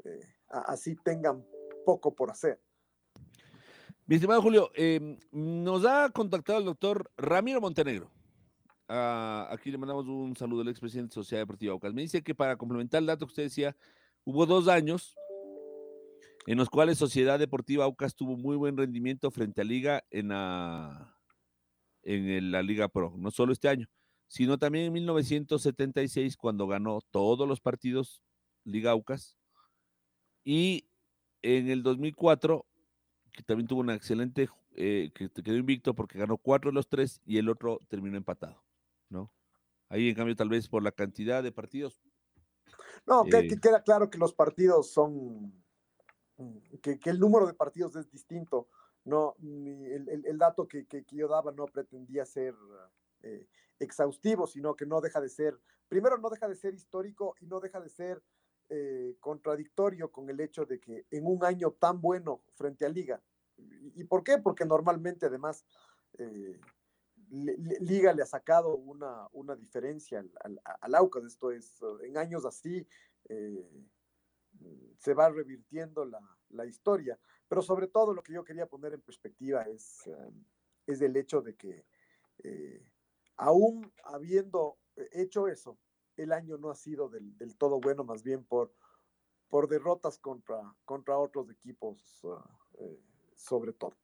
eh, 0.03 0.35
así 0.47 0.95
tengan 0.95 1.45
poco 1.85 2.15
por 2.15 2.31
hacer. 2.31 2.59
Mi 4.07 4.15
estimado 4.15 4.41
Julio, 4.41 4.71
eh, 4.75 5.17
nos 5.31 5.85
ha 5.85 6.09
contactado 6.09 6.59
el 6.59 6.65
doctor 6.65 7.11
Ramiro 7.17 7.61
Montenegro. 7.61 8.09
Ah, 8.87 9.47
aquí 9.51 9.71
le 9.71 9.77
mandamos 9.77 10.07
un 10.07 10.35
saludo 10.35 10.61
al 10.61 10.67
expresidente 10.69 11.11
de 11.11 11.15
Sociedad 11.15 11.43
Deportiva 11.43 11.73
Aucas. 11.73 11.93
Me 11.93 12.01
dice 12.01 12.21
que 12.21 12.35
para 12.35 12.57
complementar 12.57 12.99
el 12.99 13.07
dato 13.07 13.25
que 13.25 13.31
usted 13.31 13.43
decía, 13.43 13.75
hubo 14.25 14.45
dos 14.45 14.67
años 14.67 15.15
en 16.45 16.57
los 16.57 16.69
cuales 16.69 16.97
Sociedad 16.97 17.39
Deportiva 17.39 17.85
Aucas 17.85 18.15
tuvo 18.15 18.37
muy 18.37 18.55
buen 18.55 18.77
rendimiento 18.77 19.31
frente 19.31 19.61
a 19.61 19.63
Liga 19.63 20.03
en 20.09 20.29
la, 20.29 21.15
en 22.03 22.51
la 22.51 22.61
Liga 22.61 22.87
Pro. 22.87 23.13
No 23.17 23.31
solo 23.31 23.53
este 23.53 23.69
año, 23.69 23.87
sino 24.27 24.57
también 24.57 24.85
en 24.85 24.93
1976 24.93 26.37
cuando 26.37 26.67
ganó 26.67 27.01
todos 27.11 27.47
los 27.47 27.61
partidos 27.61 28.21
Liga 28.63 28.91
Aucas. 28.91 29.37
Y 30.43 30.85
en 31.41 31.69
el 31.69 31.83
2004 31.83 32.65
que 33.31 33.43
también 33.43 33.67
tuvo 33.67 33.81
una 33.81 33.95
excelente, 33.95 34.49
eh, 34.75 35.11
que 35.13 35.29
quedó 35.29 35.55
invicto 35.55 35.93
porque 35.93 36.19
ganó 36.19 36.37
cuatro 36.37 36.71
de 36.71 36.75
los 36.75 36.87
tres 36.87 37.21
y 37.25 37.37
el 37.37 37.49
otro 37.49 37.79
terminó 37.87 38.17
empatado, 38.17 38.63
¿no? 39.09 39.31
Ahí 39.89 40.09
en 40.09 40.15
cambio 40.15 40.35
tal 40.35 40.49
vez 40.49 40.67
por 40.67 40.83
la 40.83 40.91
cantidad 40.91 41.43
de 41.43 41.51
partidos. 41.51 42.01
No, 43.05 43.25
Eh, 43.25 43.47
que 43.47 43.59
queda 43.59 43.83
claro 43.83 44.09
que 44.09 44.17
los 44.17 44.33
partidos 44.33 44.91
son, 44.91 45.60
que, 46.81 46.99
que 46.99 47.09
el 47.09 47.19
número 47.19 47.47
de 47.47 47.53
partidos 47.53 47.95
es 47.95 48.09
distinto. 48.09 48.67
No, 49.03 49.35
el, 49.41 50.25
el- 50.25 50.37
dato 50.37 50.67
que, 50.67 50.85
que- 50.85 51.03
yo 51.09 51.27
daba 51.27 51.51
no 51.51 51.65
pretendía 51.65 52.25
ser 52.25 52.53
eh, 53.23 53.47
exhaustivo, 53.79 54.45
sino 54.45 54.75
que 54.75 54.85
no 54.85 55.01
deja 55.01 55.19
de 55.19 55.29
ser, 55.29 55.59
primero 55.87 56.17
no 56.17 56.29
deja 56.29 56.47
de 56.47 56.55
ser 56.55 56.73
histórico 56.75 57.35
y 57.39 57.47
no 57.47 57.59
deja 57.59 57.79
de 57.79 57.89
ser 57.89 58.21
eh, 58.69 59.17
contradictorio 59.19 60.11
con 60.11 60.29
el 60.29 60.39
hecho 60.39 60.65
de 60.65 60.79
que 60.79 61.05
en 61.09 61.25
un 61.25 61.43
año 61.43 61.71
tan 61.71 61.99
bueno 61.99 62.43
frente 62.53 62.85
a 62.85 62.89
Liga, 62.89 63.21
¿y, 63.57 64.03
por 64.05 64.23
qué? 64.23 64.37
Porque 64.37 64.65
normalmente 64.65 65.25
además 65.25 65.65
eh, 66.17 66.59
Li- 67.29 67.57
Li- 67.57 67.77
Liga 67.79 68.13
le 68.13 68.21
ha 68.23 68.27
sacado 68.27 68.75
una, 68.75 69.27
una 69.31 69.55
diferencia 69.55 70.19
al, 70.19 70.61
al, 70.81 70.95
Aucas. 70.95 71.23
Esto 71.25 71.51
es, 71.51 71.79
en 72.03 72.17
años 72.17 72.45
así 72.45 72.85
se 74.97 75.13
va 75.13 75.29
revirtiendo 75.29 76.05
la, 76.05 76.19
la 76.49 76.65
historia. 76.65 77.19
Pero 77.47 77.61
sobre 77.61 77.87
todo 77.87 78.13
lo 78.13 78.23
que 78.23 78.33
yo 78.33 78.43
quería 78.43 78.65
poner 78.65 78.93
en 78.93 79.01
perspectiva 79.01 79.63
es, 79.63 80.07
eh, 80.07 80.31
es 80.87 81.01
el 81.01 81.15
hecho 81.17 81.41
de 81.41 81.55
que 81.55 81.85
eh, 82.43 82.85
aún 83.37 83.91
habiendo 84.03 84.77
hecho 85.11 85.47
eso, 85.47 85.77
el 86.17 86.31
año 86.31 86.57
no 86.57 86.69
ha 86.69 86.75
sido 86.75 87.09
del, 87.09 87.37
del 87.37 87.55
todo 87.57 87.79
bueno, 87.79 88.03
más 88.03 88.23
bien 88.23 88.43
por, 88.43 88.73
por 89.49 89.67
derrotas 89.67 90.17
contra, 90.17 90.73
contra 90.85 91.17
otros 91.17 91.49
equipos, 91.49 92.23
uh, 92.23 92.97
sobre 93.35 93.73
todo. 93.73 93.95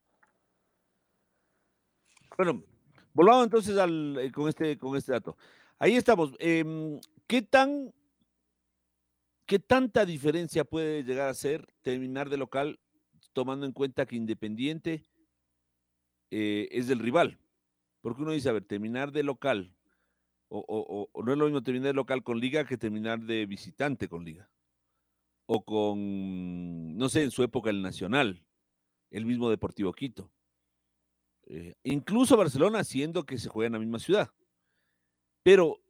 Bueno, 2.37 2.63
volvamos 3.13 3.45
entonces 3.45 3.77
al, 3.77 4.31
con, 4.33 4.49
este, 4.49 4.77
con 4.77 4.95
este 4.97 5.13
dato. 5.13 5.37
Ahí 5.79 5.95
estamos. 5.95 6.33
Em, 6.39 6.99
¿Qué 7.27 7.41
tan, 7.41 7.93
qué 9.47 9.59
tanta 9.59 10.05
diferencia 10.05 10.65
puede 10.65 11.03
llegar 11.03 11.29
a 11.29 11.33
ser 11.33 11.67
terminar 11.81 12.29
de 12.29 12.37
local, 12.37 12.79
tomando 13.33 13.65
en 13.65 13.71
cuenta 13.71 14.05
que 14.05 14.15
Independiente 14.15 15.05
eh, 16.29 16.67
es 16.71 16.87
del 16.87 16.99
rival? 16.99 17.39
Porque 18.01 18.21
uno 18.21 18.33
dice, 18.33 18.49
a 18.49 18.53
ver, 18.53 18.65
terminar 18.65 19.11
de 19.11 19.23
local, 19.23 19.73
o, 20.49 21.09
no 21.25 21.31
es 21.31 21.37
lo 21.37 21.45
mismo 21.45 21.63
terminar 21.63 21.87
de 21.87 21.93
local 21.93 22.23
con 22.23 22.39
liga 22.39 22.65
que 22.65 22.77
terminar 22.77 23.19
de 23.21 23.45
visitante 23.45 24.07
con 24.07 24.23
liga. 24.23 24.49
O 25.45 25.63
con, 25.63 26.97
no 26.97 27.09
sé, 27.09 27.23
en 27.23 27.31
su 27.31 27.43
época 27.43 27.69
el 27.69 27.81
Nacional, 27.81 28.45
el 29.11 29.25
mismo 29.25 29.49
Deportivo 29.49 29.93
Quito. 29.93 30.31
Eh, 31.45 31.75
incluso 31.83 32.35
Barcelona, 32.35 32.83
siendo 32.83 33.25
que 33.25 33.37
se 33.37 33.49
juega 33.49 33.67
en 33.67 33.73
la 33.73 33.79
misma 33.79 33.99
ciudad. 33.99 34.29
Pero 35.43 35.81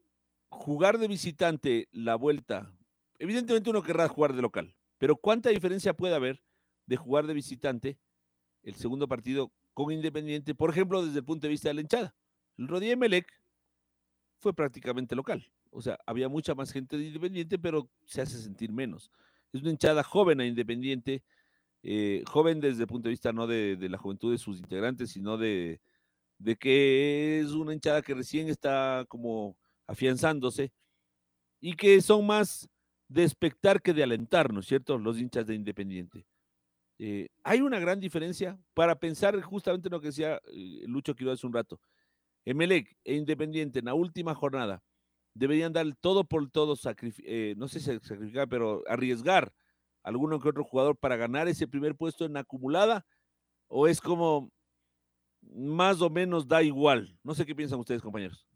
jugar 0.50 1.00
de 1.00 1.08
visitante 1.08 1.90
la 1.92 2.16
vuelta, 2.16 2.77
evidentemente 3.20 3.70
uno 3.70 3.84
querrá 3.84 4.08
jugar 4.08 4.34
de 4.34 4.42
local, 4.42 4.76
pero 4.98 5.16
¿cuánta 5.16 5.50
diferencia 5.50 5.94
puede 5.94 6.16
haber 6.16 6.42
de 6.86 6.98
jugar 6.98 7.28
de 7.28 7.34
visitante 7.34 7.98
el 8.64 8.76
segundo 8.76 9.08
partido 9.08 9.52
con 9.74 9.92
Independiente, 9.92 10.56
por 10.56 10.70
ejemplo, 10.70 11.06
desde 11.06 11.20
el 11.20 11.26
punto 11.26 11.48
de 11.48 11.52
vista 11.52 11.70
de 11.70 11.76
la 11.76 11.82
hinchada? 11.82 12.16
El 12.58 12.68
Rodríguez 12.68 12.94
Emelec 12.94 13.28
fue 14.40 14.54
prácticamente 14.54 15.16
local, 15.16 15.52
o 15.72 15.82
sea, 15.82 16.00
había 16.06 16.30
mucha 16.30 16.56
más 16.56 16.72
gente 16.72 16.98
de 16.98 17.06
Independiente, 17.06 17.60
pero 17.60 17.90
se 18.06 18.22
hace 18.22 18.38
sentir 18.40 18.72
menos. 18.72 19.12
Es 19.54 19.62
una 19.62 19.72
hinchada 19.72 20.04
joven 20.04 20.42
a 20.42 20.46
Independiente, 20.46 21.24
eh, 21.84 22.24
joven 22.28 22.60
desde 22.60 22.82
el 22.82 22.88
punto 22.88 23.08
de 23.08 23.12
vista 23.12 23.32
no 23.32 23.48
de, 23.48 23.78
la 23.90 23.98
juventud 23.98 24.32
de 24.32 24.38
sus 24.38 24.60
integrantes, 24.60 25.12
sino 25.12 25.38
de, 25.38 25.80
de 26.38 26.56
que 26.56 27.40
es 27.40 27.52
una 27.52 27.74
hinchada 27.74 28.02
que 28.02 28.14
recién 28.14 28.50
está 28.50 29.06
como 29.08 29.58
afianzándose 29.86 30.72
y 31.60 31.76
que 31.76 32.02
son 32.02 32.26
más 32.26 32.70
de 33.08 33.24
expectar 33.24 33.82
que 33.82 33.94
de 33.94 34.04
alentar, 34.04 34.54
¿no 34.54 34.60
es 34.60 34.68
cierto? 34.68 34.98
Los 34.98 35.20
hinchas 35.20 35.48
de 35.48 35.56
Independiente. 35.56 36.26
Eh, 37.00 37.28
hay 37.44 37.62
una 37.62 37.80
gran 37.80 38.00
diferencia 38.00 38.60
para 38.74 39.00
pensar 39.00 39.40
justamente 39.42 39.88
en 39.88 39.92
lo 39.92 40.02
que 40.02 40.08
decía 40.08 40.42
eh, 40.52 40.84
Lucho 40.88 41.16
Quiroga 41.16 41.36
hace 41.36 41.48
un 41.48 41.54
rato. 41.54 41.80
Emelec 42.46 42.98
e 43.04 43.16
Independiente 43.16 43.80
en 43.80 43.86
la 43.86 43.94
última 43.94 44.34
jornada 44.34 44.82
deberían 45.34 45.74
dar 45.74 45.86
todo 46.02 46.24
por 46.24 46.50
todo, 46.50 46.76
eh, 47.24 47.54
no 47.58 47.68
sé 47.68 47.80
si 47.80 47.86
sacrificar, 48.00 48.50
pero 48.50 48.84
arriesgar 48.88 49.54
alguno 50.04 50.40
que 50.40 50.50
otro 50.50 50.64
jugador 50.64 50.98
para 50.98 51.18
ganar 51.18 51.48
ese 51.48 51.68
primer 51.68 51.96
puesto 51.96 52.26
en 52.26 52.38
acumulada, 52.38 53.06
o 53.68 53.88
es 53.88 54.02
como 54.02 54.50
más 55.42 56.02
o 56.02 56.10
menos 56.10 56.48
da 56.48 56.64
igual. 56.64 57.20
No 57.24 57.36
sé 57.36 57.46
qué 57.46 57.54
piensan 57.54 57.80
ustedes, 57.80 58.02
compañeros. 58.02 58.48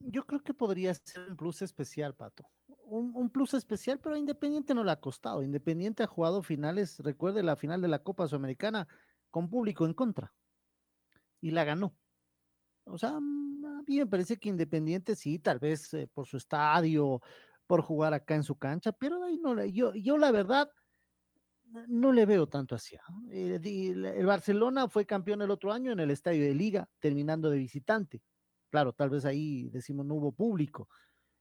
Yo 0.00 0.24
creo 0.24 0.42
que 0.42 0.54
podría 0.54 0.94
ser 0.94 1.28
un 1.28 1.36
plus 1.36 1.62
especial, 1.62 2.14
Pato. 2.14 2.48
Un, 2.90 3.28
plus 3.30 3.52
especial, 3.54 3.98
pero 3.98 4.16
Independiente 4.16 4.74
no 4.74 4.82
le 4.82 4.92
ha 4.92 5.00
costado. 5.00 5.42
Independiente 5.42 6.02
ha 6.02 6.06
jugado 6.06 6.42
finales, 6.42 6.98
recuerde 7.00 7.42
la 7.42 7.56
final 7.56 7.82
de 7.82 7.88
la 7.88 8.02
Copa 8.02 8.26
Sudamericana 8.26 8.88
con 9.30 9.50
público 9.50 9.84
en 9.84 9.92
contra. 9.92 10.32
Y 11.40 11.50
la 11.50 11.64
ganó. 11.64 11.94
O 12.84 12.96
sea, 12.96 13.18
mm, 13.20 13.64
a 13.66 13.82
mí 13.82 13.98
me 13.98 14.06
parece 14.06 14.38
que 14.38 14.48
Independiente 14.48 15.16
sí, 15.16 15.38
tal 15.38 15.58
vez 15.58 15.92
eh, 15.92 16.08
por 16.12 16.26
su 16.26 16.38
estadio, 16.38 17.20
por 17.66 17.82
jugar 17.82 18.14
acá 18.14 18.34
en 18.34 18.42
su 18.42 18.56
cancha, 18.56 18.92
pero 18.92 19.22
ahí 19.22 19.38
no 19.38 19.62
yo, 19.66 19.94
yo 19.94 20.16
la 20.16 20.30
verdad 20.32 20.70
no 21.86 22.12
le 22.12 22.24
veo 22.24 22.46
tanto 22.46 22.74
hacia. 22.74 23.02
Eh, 23.30 23.60
el 23.62 24.26
Barcelona 24.26 24.88
fue 24.88 25.04
campeón 25.04 25.42
el 25.42 25.50
otro 25.50 25.72
año 25.72 25.92
en 25.92 26.00
el 26.00 26.10
estadio 26.10 26.44
de 26.44 26.54
Liga, 26.54 26.88
terminando 26.98 27.50
de 27.50 27.58
visitante. 27.58 28.22
Claro, 28.70 28.92
tal 28.92 29.10
vez 29.10 29.24
ahí 29.24 29.68
decimos 29.70 30.04
no 30.06 30.14
hubo 30.14 30.32
público. 30.32 30.88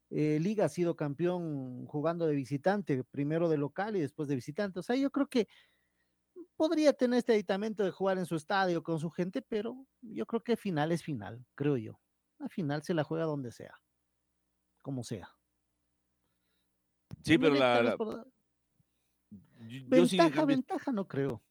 Eh, 0.09 0.39
Liga 0.39 0.65
ha 0.65 0.69
sido 0.69 0.95
campeón 0.95 1.85
jugando 1.85 2.25
de 2.27 2.35
visitante, 2.35 3.03
primero 3.03 3.49
de 3.49 3.57
local 3.57 3.95
y 3.95 3.99
después 3.99 4.29
de 4.29 4.35
visitante. 4.35 4.79
O 4.79 4.83
sea, 4.83 4.95
yo 4.95 5.11
creo 5.11 5.27
que 5.27 5.47
podría 6.55 6.93
tener 6.93 7.19
este 7.19 7.33
aditamento 7.33 7.83
de 7.83 7.91
jugar 7.91 8.17
en 8.17 8.25
su 8.25 8.35
estadio 8.35 8.81
con 8.83 8.99
su 8.99 9.09
gente, 9.09 9.41
pero 9.41 9.85
yo 10.01 10.25
creo 10.25 10.43
que 10.43 10.55
final 10.55 10.91
es 10.91 11.03
final, 11.03 11.45
creo 11.55 11.77
yo. 11.77 11.99
La 12.39 12.47
final 12.47 12.83
se 12.83 12.93
la 12.93 13.03
juega 13.03 13.25
donde 13.25 13.51
sea, 13.51 13.73
como 14.81 15.03
sea. 15.03 15.29
Sí, 17.23 17.37
pero 17.37 17.55
la, 17.55 17.97
ventaja, 19.87 20.45
ventaja 20.45 20.91
no 20.91 21.07
creo. 21.07 21.41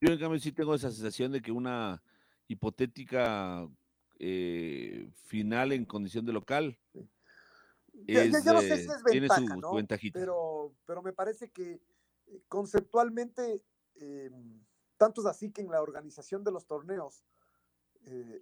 Yo 0.00 0.12
en 0.12 0.18
cambio 0.18 0.38
sí 0.38 0.52
tengo 0.52 0.74
esa 0.74 0.90
sensación 0.90 1.32
de 1.32 1.40
que 1.40 1.50
una 1.50 2.02
hipotética 2.48 3.68
eh, 4.18 5.10
final 5.26 5.72
en 5.72 5.84
condición 5.84 6.24
de 6.24 6.32
local 6.32 6.78
es, 8.06 8.44
yo, 8.44 8.52
no 8.52 8.60
sé 8.60 8.76
si 8.76 8.90
es 8.90 9.02
ventaja, 9.02 9.40
tiene 9.40 9.60
su, 9.60 9.74
ventajita. 9.74 10.18
Pero, 10.18 10.74
pero 10.84 11.02
me 11.02 11.12
parece 11.12 11.50
que 11.50 11.80
eh, 12.26 12.42
conceptualmente, 12.48 13.62
eh, 13.94 14.30
tanto 14.96 15.22
es 15.22 15.26
así 15.26 15.50
que 15.50 15.62
en 15.62 15.70
la 15.70 15.80
organización 15.80 16.44
de 16.44 16.52
los 16.52 16.66
torneos 16.66 17.24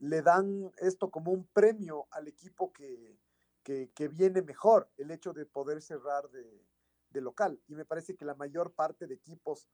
le 0.00 0.20
dan 0.20 0.70
esto 0.76 1.10
como 1.10 1.32
un 1.32 1.46
premio 1.46 2.06
al 2.10 2.28
equipo 2.28 2.70
que, 2.70 3.16
que, 3.64 4.08
viene 4.08 4.42
mejor 4.42 4.90
el 4.98 5.10
hecho 5.10 5.32
de 5.32 5.46
poder 5.46 5.80
cerrar 5.80 6.28
de, 6.30 7.20
local. 7.20 7.60
Y 7.68 7.74
me 7.74 7.84
parece 7.84 8.16
que 8.16 8.24
la 8.24 8.34
mayor 8.34 8.72
parte 8.72 9.06
de 9.06 9.14
equipos, 9.14 9.68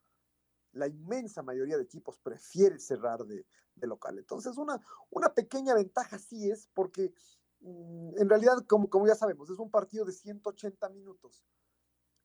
la 0.72 0.86
inmensa 0.86 1.42
mayoría 1.42 1.76
de 1.76 1.82
equipos 1.82 2.18
prefiere 2.18 2.78
cerrar 2.78 3.24
de, 3.24 3.44
local. 3.82 4.18
Entonces, 4.18 4.58
una, 4.58 4.78
una 5.08 5.32
pequeña 5.32 5.74
ventaja 5.74 6.18
sí 6.18 6.50
es 6.50 6.68
porque 6.74 7.14
mm, 7.60 8.18
en 8.18 8.28
realidad, 8.28 8.58
como, 8.66 8.90
como 8.90 9.06
ya 9.06 9.14
sabemos, 9.14 9.48
es 9.48 9.58
un 9.58 9.70
partido 9.70 10.04
de 10.04 10.12
180 10.12 10.86
minutos. 10.90 11.46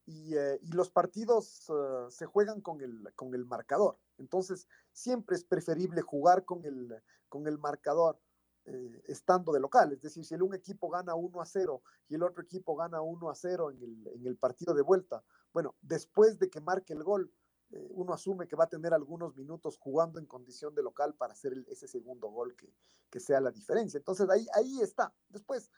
Y, 0.05 0.35
eh, 0.35 0.59
los 0.73 0.91
partidos 0.91 1.69
eh, 1.69 2.05
se 2.09 2.25
juegan 2.25 2.59
con 2.59 2.81
el, 2.81 3.09
con 3.15 3.33
el 3.33 3.45
marcador. 3.45 3.97
Entonces, 4.17 4.67
siempre 4.91 5.37
es 5.37 5.45
preferible 5.45 6.01
jugar 6.01 6.43
con 6.43 6.65
el, 6.65 7.01
con 7.29 7.47
el 7.47 7.57
marcador 7.57 8.19
eh, 8.65 9.03
estando 9.07 9.53
de 9.53 9.59
local. 9.59 9.93
Es 9.93 10.01
decir, 10.01 10.25
si 10.25 10.35
un 10.35 10.55
equipo 10.55 10.89
gana 10.89 11.15
1 11.15 11.41
a 11.41 11.45
0 11.45 11.83
y 12.09 12.15
el 12.15 12.23
otro 12.23 12.43
equipo 12.43 12.75
gana 12.75 13.01
1 13.01 13.29
a 13.29 13.35
0 13.35 13.71
en 13.71 13.81
el, 13.83 14.07
en 14.07 14.25
el 14.25 14.37
partido 14.37 14.73
de 14.73 14.81
vuelta, 14.81 15.23
bueno, 15.53 15.75
después 15.81 16.39
de 16.39 16.49
que 16.49 16.59
marque 16.61 16.93
el 16.93 17.03
gol, 17.03 17.31
eh, 17.75 17.87
uno 17.89 18.13
asume 18.13 18.47
que 18.47 18.55
va 18.55 18.63
a 18.63 18.69
tener 18.69 18.93
algunos 18.93 19.35
minutos 19.35 19.77
jugando 19.77 20.17
en 20.17 20.25
condición 20.25 20.73
de 20.73 20.81
local 20.81 21.13
para 21.15 21.33
hacer 21.33 21.53
ese 21.67 21.87
segundo 21.87 22.29
gol 22.29 22.55
que, 22.55 22.73
que, 23.09 23.19
sea 23.19 23.41
la 23.41 23.51
diferencia. 23.51 23.97
Entonces 23.97 24.29
ahí, 24.29 24.47
ahí 24.53 24.79
está. 24.81 25.13
Después, 25.27 25.69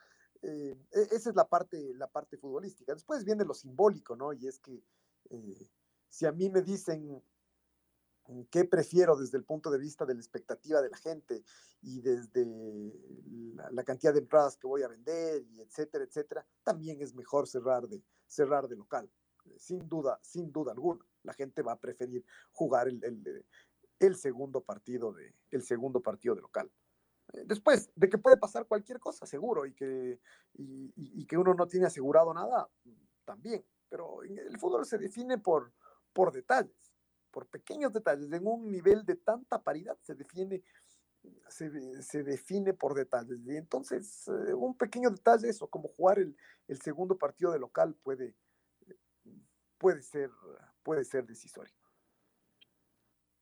eh, 0.44 0.78
e, 0.92 1.02
esa 1.12 1.32
es 1.32 1.36
la 1.36 1.48
parte, 1.48 1.94
la 1.96 2.08
parte 2.08 2.38
futbolística. 2.38 2.94
Después 2.94 3.24
viene 3.24 3.46
lo 3.46 3.56
simbólico, 3.56 4.16
¿no? 4.16 4.32
Y 4.32 4.48
es 4.48 4.60
que 4.60 4.84
si 6.08 6.26
a 6.26 6.32
mí 6.32 6.50
me 6.50 6.62
dicen 6.62 7.22
qué 8.52 8.66
prefiero 8.66 9.16
desde 9.16 9.38
el 9.38 9.44
punto 9.44 9.72
de 9.72 9.80
vista 9.80 10.06
de 10.06 10.14
la 10.14 10.20
expectativa 10.20 10.82
de 10.82 10.90
la 10.90 10.98
gente 10.98 11.44
y 11.82 12.02
desde 12.02 12.46
la, 13.72 13.84
cantidad 13.84 14.14
de 14.14 14.20
entradas 14.20 14.58
que 14.58 14.68
voy 14.68 14.84
a 14.84 14.88
vender 14.88 15.44
y 15.50 15.62
etcétera, 15.62 16.04
etcétera, 16.04 16.46
también 16.64 17.02
es 17.02 17.16
mejor 17.16 17.48
cerrar 17.48 17.88
de, 17.88 18.04
cerrar 18.28 18.68
de 18.68 18.76
local. 18.76 19.10
Sin 19.58 19.88
duda, 19.88 20.20
sin 20.22 20.52
duda 20.52 20.74
alguna. 20.74 21.04
La 21.28 21.34
gente 21.34 21.62
va 21.62 21.74
a 21.74 21.80
preferir 21.80 22.26
jugar 22.52 22.88
el, 22.88 23.46
el, 24.00 24.16
segundo 24.16 24.62
partido 24.62 25.14
de, 25.14 25.36
el 25.52 25.62
segundo 25.62 26.02
partido 26.02 26.34
de 26.34 26.42
local. 26.42 26.72
Eh, 27.34 27.44
después, 27.46 27.92
de 27.96 28.10
que 28.10 28.18
puede 28.18 28.38
pasar 28.38 28.66
cualquier 28.66 29.00
cosa, 29.00 29.26
seguro, 29.26 29.66
y 29.66 29.74
que, 29.74 30.20
y, 30.56 31.26
que 31.26 31.38
uno 31.38 31.54
no 31.54 31.68
tiene 31.68 31.86
asegurado 31.86 32.34
nada, 32.34 32.68
también. 33.26 33.64
Pero 33.90 34.24
el 34.24 34.58
fútbol 34.58 34.86
se 34.86 34.98
define 34.98 35.38
por, 35.38 35.72
por 36.14 36.32
detalles 36.32 36.88
por 37.38 37.46
pequeños 37.46 37.94
detalles, 37.94 38.32
en 38.32 38.48
un 38.48 38.72
nivel 38.72 39.06
de 39.06 39.16
tanta 39.16 39.62
paridad 39.62 39.96
se 40.02 40.16
define, 40.16 40.64
se, 41.50 42.24
define 42.24 42.74
por 42.74 42.96
detalles. 42.96 43.38
Y 43.46 43.56
entonces, 43.56 44.28
eh, 44.28 44.56
un 44.56 44.76
pequeño 44.76 45.12
detalle, 45.12 45.48
eso, 45.48 45.68
como 45.68 45.90
jugar 45.90 46.18
el, 46.18 46.36
segundo 46.82 47.16
partido 47.16 47.52
de 47.52 47.60
local 47.60 47.94
puede, 48.02 48.34
puede, 49.78 50.02
ser, 50.02 50.32
puede 50.88 51.04
ser 51.04 51.26
decisorio. 51.28 51.74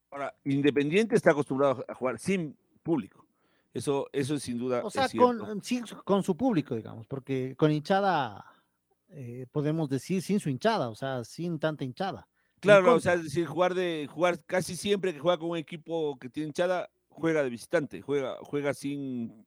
Ahora, 0.10 0.36
Independiente 0.46 1.16
está 1.16 1.30
acostumbrado 1.30 1.86
a 1.88 1.94
jugar 1.94 2.18
sin 2.18 2.58
público. 2.82 3.24
Eso, 3.72 4.08
eso 4.12 4.34
es 4.34 4.42
sin 4.42 4.58
duda. 4.58 4.84
O 4.84 4.90
sea, 4.90 5.08
con, 5.16 5.62
con, 6.04 6.24
su 6.24 6.36
público, 6.36 6.74
digamos, 6.74 7.06
porque 7.06 7.54
con 7.56 7.72
hinchada, 7.72 8.44
eh, 9.10 9.46
podemos 9.52 9.90
decir 9.90 10.24
sin 10.24 10.40
su 10.40 10.50
hinchada, 10.50 10.90
o 10.90 10.96
sea, 10.96 11.24
sin 11.24 11.60
tanta 11.60 11.84
hinchada. 11.84 12.28
Claro, 12.62 12.96
o 12.96 13.00
sea, 13.00 13.14
es 13.14 13.26
decir, 13.26 13.46
jugar 13.46 13.76
de 13.76 14.08
jugar 14.12 14.44
casi 14.44 14.76
siempre 14.76 15.14
que 15.14 15.20
juega 15.20 15.38
con 15.38 15.52
un 15.52 15.58
equipo 15.58 16.18
que 16.18 16.30
tiene 16.30 16.48
hinchada, 16.48 16.90
juega 17.10 17.44
de 17.44 17.52
visitante, 17.52 18.02
juega, 18.02 18.38
juega 18.42 18.74
sin, 18.74 19.46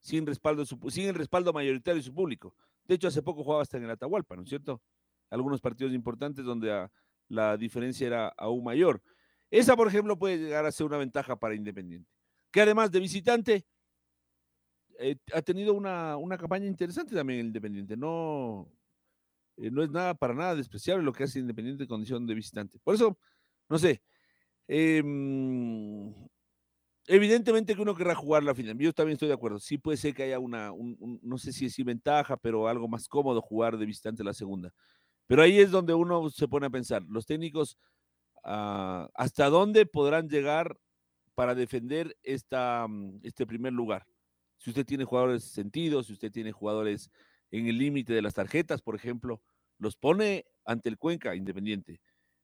sin 0.00 0.26
respaldo, 0.26 0.66
sin 0.66 1.06
el 1.06 1.14
respaldo 1.14 1.54
mayoritario 1.54 1.96
de 1.96 2.06
su 2.06 2.12
público. 2.12 2.54
De 2.86 2.96
hecho, 2.96 3.08
hace 3.08 3.22
poco 3.22 3.42
jugaba 3.42 3.62
hasta 3.62 3.78
en 3.78 3.84
el 3.84 3.90
Atahualpa, 3.90 4.36
¿no 4.36 4.42
es 4.42 4.50
cierto? 4.50 4.82
Algunos 5.30 5.62
partidos 5.62 5.94
importantes 5.94 6.44
donde 6.44 6.90
la 7.28 7.56
diferencia 7.56 8.06
era 8.06 8.28
aún 8.36 8.64
mayor. 8.64 9.02
Esa, 9.50 9.76
por 9.76 9.88
ejemplo, 9.88 10.18
puede 10.18 10.38
llegar 10.38 10.66
a 10.66 10.72
ser 10.72 10.86
una 10.86 10.98
ventaja 10.98 11.36
para 11.36 11.54
Independiente. 11.54 12.08
Que 12.50 12.62
además 12.62 12.90
de 12.90 13.00
visitante, 13.00 13.66
eh, 14.98 15.16
ha 15.32 15.42
tenido 15.42 15.74
una, 15.74 16.16
una, 16.16 16.36
campaña 16.36 16.66
interesante 16.66 17.14
también 17.14 17.46
Independiente. 17.46 17.96
No, 17.96 18.68
eh, 19.56 19.70
no 19.70 19.82
es 19.82 19.90
nada 19.90 20.14
para 20.14 20.34
nada 20.34 20.54
despreciable 20.54 21.04
lo 21.04 21.12
que 21.12 21.24
hace 21.24 21.38
Independiente 21.38 21.84
en 21.84 21.88
condición 21.88 22.26
de 22.26 22.34
visitante. 22.34 22.78
Por 22.80 22.94
eso, 22.94 23.18
no 23.68 23.78
sé, 23.78 24.02
em, 24.68 26.12
evidentemente 27.06 27.74
que 27.74 27.82
uno 27.82 27.94
querrá 27.94 28.14
jugar 28.14 28.42
la 28.44 28.54
final. 28.54 28.78
Yo 28.78 28.92
también 28.92 29.14
estoy 29.14 29.28
de 29.28 29.34
acuerdo. 29.34 29.58
Sí 29.58 29.78
puede 29.78 29.96
ser 29.96 30.14
que 30.14 30.24
haya 30.24 30.38
una, 30.38 30.72
no 31.22 31.38
sé 31.38 31.52
si 31.52 31.66
es 31.66 31.84
ventaja, 31.84 32.36
pero 32.36 32.68
algo 32.68 32.88
más 32.88 33.08
cómodo 33.08 33.40
jugar 33.42 33.78
de 33.78 33.86
visitante 33.86 34.24
la 34.24 34.34
segunda. 34.34 34.72
Pero 35.28 35.42
ahí 35.42 35.60
es 35.60 35.70
donde 35.70 35.94
uno 35.94 36.30
se 36.30 36.48
pone 36.48 36.66
a 36.66 36.70
pensar, 36.70 37.02
los 37.08 37.26
técnicos, 37.26 37.78
ah, 38.42 39.08
¿hasta 39.14 39.48
dónde 39.50 39.86
podrán 39.86 40.28
llegar 40.28 40.80
para 41.34 41.54
defender 41.54 42.16
esta, 42.22 42.86
mm, 42.88 43.20
este 43.22 43.46
primer 43.46 43.74
lugar? 43.74 44.06
Si 44.56 44.70
usted 44.70 44.86
tiene 44.86 45.04
jugadores 45.04 45.44
sentidos, 45.44 46.06
si 46.06 46.14
usted 46.14 46.32
tiene 46.32 46.50
jugadores 46.50 47.10
en 47.50 47.66
el 47.66 47.78
límite 47.78 48.14
de 48.14 48.22
las 48.22 48.34
tarjetas, 48.34 48.82
por 48.82 48.96
ejemplo, 48.96 49.42
los 49.78 49.96
pone 49.96 50.46
ante 50.64 50.88
el 50.88 50.98
Cuenca 50.98 51.36
Independiente 51.36 52.00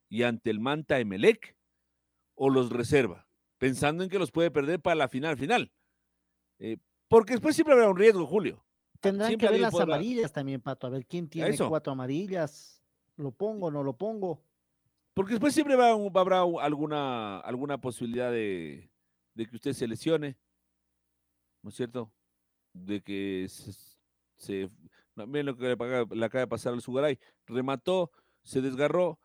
y 0.09 0.23
ante 0.23 0.51
el 0.51 0.61
Manta 0.61 1.01
Emelec 1.01 1.57
o 2.35 2.51
los 2.51 2.71
reserva, 2.71 3.27
pensando 3.59 4.05
en 4.05 4.11
que 4.11 4.19
los 4.19 4.31
puede 4.31 4.51
perder 4.51 4.81
para 4.81 4.97
la 4.97 5.09
final 5.09 5.39
final. 5.39 5.73
Eh, 6.59 6.77
porque 7.09 7.33
después 7.33 7.55
siempre 7.55 7.75
habrá 7.75 7.89
un 7.89 7.97
riesgo, 7.97 8.27
Julio. 8.27 8.64
Tendrán 9.05 9.37
que 9.37 9.49
ver 9.49 9.61
las 9.61 9.75
amarillas 9.75 10.33
también, 10.33 10.61
Pato, 10.61 10.87
a 10.87 10.91
ver 10.91 11.07
quién 11.07 11.29
tiene 11.29 11.57
cuatro 11.57 11.93
amarillas. 11.93 12.83
¿Lo 13.17 13.31
pongo 13.31 13.67
o 13.67 13.71
no 13.71 13.83
lo 13.83 13.97
pongo? 13.97 14.43
Porque 15.15 15.35
después 15.35 15.55
siempre 15.55 15.77
va, 15.77 15.91
habrá 15.91 16.41
alguna, 16.41 17.39
alguna 17.39 17.81
posibilidad 17.81 18.33
de, 18.33 18.91
de, 19.35 19.47
que 19.47 19.55
usted 19.55 19.73
se 19.73 19.87
lesione, 19.87 20.37
¿no 21.63 21.71
es 21.71 21.77
cierto? 21.77 22.11
De 22.73 23.01
que 23.01 23.47
se, 23.49 24.69
Miren 25.15 25.47
lo 25.47 25.57
que 25.57 25.67
le, 25.67 26.25
acaba 26.25 26.41
de 26.41 26.47
pasar 26.49 26.73
al 26.73 26.81
Sugaray. 26.81 27.19
Remató, 27.47 28.11
se 28.43 28.61
desgarró. 28.61 29.21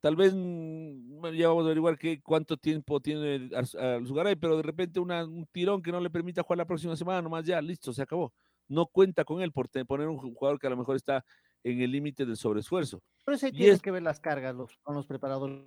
Tal 0.00 0.16
vez 0.16 0.32
mm, 0.34 1.26
ya 1.34 1.48
vamos 1.48 1.64
a 1.64 1.66
averiguar 1.66 1.98
qué, 1.98 2.20
cuánto 2.22 2.56
tiempo 2.56 3.00
tiene 3.00 3.50
al 3.54 4.06
Sugaray, 4.06 4.36
pero 4.36 4.56
de 4.56 4.62
repente 4.62 5.00
un 5.00 5.46
tirón 5.52 5.82
que 5.82 5.92
no 5.92 6.00
le 6.00 6.10
permita 6.10 6.42
jugar 6.42 6.58
la 6.58 6.66
próxima 6.66 6.96
semana, 6.96 7.20
nomás 7.20 7.44
ya, 7.44 7.60
listo, 7.60 7.92
se 7.92 8.02
acabó. 8.02 8.32
No 8.68 8.86
cuenta 8.86 9.24
con 9.24 9.42
él 9.42 9.52
por 9.52 9.68
poner 9.86 10.08
un 10.08 10.18
jugador 10.18 10.58
que 10.58 10.66
a 10.66 10.70
lo 10.70 10.76
mejor 10.76 10.96
está 10.96 11.24
en 11.62 11.80
el 11.80 11.90
límite 11.90 12.24
del 12.26 12.36
sobreesfuerzo. 12.36 13.02
Por 13.24 13.34
eso 13.34 13.46
hay 13.46 13.52
que 13.52 13.90
ver 13.90 14.02
las 14.02 14.20
cargas 14.20 14.54
los, 14.54 14.76
con 14.82 14.94
los 14.94 15.06
preparadores 15.06 15.66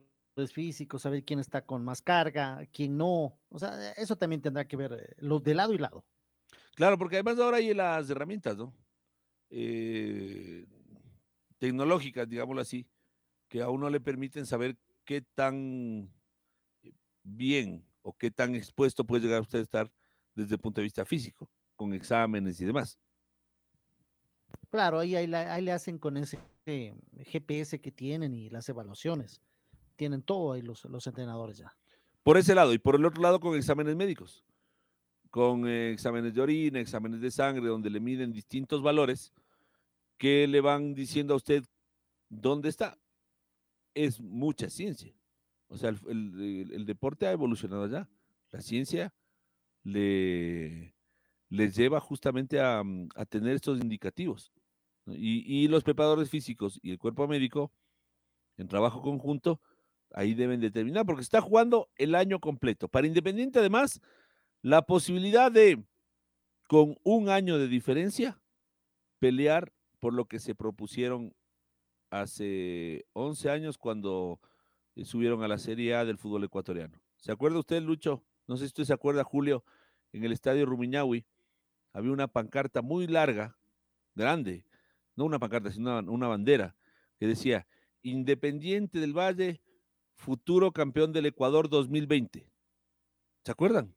físicos, 0.54 1.02
saber 1.02 1.24
quién 1.24 1.40
está 1.40 1.66
con 1.66 1.84
más 1.84 2.02
carga, 2.02 2.66
quién 2.72 2.98
no. 2.98 3.38
O 3.50 3.60
sea, 3.60 3.92
eso 3.94 4.16
también 4.16 4.42
tendrá 4.42 4.66
que 4.66 4.78
ver 4.78 4.94
eh, 4.94 5.16
los 5.18 5.44
de 5.44 5.56
lado 5.56 5.74
y 5.74 5.78
lado. 5.78 6.06
Claro, 6.76 6.98
porque 6.98 7.18
además 7.18 7.40
ahora 7.40 7.58
hay 7.58 7.74
las 7.74 8.10
herramientas, 8.10 8.58
¿no? 8.58 8.74
Eh, 9.50 10.66
tecnológicas, 11.58 12.30
digámoslo 12.30 12.62
así, 12.62 12.88
que 13.50 13.62
a 13.62 13.70
uno 13.70 13.90
le 13.90 14.00
permiten 14.00 14.46
saber 14.46 14.78
qué 15.04 15.22
tan 15.22 16.10
bien 17.24 17.86
o 18.02 18.14
qué 18.14 18.32
tan 18.32 18.56
expuesto 18.56 19.04
puede 19.04 19.24
llegar 19.24 19.42
usted 19.42 19.60
a 19.60 19.64
estar 19.64 19.92
desde 20.36 20.56
el 20.56 20.62
punto 20.62 20.80
de 20.80 20.84
vista 20.86 21.04
físico, 21.04 21.50
con 21.80 21.94
exámenes 21.94 22.60
y 22.60 22.66
demás. 22.66 23.00
Claro, 24.70 25.00
ahí, 25.00 25.16
ahí, 25.16 25.62
le 25.62 25.72
hacen 25.72 25.98
con 25.98 26.18
ese 26.18 26.38
eh, 26.66 26.94
GPS 27.26 27.80
que 27.80 27.90
tienen 27.90 28.34
y 28.34 28.50
las 28.50 28.68
evaluaciones. 28.68 29.42
Tienen 29.96 30.22
todo 30.22 30.52
ahí 30.52 30.62
los, 30.62 30.84
los 30.84 31.08
entrenadores 31.08 31.58
ya. 31.58 31.74
Por 32.22 32.36
ese 32.38 32.54
lado, 32.54 32.74
y 32.74 32.80
por 32.80 32.96
el 32.96 33.06
otro 33.06 33.22
lado 33.22 33.40
con 33.40 33.56
exámenes 33.56 33.96
médicos, 33.96 34.44
con 35.30 35.70
eh, 35.70 35.94
exámenes 35.94 36.34
de 36.34 36.42
orina, 36.42 36.82
exámenes 36.82 37.22
de 37.22 37.32
sangre, 37.32 37.70
donde 37.70 37.90
le 37.90 38.02
miden 38.02 38.34
distintos 38.34 38.84
valores 38.84 39.32
que 40.18 40.48
le 40.48 40.60
van 40.60 40.94
diciendo 40.94 41.34
a 41.34 41.38
usted 41.38 41.64
dónde 42.28 42.68
está. 42.68 42.98
Es 43.94 44.20
mucha 44.20 44.70
ciencia. 44.70 45.16
O 45.70 45.78
sea, 45.78 45.92
el, 45.92 46.86
deporte 46.86 47.26
ha 47.26 47.32
evolucionado 47.32 47.84
allá. 47.86 48.10
La 48.52 48.60
ciencia 48.60 49.14
le, 49.84 50.94
les 51.50 51.76
lleva 51.76 52.00
justamente 52.00 52.60
a, 52.60 52.84
mm, 52.84 53.10
tener 53.30 53.56
estos 53.56 53.80
indicativos. 53.80 54.52
Y, 55.08 55.68
los 55.70 55.84
preparadores 55.84 56.30
físicos 56.30 56.80
y 56.84 56.92
el 56.92 57.00
cuerpo 57.00 57.28
médico, 57.28 57.72
en 58.58 58.68
trabajo 58.68 59.02
conjunto, 59.02 59.60
ahí 60.14 60.36
deben 60.36 60.60
determinar, 60.60 61.06
porque 61.06 61.24
está 61.24 61.42
jugando 61.42 61.90
el 61.96 62.14
año 62.14 62.40
completo. 62.40 62.88
Para 62.88 63.08
Independiente, 63.08 63.58
además, 63.58 64.02
la 64.62 64.84
posibilidad 64.84 65.52
de, 65.52 65.84
con 66.68 66.96
un 67.04 67.30
año 67.30 67.58
de 67.58 67.68
diferencia, 67.68 68.40
pelear 69.18 69.74
por 70.00 70.14
lo 70.14 70.26
que 70.26 70.40
se 70.40 70.54
propusieron 70.54 71.34
hace 72.12 73.06
11 73.14 73.50
años 73.50 73.78
cuando 73.80 74.40
subieron 75.04 75.42
a 75.44 75.48
la 75.48 75.58
Serie 75.58 75.96
A 75.96 76.06
del 76.06 76.18
fútbol 76.18 76.44
ecuatoriano. 76.44 77.02
¿Se 77.18 77.32
acuerda 77.32 77.60
usted, 77.60 77.82
Lucho? 77.82 78.24
No 78.48 78.58
sé 78.58 78.66
si 78.66 78.68
usted 78.68 78.84
se 78.84 78.94
acuerda, 78.94 79.24
Julio, 79.24 79.64
en 80.14 80.24
el 80.24 80.32
estadio 80.32 80.66
Rumiñahui 80.66 81.26
había 81.94 82.12
una 82.12 82.28
pancarta 82.28 82.82
muy 82.82 83.08
larga, 83.08 83.58
grande, 84.16 84.66
no 85.16 85.26
una 85.26 85.40
pancarta, 85.40 85.72
sino 85.72 86.00
una, 86.00 86.28
bandera, 86.28 86.76
que 87.18 87.28
decía, 87.28 87.68
Independiente 88.02 89.00
del 89.00 89.14
Valle, 89.14 89.62
futuro 90.16 90.72
campeón 90.72 91.12
del 91.12 91.26
Ecuador 91.26 91.70
2020. 91.70 92.50
¿Se 93.44 93.52
acuerdan? 93.52 93.96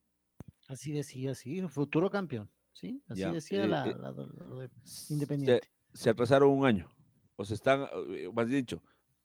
Así 0.68 0.92
decía, 0.92 1.34
sí, 1.34 1.62
futuro 1.68 2.10
campeón. 2.10 2.50
Sí, 2.72 3.02
así 3.08 3.24
decía 3.24 3.64
eh, 3.64 3.68
la, 3.68 3.86
eh, 3.88 4.68
Independiente. 5.10 5.68
Se, 5.92 6.10
atrasaron 6.10 6.50
un 6.50 6.64
año, 6.64 6.90
o 7.36 7.44
se 7.44 7.54
están, 7.54 7.86
eh, 8.08 8.30
más 8.32 8.48
dicho, 8.48 8.82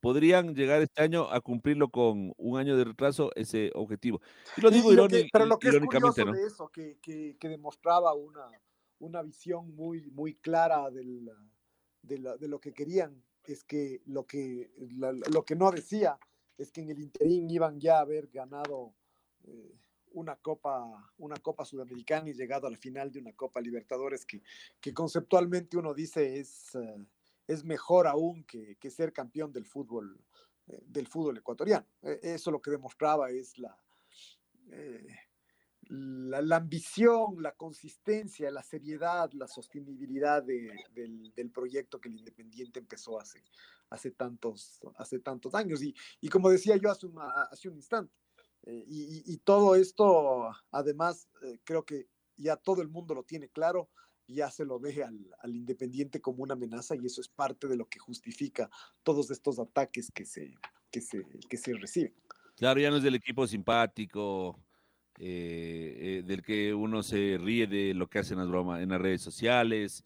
podrían 0.08 0.56
llegar 0.56 0.82
este 0.82 1.02
año 1.02 1.30
a 1.30 1.42
cumplirlo 1.42 1.90
con 1.90 2.34
un 2.38 2.58
año 2.58 2.78
de 2.78 2.86
retraso 2.86 3.30
ese 3.36 3.72
objetivo. 3.76 4.22
Y 4.56 4.62
lo 4.62 4.72
digo 4.72 4.94
irónicamente. 4.94 5.32
Pero 5.34 5.46
lo 5.46 5.60
que 5.60 5.68
es 5.68 5.80
curioso 5.80 6.32
de 6.32 6.44
eso, 6.44 6.70
que, 6.70 6.98
que, 7.02 7.36
que, 7.38 7.50
demostraba 7.50 8.14
una, 8.14 8.48
una 9.00 9.22
visión 9.22 9.76
muy, 9.76 10.10
muy 10.12 10.36
clara 10.36 10.90
del, 10.92 11.30
de, 12.04 12.38
de, 12.40 12.48
lo 12.48 12.58
que 12.62 12.72
querían, 12.72 13.22
es 13.44 13.66
que 13.66 14.02
lo 14.06 14.26
que, 14.26 14.72
lo 15.30 15.44
que 15.44 15.58
no 15.58 15.72
decía 15.72 16.18
es 16.58 16.72
que 16.72 16.84
en 16.84 16.92
el 16.92 17.00
interín 17.02 17.50
iban 17.50 17.78
ya 17.78 17.98
a 17.98 18.04
haber 18.04 18.30
ganado 18.30 18.94
eh, 19.44 19.76
una 20.14 20.38
copa, 20.38 21.12
una 21.18 21.36
copa 21.36 21.66
sudamericana 21.66 22.30
y 22.30 22.34
llegado 22.34 22.66
a 22.66 22.72
la 22.72 22.78
final 22.78 23.12
de 23.12 23.20
una 23.20 23.34
copa 23.34 23.60
Libertadores 23.60 24.26
que, 24.26 24.42
que 24.80 24.94
conceptualmente 24.94 25.76
uno 25.76 25.94
dice 25.94 26.40
es, 26.40 26.76
eh, 26.76 27.06
es 27.48 27.64
mejor 27.64 28.08
aún 28.08 28.44
que, 28.44 28.76
que, 28.76 28.90
ser 28.92 29.14
campeón 29.14 29.52
del 29.52 29.66
fútbol, 29.66 30.20
eh, 30.68 30.84
del 30.86 31.08
fútbol 31.08 31.38
ecuatoriano. 31.38 31.88
E, 32.02 32.20
eso 32.22 32.52
lo 32.52 32.62
que 32.62 32.72
demostraba 32.72 33.32
es 33.32 33.58
la, 33.58 33.76
la, 35.90 36.58
ambición, 36.58 37.42
la 37.42 37.54
consistencia, 37.54 38.52
la 38.52 38.64
seriedad, 38.64 39.32
la 39.34 39.48
sostenibilidad 39.48 40.44
del, 40.44 41.32
del, 41.34 41.52
proyecto 41.52 42.00
que 42.00 42.10
el 42.10 42.16
Independiente 42.16 42.80
empezó 42.80 43.20
hace, 43.20 43.44
hace, 43.90 44.12
tantos, 44.12 44.80
hace 44.98 45.20
tantos 45.20 45.56
años. 45.56 45.82
Y, 45.82 45.96
y 46.20 46.30
como 46.30 46.50
decía 46.50 46.76
yo 46.78 46.92
hace, 46.92 47.08
hace 47.50 47.70
un 47.70 47.76
instante, 47.76 48.14
eh, 48.64 48.84
y, 48.88 49.34
y, 49.34 49.38
todo 49.38 49.76
esto, 49.76 50.50
además, 50.72 51.30
eh, 51.44 51.60
creo 51.64 51.86
que 51.86 52.10
ya 52.36 52.58
todo 52.58 52.82
el 52.82 52.90
mundo 52.90 53.16
lo 53.16 53.24
tiene 53.24 53.50
claro, 53.50 53.90
ya 54.28 54.50
se 54.52 54.66
lo 54.66 54.80
ve 54.80 55.04
al, 55.04 55.56
Independiente 55.56 56.22
como 56.22 56.44
una 56.44 56.54
amenaza 56.54 56.96
y 56.96 57.06
eso 57.06 57.22
es 57.22 57.28
parte 57.28 57.68
de 57.68 57.78
lo 57.78 57.86
que 57.88 58.00
justifica 58.00 58.70
todos 59.04 59.32
estos 59.32 59.60
ataques 59.60 60.12
que 60.12 60.26
se, 60.26 60.56
que 60.92 61.02
se, 61.02 61.26
que 61.50 61.58
se 61.58 61.74
reciben. 61.74 62.14
Claro, 62.56 62.80
ya 62.80 62.90
no 62.90 62.98
es 62.98 63.04
del 63.04 63.16
equipo 63.16 63.48
simpático, 63.48 64.60
eh, 65.20 66.20
eh, 66.20 66.24
del 66.26 66.44
que 66.44 66.74
uno 66.74 67.02
se 67.04 67.38
ríe 67.40 67.68
de 67.68 67.94
lo 67.94 68.08
que 68.08 68.20
hacen 68.20 68.38
las 68.38 68.48
bromas 68.48 68.82
en 68.82 68.90
las 68.90 69.02
redes 69.02 69.22
sociales 69.22 70.04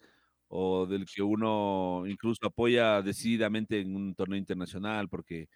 o 0.48 0.86
del 0.86 1.06
que 1.06 1.22
uno 1.22 2.04
incluso 2.06 2.46
apoya 2.46 3.02
decididamente 3.02 3.80
en 3.80 3.96
un 3.96 4.14
torneo 4.14 4.38
internacional 4.38 5.08
porque 5.08 5.48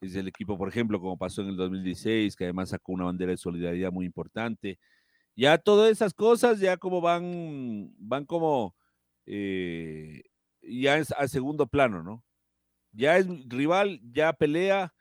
es 0.00 0.14
el 0.14 0.28
equipo, 0.28 0.56
por 0.56 0.68
ejemplo, 0.68 1.00
como 1.00 1.16
pasó 1.16 1.42
en 1.42 1.48
el 1.48 1.56
2016, 1.56 2.36
que 2.36 2.44
además 2.44 2.70
sacó 2.70 2.92
una 2.92 3.04
bandera 3.04 3.32
de 3.32 3.36
solidaridad 3.36 3.92
muy 3.92 4.06
importante. 4.06 4.78
Ya 5.38 5.56
todas 5.56 5.92
esas 5.92 6.14
cosas 6.14 6.58
ya 6.58 6.76
como 6.78 7.00
van, 7.00 7.94
van 7.96 8.24
como 8.24 8.74
eh, 9.24 10.22
ya 10.62 10.96
es 10.98 11.12
a 11.12 11.28
segundo 11.28 11.68
plano, 11.68 12.02
¿no? 12.02 12.24
Ya 12.90 13.18
es 13.18 13.28
rival, 13.46 14.00
ya 14.02 14.32
pelea, 14.32 14.92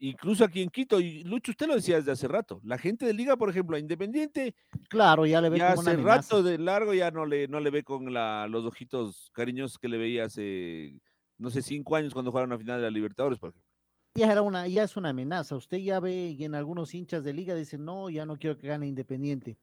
incluso 0.00 0.44
aquí 0.44 0.60
en 0.60 0.70
Quito, 0.70 0.98
y 0.98 1.22
Lucho, 1.22 1.52
usted 1.52 1.68
lo 1.68 1.76
decía 1.76 1.98
desde 1.98 2.10
hace 2.10 2.26
rato, 2.26 2.60
la 2.64 2.78
gente 2.78 3.06
de 3.06 3.14
Liga, 3.14 3.36
por 3.36 3.48
ejemplo, 3.48 3.76
a 3.76 3.78
Independiente, 3.78 4.56
claro, 4.88 5.24
ya 5.24 5.40
le 5.40 5.50
ve 5.50 5.58
ya 5.58 5.74
hace 5.74 5.96
rato 5.98 6.42
de 6.42 6.58
largo 6.58 6.92
ya 6.92 7.12
no 7.12 7.24
le, 7.24 7.46
no 7.46 7.60
le 7.60 7.70
ve 7.70 7.84
con 7.84 8.12
la, 8.12 8.48
los 8.48 8.64
ojitos 8.64 9.30
cariñosos 9.32 9.78
que 9.78 9.86
le 9.86 9.98
veía 9.98 10.24
hace, 10.24 11.00
no 11.38 11.48
sé, 11.48 11.62
cinco 11.62 11.94
años 11.94 12.12
cuando 12.12 12.32
jugaron 12.32 12.52
a 12.52 12.58
final 12.58 12.78
de 12.78 12.86
la 12.86 12.90
Libertadores, 12.90 13.38
por 13.38 13.50
ejemplo. 13.50 13.69
Ya, 14.14 14.32
era 14.32 14.42
una, 14.42 14.66
ya 14.66 14.82
es 14.82 14.96
una 14.96 15.10
amenaza. 15.10 15.56
Usted 15.56 15.78
ya 15.78 16.00
ve 16.00 16.30
y 16.30 16.44
en 16.44 16.54
algunos 16.54 16.94
hinchas 16.94 17.22
de 17.22 17.32
liga 17.32 17.54
dicen, 17.54 17.84
no, 17.84 18.10
ya 18.10 18.26
no 18.26 18.36
quiero 18.36 18.58
que 18.58 18.66
gane 18.66 18.86
Independiente. 18.86 19.56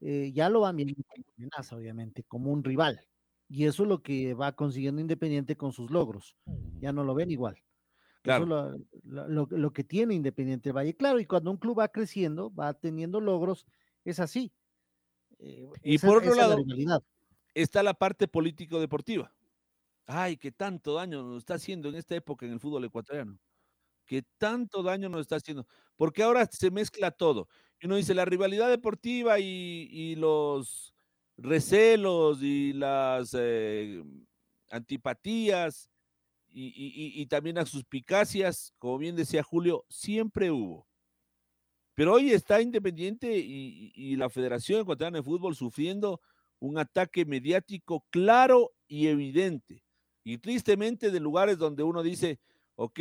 Eh, 0.00 0.32
ya 0.32 0.48
lo 0.48 0.60
van 0.60 0.76
viendo 0.76 0.94
como 1.06 1.24
amenaza, 1.36 1.76
obviamente, 1.76 2.24
como 2.24 2.50
un 2.50 2.64
rival. 2.64 3.00
Y 3.48 3.66
eso 3.66 3.82
es 3.82 3.88
lo 3.88 4.02
que 4.02 4.32
va 4.32 4.52
consiguiendo 4.52 5.00
Independiente 5.00 5.56
con 5.56 5.72
sus 5.72 5.90
logros. 5.90 6.36
Ya 6.80 6.92
no 6.92 7.04
lo 7.04 7.14
ven 7.14 7.30
igual. 7.30 7.62
Claro. 8.22 8.44
Eso 8.44 8.86
lo, 9.04 9.46
lo, 9.46 9.72
que 9.72 9.84
tiene 9.84 10.14
Independiente 10.14 10.72
Valle. 10.72 10.96
Claro, 10.96 11.20
y 11.20 11.26
cuando 11.26 11.50
un 11.50 11.56
club 11.58 11.80
va 11.80 11.88
creciendo, 11.88 12.52
va 12.52 12.72
teniendo 12.74 13.20
logros, 13.20 13.66
es 14.04 14.18
así. 14.18 14.52
Eh, 15.38 15.68
y 15.82 15.98
por 15.98 16.18
otro 16.18 16.34
lado, 16.34 16.56
está 17.54 17.82
la 17.82 17.94
parte 17.94 18.28
político-deportiva. 18.28 19.32
Ay, 20.06 20.36
qué 20.36 20.52
tanto 20.52 20.94
daño 20.94 21.22
nos 21.22 21.38
está 21.38 21.54
haciendo 21.54 21.88
en 21.88 21.94
esta 21.94 22.14
época 22.14 22.46
en 22.46 22.52
el 22.52 22.60
fútbol 22.60 22.84
ecuatoriano. 22.84 23.38
Qué 24.10 24.24
tanto 24.38 24.82
daño 24.82 25.08
nos 25.08 25.20
está 25.20 25.36
haciendo. 25.36 25.68
Porque 25.94 26.24
ahora 26.24 26.44
se 26.46 26.72
mezcla 26.72 27.12
todo. 27.12 27.46
Y 27.78 27.86
uno 27.86 27.94
dice, 27.94 28.12
la 28.12 28.24
rivalidad 28.24 28.68
deportiva 28.68 29.38
y, 29.38 29.86
y 29.88 30.16
los 30.16 30.92
recelos 31.36 32.42
y 32.42 32.72
las 32.72 33.36
eh, 33.38 34.02
antipatías 34.68 35.88
y, 36.48 37.24
también 37.26 37.58
a 37.58 37.66
suspicacias, 37.66 38.74
como 38.80 38.98
bien 38.98 39.14
decía 39.14 39.44
Julio, 39.44 39.84
siempre 39.88 40.50
hubo. 40.50 40.88
Pero 41.94 42.14
hoy 42.14 42.32
está 42.32 42.60
Independiente 42.60 43.38
y, 43.38 44.16
la 44.16 44.28
Federación 44.28 44.80
Ecuatoriana 44.80 45.18
de 45.18 45.22
Fútbol 45.22 45.54
sufriendo 45.54 46.20
un 46.58 46.78
ataque 46.78 47.24
mediático 47.24 48.04
claro 48.10 48.72
y 48.88 49.06
evidente. 49.06 49.84
Y 50.24 50.38
tristemente 50.38 51.12
de 51.12 51.20
lugares 51.20 51.58
donde 51.58 51.84
uno 51.84 52.02
dice, 52.02 52.40
ok, 52.74 52.98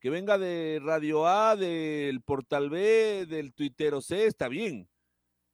que 0.00 0.10
venga 0.10 0.38
de 0.38 0.80
Radio 0.82 1.26
A, 1.26 1.56
del 1.56 2.22
Portal 2.22 2.70
B, 2.70 3.26
del 3.26 3.52
Twittero 3.52 4.00
C, 4.00 4.26
está 4.26 4.48
bien. 4.48 4.88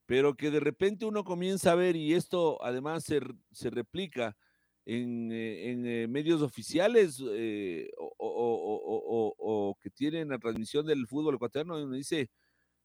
Pero 0.07 0.35
que 0.37 0.53
de 0.53 0.61
repente 0.61 1.05
uno 1.05 1.25
comienza 1.25 1.73
a 1.73 1.75
ver, 1.75 1.97
y 1.97 2.15
esto 2.15 2.63
además 2.63 3.05
se, 3.05 3.21
se 3.51 3.71
replica 3.71 4.37
en, 4.85 5.33
eh, 5.33 5.73
en 5.73 5.87
eh, 5.87 6.07
medios 6.07 6.43
oficiales 6.43 7.21
eh, 7.29 7.91
o, 7.99 8.15
o, 8.19 9.35
o, 9.37 9.75
que 9.81 9.91
tienen 9.91 10.29
la 10.29 10.39
transmisión 10.39 10.87
del 10.87 11.09
fútbol 11.09 11.35
ecuatoriano, 11.35 11.83
uno 11.83 11.97
dice, 11.97 12.31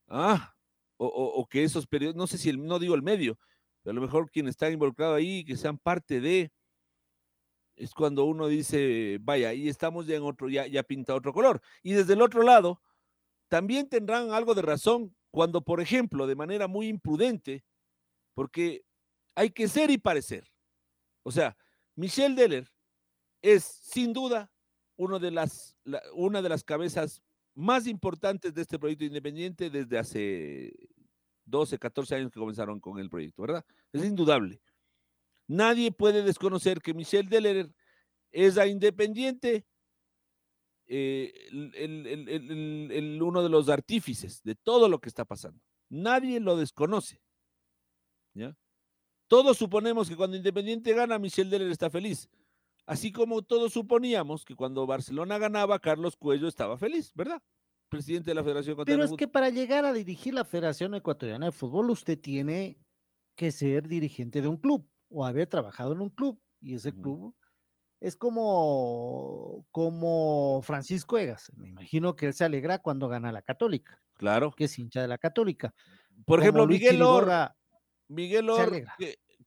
ah, 0.08 0.54
o, 0.98 1.48
que 1.50 1.64
esos 1.64 1.88
periodos, 1.88 2.16
no 2.16 2.28
sé 2.28 2.38
si 2.38 2.54
no 2.54 2.80
digo 2.80 2.96
el 2.96 3.04
medio, 3.04 3.38
pero 3.84 3.92
a 3.92 3.96
lo 3.96 4.02
mejor 4.02 4.30
quien 4.32 4.48
está 4.48 4.70
involucrado 4.70 5.16
ahí, 5.16 5.44
que 5.44 5.58
sean 5.58 5.78
parte 5.78 6.22
de, 6.22 6.52
es 7.82 7.96
cuando 7.96 8.26
uno 8.26 8.48
dice, 8.48 9.18
vaya, 9.22 9.50
ahí 9.50 9.68
estamos 9.68 10.06
ya 10.06 10.16
en 10.16 10.22
otro, 10.22 10.50
ya, 10.50 10.68
ya 10.68 10.84
pinta 10.84 11.16
otro 11.16 11.34
color. 11.34 11.62
Y 11.82 11.94
desde 11.94 12.14
el 12.14 12.22
otro 12.22 12.44
lado, 12.44 12.80
también 13.48 13.90
tendrán 13.90 14.32
algo 14.32 14.54
de 14.54 14.62
razón 14.62 15.16
cuando, 15.32 15.62
por 15.62 15.82
ejemplo, 15.82 16.28
de 16.28 16.36
manera 16.36 16.68
muy 16.68 16.88
imprudente, 16.88 17.66
porque 18.36 18.86
hay 19.34 19.50
que 19.50 19.68
ser 19.68 19.90
y 19.90 19.98
parecer. 19.98 20.48
O 21.24 21.32
sea, 21.32 21.58
Michelle 21.96 22.36
Deller 22.36 22.72
es 23.42 23.64
sin 23.64 24.14
duda 24.14 24.52
uno 24.96 25.18
de 25.18 25.32
las, 25.32 25.76
una 26.14 26.44
de 26.44 26.50
las 26.50 26.64
cabezas 26.64 27.24
más 27.56 27.88
importantes 27.88 28.54
de 28.54 28.62
este 28.62 28.78
proyecto 28.78 29.06
independiente 29.06 29.72
desde 29.72 29.98
hace 29.98 30.74
12, 31.46 31.80
14 31.80 32.16
años 32.16 32.32
que 32.32 32.40
comenzaron 32.40 32.80
con 32.80 33.00
el 33.00 33.10
proyecto, 33.10 33.42
¿verdad? 33.42 33.66
Es 33.92 34.06
indudable. 34.06 34.62
Nadie 35.52 35.92
puede 35.92 36.24
desconocer 36.24 36.80
que 36.80 36.94
Michel 36.94 37.28
Deller 37.28 37.70
es 38.32 38.58
a 38.58 38.68
Independiente 38.68 39.66
eh, 40.88 41.34
el, 41.74 43.22
uno 43.22 43.44
de 43.44 43.50
los 43.50 43.68
artífices 43.68 44.42
de 44.44 44.56
todo 44.56 44.88
lo 44.88 45.02
que 45.02 45.10
está 45.10 45.26
pasando. 45.26 45.60
Nadie 45.90 46.40
lo 46.40 46.56
desconoce. 46.56 47.22
¿ya? 48.34 48.56
Todos 49.28 49.58
suponemos 49.58 50.08
que 50.08 50.16
cuando 50.16 50.38
Independiente 50.38 50.94
gana, 50.94 51.20
Michel 51.20 51.50
Deller 51.50 51.70
está 51.70 51.90
feliz. 51.90 52.30
Así 52.86 53.12
como 53.12 53.42
todos 53.42 53.74
suponíamos 53.74 54.46
que 54.46 54.56
cuando 54.56 54.88
Barcelona 54.88 55.38
ganaba, 55.38 55.80
Carlos 55.80 56.16
Cuello 56.16 56.48
estaba 56.48 56.78
feliz, 56.78 57.12
¿verdad? 57.14 57.44
Presidente 57.90 58.32
de 58.32 58.36
la 58.36 58.44
Federación 58.46 58.76
Ecuatoriana 58.76 59.04
Pero 59.04 59.14
es 59.14 59.20
que 59.20 59.28
para 59.28 59.50
llegar 59.50 59.84
a 59.84 59.92
dirigir 59.92 60.34
la 60.34 60.46
Federación 60.46 60.96
Ecuatoriana 60.96 61.48
de 61.48 61.52
Fútbol, 61.52 61.90
usted 61.90 62.18
tiene 62.18 62.78
que 63.36 63.52
ser 63.52 63.90
dirigente 63.90 64.42
de 64.42 64.48
un 64.48 64.56
club 64.56 64.88
o 65.12 65.26
haber 65.26 65.48
trabajado 65.48 65.94
en 65.94 66.02
un 66.02 66.10
club. 66.10 66.42
Y 66.62 66.76
ese 66.76 66.94
club 66.94 67.36
es 68.00 68.16
como, 68.16 69.66
como 69.72 70.62
Francisco 70.64 71.18
Egas. 71.18 71.52
Me 71.56 71.70
imagino 71.70 72.16
que 72.16 72.28
él 72.28 72.34
se 72.34 72.44
alegra 72.44 72.80
cuando 72.80 73.08
gana 73.08 73.32
la 73.32 73.42
Católica. 73.42 74.02
Claro. 74.16 74.52
Que 74.52 74.66
es 74.66 74.80
hincha 74.80 75.02
de 75.02 75.08
la 75.08 75.18
Católica. 75.18 75.74
Por 76.26 76.40
ejemplo, 76.40 76.68
Miguel 76.68 77.02
Or. 77.02 77.52
Miguel 78.08 78.50
Or, 78.50 78.72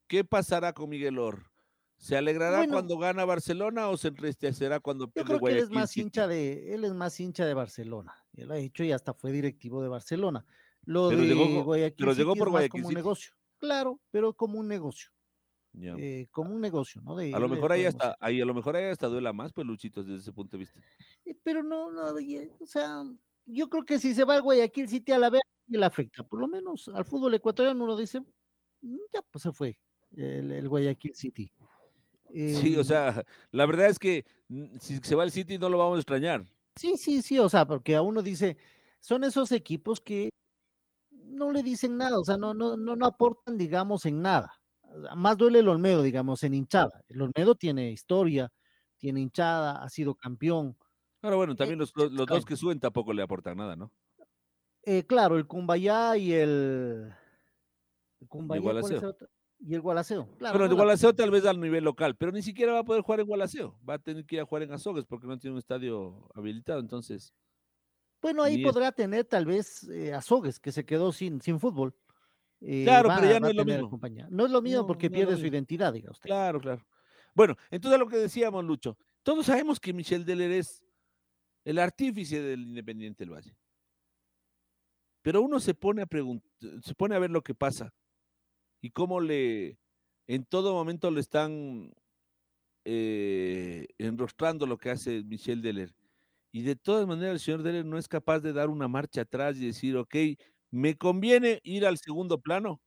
¿qué, 0.08 0.24
pasará 0.24 0.72
con 0.72 0.88
Miguel 0.88 1.18
Or? 1.18 1.50
¿Se 1.98 2.16
alegrará 2.16 2.66
cuando 2.66 2.98
gana 2.98 3.24
Barcelona 3.24 3.88
o 3.88 3.96
se 3.96 4.08
entristecerá 4.08 4.80
cuando 4.80 5.08
pierde 5.08 5.32
Yo 5.32 5.38
creo 5.38 5.48
que 5.48 5.58
él 5.58 5.64
es 5.64 5.70
más 5.70 5.96
hincha 5.96 6.26
de, 6.26 6.74
él 6.74 6.84
es 6.84 6.92
más 6.92 7.18
hincha 7.20 7.46
de 7.46 7.54
Barcelona. 7.54 8.14
Él 8.34 8.50
ha 8.50 8.56
dicho 8.56 8.84
y 8.84 8.92
hasta 8.92 9.14
fue 9.14 9.32
directivo 9.32 9.82
de 9.82 9.88
Barcelona. 9.88 10.44
Lo 10.84 11.08
pero 11.08 11.20
de 11.22 11.26
llegó, 11.28 11.72
pero 11.96 12.12
llegó 12.12 12.34
por 12.34 12.50
Guayaquil 12.50 12.82
como 12.82 12.88
un 12.88 12.94
negocio. 12.94 13.32
Claro, 13.58 14.00
pero 14.10 14.34
como 14.34 14.58
un 14.58 14.68
negocio. 14.68 15.10
Eh, 15.82 16.28
como 16.30 16.54
un 16.54 16.60
negocio, 16.60 17.00
¿no? 17.02 17.18
a 17.18 17.38
lo 17.38 17.48
mejor 17.48 17.72
ahí 17.72 17.84
hasta, 17.84 18.16
ahí 18.20 18.40
a 18.40 18.44
lo 18.44 18.54
mejor 18.54 18.76
ahí 18.76 18.84
hasta 18.84 19.08
duela 19.08 19.32
más, 19.32 19.52
pues 19.52 19.66
Luchitos, 19.66 20.06
desde 20.06 20.20
ese 20.20 20.32
punto 20.32 20.52
de 20.52 20.58
vista. 20.58 20.80
Eh, 21.24 21.36
pero 21.42 21.62
no, 21.62 21.90
no, 21.90 22.14
o 22.60 22.66
sea, 22.66 23.02
yo 23.46 23.68
creo 23.68 23.84
que 23.84 23.98
si 23.98 24.14
se 24.14 24.24
va 24.24 24.34
al 24.34 24.42
Guayaquil 24.42 24.88
City 24.88 25.12
a 25.12 25.18
la 25.18 25.30
vez, 25.30 25.42
le 25.66 25.84
afecta. 25.84 26.22
Por 26.22 26.40
lo 26.40 26.46
menos 26.46 26.88
al 26.88 27.04
fútbol 27.04 27.34
ecuatoriano 27.34 27.82
uno 27.82 27.96
dice, 27.96 28.20
mm, 28.82 28.96
ya 29.12 29.22
pues 29.22 29.42
se 29.42 29.52
fue 29.52 29.76
el, 30.16 30.68
Guayaquil 30.68 31.14
City. 31.14 31.50
sí, 32.30 32.76
o 32.76 32.80
em 32.80 32.84
sea, 32.84 33.24
la 33.50 33.66
verdad 33.66 33.86
es 33.86 33.98
que 33.98 34.24
mm, 34.48 34.76
si 34.78 34.98
se 34.98 35.14
va 35.16 35.24
al 35.24 35.32
City 35.32 35.58
no 35.58 35.68
lo 35.68 35.78
vamos 35.78 35.96
a 35.96 36.00
extrañar. 36.00 36.44
Sí, 36.76 36.96
sí, 36.96 37.20
sí, 37.20 37.38
o 37.38 37.48
sea, 37.48 37.66
porque 37.66 37.96
a 37.96 38.02
uno 38.02 38.22
dice, 38.22 38.56
son 39.00 39.24
esos 39.24 39.50
equipos 39.50 40.00
que 40.00 40.30
no 41.10 41.50
le 41.50 41.64
dicen 41.64 41.96
nada, 41.96 42.18
o 42.18 42.24
sea, 42.24 42.36
no, 42.36 42.54
no, 42.54 42.76
no, 42.76 42.94
no 42.94 43.06
aportan, 43.06 43.58
digamos, 43.58 44.06
en 44.06 44.22
nada 44.22 44.60
más 45.16 45.36
duele 45.36 45.60
el 45.60 45.68
Olmedo, 45.68 46.02
digamos, 46.02 46.42
en 46.42 46.54
hinchada. 46.54 47.02
El 47.08 47.22
Olmedo 47.22 47.54
tiene 47.54 47.90
historia, 47.90 48.52
tiene 48.98 49.20
hinchada, 49.20 49.82
ha 49.82 49.88
sido 49.88 50.14
campeón. 50.14 50.76
Pero 51.20 51.36
bueno, 51.36 51.56
también 51.56 51.78
los, 51.78 51.92
dos 51.92 52.44
que 52.44 52.56
suben 52.56 52.80
tampoco 52.80 53.12
le 53.12 53.22
aportan 53.22 53.56
nada, 53.56 53.76
¿no? 53.76 53.90
Eh, 54.82 55.04
claro, 55.04 55.36
el 55.36 55.46
Cumbayá 55.46 56.16
y 56.16 56.32
el. 56.32 57.12
el 58.20 58.28
Cumbayá, 58.28 58.60
y 59.66 59.74
el 59.74 59.80
Gualaceo. 59.80 60.28
Claro, 60.36 60.58
bueno, 60.58 60.66
el 60.66 60.74
Gualaceo 60.74 61.14
tal 61.14 61.30
vez 61.30 61.46
al 61.46 61.58
nivel 61.58 61.84
local, 61.84 62.16
pero 62.16 62.32
ni 62.32 62.42
siquiera 62.42 62.74
va 62.74 62.80
a 62.80 62.84
poder 62.84 63.02
jugar 63.02 63.20
en 63.20 63.26
Gualaceo. 63.26 63.78
Va 63.88 63.94
a 63.94 63.98
tener 63.98 64.26
que 64.26 64.36
ir 64.36 64.42
a 64.42 64.44
jugar 64.44 64.62
en 64.62 64.72
Azogues 64.72 65.06
porque 65.06 65.26
no 65.26 65.38
tiene 65.38 65.52
un 65.52 65.58
estadio 65.58 66.28
habilitado, 66.34 66.80
entonces. 66.80 67.32
Bueno, 68.20 68.42
ahí 68.42 68.62
podrá 68.62 68.92
tener 68.92 69.24
tal 69.24 69.46
vez 69.46 69.88
eh, 69.88 70.12
Azogues, 70.12 70.58
que 70.58 70.72
se 70.72 70.84
quedó 70.84 71.12
sin, 71.12 71.40
sin 71.40 71.60
fútbol. 71.60 71.94
Eh, 72.66 72.84
claro, 72.84 73.10
pero 73.14 73.30
ya 73.30 73.40
no 73.40 73.48
es 73.48 73.54
lo 73.54 73.64
mismo. 73.64 74.00
No 74.30 74.46
es 74.46 74.50
lo 74.50 74.62
mismo 74.62 74.86
porque 74.86 75.10
pierde 75.10 75.36
su 75.36 75.46
identidad, 75.46 75.92
diga 75.92 76.10
usted. 76.10 76.26
Claro, 76.26 76.60
claro. 76.60 76.86
Bueno, 77.34 77.56
entonces 77.70 78.00
lo 78.00 78.08
que 78.08 78.16
decíamos, 78.16 78.64
Lucho, 78.64 78.96
todos 79.22 79.46
sabemos 79.46 79.78
que 79.78 79.92
Michel 79.92 80.24
Deller 80.24 80.50
es 80.52 80.82
el 81.64 81.78
artífice 81.78 82.40
del 82.40 82.60
Independiente 82.60 83.24
del 83.24 83.34
Valle. 83.34 83.54
Pero 85.20 85.42
uno 85.42 85.60
se 85.60 85.74
pone 85.74 86.02
a 86.02 86.06
preguntar, 86.06 86.50
se 86.82 86.94
pone 86.94 87.14
a 87.14 87.18
ver 87.18 87.30
lo 87.30 87.42
que 87.42 87.54
pasa 87.54 87.92
y 88.80 88.90
cómo 88.90 89.20
le, 89.20 89.78
en 90.26 90.44
todo 90.44 90.74
momento 90.74 91.10
le 91.10 91.20
están 91.20 91.92
eh, 92.84 93.86
enrostrando 93.98 94.66
lo 94.66 94.78
que 94.78 94.90
hace 94.90 95.22
Michel 95.22 95.60
Deller. 95.60 95.94
Y 96.52 96.62
de 96.62 96.76
todas 96.76 97.06
maneras 97.06 97.32
el 97.32 97.40
señor 97.40 97.62
Deller 97.62 97.84
no 97.84 97.98
es 97.98 98.06
capaz 98.08 98.40
de 98.40 98.52
dar 98.52 98.70
una 98.70 98.86
marcha 98.86 99.22
atrás 99.22 99.56
y 99.56 99.66
decir, 99.66 99.96
ok, 99.96 100.14
me 100.74 100.96
conviene 100.96 101.60
ir 101.62 101.86
al 101.86 101.98
segundo 101.98 102.40
plano, 102.40 102.80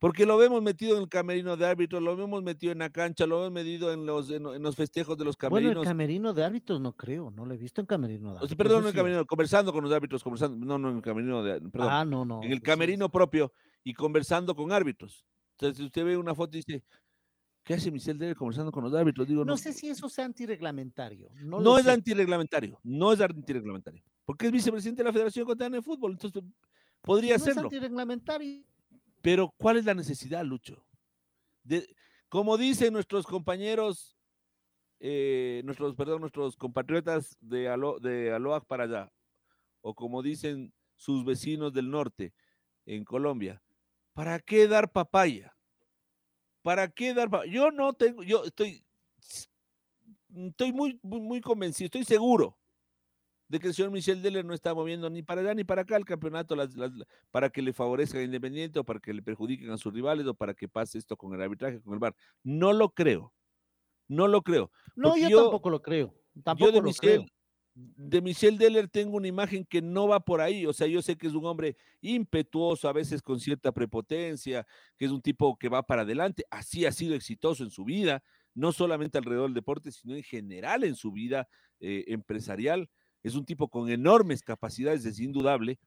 porque 0.00 0.26
lo 0.26 0.36
vemos 0.36 0.60
metido 0.62 0.96
en 0.96 1.04
el 1.04 1.08
camerino 1.08 1.56
de 1.56 1.64
árbitros, 1.64 2.02
lo 2.02 2.16
vemos 2.16 2.42
metido 2.42 2.72
en 2.72 2.80
la 2.80 2.90
cancha, 2.90 3.24
lo 3.24 3.38
hemos 3.38 3.52
metido 3.52 3.92
en 3.92 4.04
los, 4.04 4.30
en, 4.30 4.42
los 4.42 4.74
festejos 4.74 5.16
de 5.16 5.24
los 5.24 5.36
camerinos. 5.36 5.74
Bueno, 5.74 5.80
el 5.82 5.86
camerino 5.86 6.34
de 6.34 6.44
árbitros 6.44 6.80
no 6.80 6.96
creo, 6.96 7.30
no 7.30 7.46
lo 7.46 7.54
he 7.54 7.56
visto 7.56 7.80
en 7.80 7.86
camerino 7.86 8.32
de 8.32 8.38
árbitros. 8.38 8.56
perdón, 8.56 8.82
en 8.82 8.88
el 8.88 8.94
camerino, 8.94 9.26
conversando 9.26 9.72
con 9.72 9.84
los 9.84 9.92
árbitros, 9.92 10.24
conversando, 10.24 10.66
no, 10.66 10.76
no, 10.76 10.90
en 10.90 10.96
el 10.96 11.02
camerino 11.02 11.42
de 11.44 11.60
perdón, 11.60 11.88
Ah, 11.88 12.04
no, 12.04 12.24
no. 12.24 12.42
En 12.42 12.50
el 12.50 12.60
camerino 12.60 13.08
propio 13.08 13.52
y 13.84 13.94
conversando 13.94 14.56
con 14.56 14.72
árbitros. 14.72 15.24
Entonces, 15.52 15.78
si 15.78 15.84
usted 15.84 16.04
ve 16.04 16.16
una 16.16 16.34
foto 16.34 16.56
y 16.56 16.62
dice, 16.62 16.82
¿qué 17.62 17.74
hace 17.74 17.92
Michel 17.92 18.18
Dele 18.18 18.34
conversando 18.34 18.72
con 18.72 18.82
los 18.82 18.92
árbitros? 18.92 19.28
Digo, 19.28 19.44
no, 19.44 19.52
no 19.52 19.56
sé 19.56 19.72
si 19.72 19.88
eso 19.88 20.08
sea 20.08 20.24
antirreglamentario. 20.24 21.30
No, 21.36 21.60
no 21.60 21.78
es 21.78 21.86
antirreglamentario, 21.86 22.80
no 22.82 23.12
es 23.12 23.20
antirreglamentario, 23.20 24.02
porque 24.24 24.46
es 24.46 24.52
vicepresidente 24.52 25.02
de 25.02 25.06
la 25.06 25.12
Federación 25.12 25.44
Ecuatoriana 25.44 25.76
de 25.76 25.82
Fútbol, 25.82 26.12
entonces 26.12 26.42
Podría 27.04 27.38
serlo. 27.38 27.68
Pero 29.20 29.54
¿cuál 29.58 29.76
es 29.76 29.84
la 29.84 29.94
necesidad, 29.94 30.42
Lucho? 30.42 30.84
De, 31.62 31.86
como 32.30 32.56
dicen 32.56 32.94
nuestros 32.94 33.26
compañeros, 33.26 34.16
eh, 35.00 35.60
nuestros, 35.64 35.94
perdón, 35.94 36.22
nuestros 36.22 36.56
compatriotas 36.56 37.36
de, 37.40 37.68
Alo, 37.68 37.98
de 38.00 38.32
Aloac 38.32 38.64
para 38.64 38.84
allá, 38.84 39.12
o 39.82 39.94
como 39.94 40.22
dicen 40.22 40.72
sus 40.96 41.24
vecinos 41.24 41.74
del 41.74 41.90
norte 41.90 42.32
en 42.86 43.04
Colombia, 43.04 43.62
¿para 44.14 44.38
qué 44.40 44.66
dar 44.66 44.90
papaya? 44.90 45.54
¿Para 46.62 46.88
qué 46.88 47.12
dar 47.12 47.28
papaya? 47.28 47.52
Yo 47.52 47.70
no 47.70 47.92
tengo, 47.92 48.22
yo 48.22 48.44
estoy, 48.44 48.82
estoy 50.34 50.72
muy, 50.72 50.98
muy, 51.02 51.20
muy 51.20 51.40
convencido, 51.42 51.86
estoy 51.86 52.04
seguro 52.04 52.58
de 53.48 53.58
que 53.58 53.68
el 53.68 53.74
señor 53.74 53.90
Michel 53.90 54.22
Deller 54.22 54.44
no 54.44 54.54
está 54.54 54.74
moviendo 54.74 55.10
ni 55.10 55.22
para 55.22 55.42
allá 55.42 55.54
ni 55.54 55.64
para 55.64 55.82
acá 55.82 55.96
el 55.96 56.04
campeonato 56.04 56.56
para 57.30 57.50
que 57.50 57.62
le 57.62 57.72
favorezca 57.72 58.18
al 58.18 58.24
Independiente 58.24 58.78
o 58.78 58.84
para 58.84 59.00
que 59.00 59.12
le 59.12 59.22
perjudiquen 59.22 59.70
a 59.70 59.78
sus 59.78 59.92
rivales 59.92 60.26
o 60.26 60.34
para 60.34 60.54
que 60.54 60.68
pase 60.68 60.98
esto 60.98 61.16
con 61.16 61.34
el 61.34 61.42
arbitraje, 61.42 61.80
con 61.80 61.94
el 61.94 61.98
VAR. 61.98 62.14
No 62.42 62.72
lo 62.72 62.90
creo. 62.90 63.32
No 64.08 64.28
lo 64.28 64.42
creo. 64.42 64.70
No, 64.96 65.16
yo, 65.16 65.42
tampoco 65.42 65.70
lo 65.70 65.82
creo. 65.82 66.14
Tampoco 66.42 66.70
yo 66.70 66.72
de 66.72 66.78
lo 66.78 66.84
Michel, 66.84 67.00
creo. 67.00 67.26
De 67.74 68.20
Michel 68.20 68.56
Deller 68.56 68.88
tengo 68.88 69.16
una 69.16 69.28
imagen 69.28 69.64
que 69.64 69.82
no 69.82 70.08
va 70.08 70.20
por 70.20 70.40
ahí. 70.40 70.64
O 70.66 70.72
sea, 70.72 70.86
yo 70.86 71.02
sé 71.02 71.16
que 71.16 71.26
es 71.26 71.34
un 71.34 71.44
hombre 71.44 71.76
impetuoso, 72.00 72.88
a 72.88 72.92
veces 72.92 73.20
con 73.20 73.40
cierta 73.40 73.72
prepotencia, 73.72 74.66
que 74.96 75.06
es 75.06 75.10
un 75.10 75.20
tipo 75.20 75.56
que 75.58 75.68
va 75.68 75.82
para 75.82 76.02
adelante. 76.02 76.44
Así 76.50 76.86
ha 76.86 76.92
sido 76.92 77.14
exitoso 77.14 77.64
en 77.64 77.70
su 77.70 77.84
vida, 77.84 78.22
no 78.54 78.72
solamente 78.72 79.18
alrededor 79.18 79.48
del 79.48 79.54
deporte, 79.54 79.90
sino 79.90 80.14
en 80.14 80.22
general 80.22 80.84
en 80.84 80.94
su 80.94 81.12
vida 81.12 81.48
eh, 81.80 82.04
empresarial 82.08 82.88
es 83.24 83.34
un 83.34 83.44
tipo 83.44 83.68
con 83.68 83.90
enormes 83.90 84.42
capacidades, 84.42 85.04
es 85.04 85.18
indudable, 85.18 85.78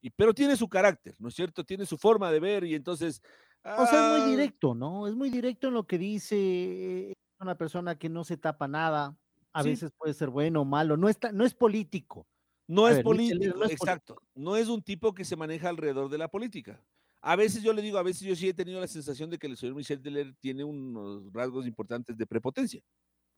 y, 0.00 0.10
pero 0.10 0.34
tiene 0.34 0.56
su 0.56 0.68
carácter, 0.68 1.14
¿no 1.18 1.28
es 1.28 1.34
cierto? 1.34 1.62
Tiene 1.62 1.86
su 1.86 1.98
forma 1.98 2.32
de 2.32 2.40
ver 2.40 2.64
y 2.64 2.74
entonces... 2.74 3.22
O 3.62 3.86
sea, 3.86 4.16
es 4.16 4.22
muy 4.22 4.22
ah 4.22 4.26
directo, 4.26 4.74
¿no? 4.74 5.06
Es 5.06 5.14
muy 5.14 5.28
directo 5.28 5.68
en 5.68 5.74
lo 5.74 5.86
que 5.86 5.98
dice, 5.98 7.12
una 7.38 7.56
persona 7.56 7.96
que 7.96 8.08
no 8.08 8.24
se 8.24 8.38
tapa 8.38 8.66
nada, 8.66 9.14
a 9.52 9.62
veces 9.62 9.92
puede 9.96 10.14
ser 10.14 10.30
bueno 10.30 10.62
o 10.62 10.64
malo, 10.64 10.96
no, 10.96 11.10
está, 11.10 11.30
no 11.30 11.44
es 11.44 11.54
político. 11.54 12.26
No 12.66 12.88
es 12.88 13.02
político, 13.02 13.64
exacto. 13.64 14.22
No 14.34 14.56
es 14.56 14.68
un 14.68 14.80
tipo 14.80 15.12
que 15.12 15.24
se 15.24 15.36
maneja 15.36 15.68
alrededor 15.68 16.08
de 16.08 16.18
la 16.18 16.28
política. 16.28 16.80
A 17.20 17.36
veces 17.36 17.62
yo 17.62 17.72
le 17.72 17.82
digo, 17.82 17.98
a 17.98 18.02
veces 18.02 18.22
yo 18.22 18.34
sí 18.34 18.48
he 18.48 18.54
tenido 18.54 18.80
la 18.80 18.86
sensación 18.86 19.28
de 19.28 19.38
que 19.38 19.48
el 19.48 19.56
señor 19.56 19.74
Michel 19.74 20.00
Deller 20.00 20.34
tiene 20.38 20.64
unos 20.64 21.30
rasgos 21.32 21.66
importantes 21.66 22.16
de 22.16 22.26
prepotencia. 22.26 22.80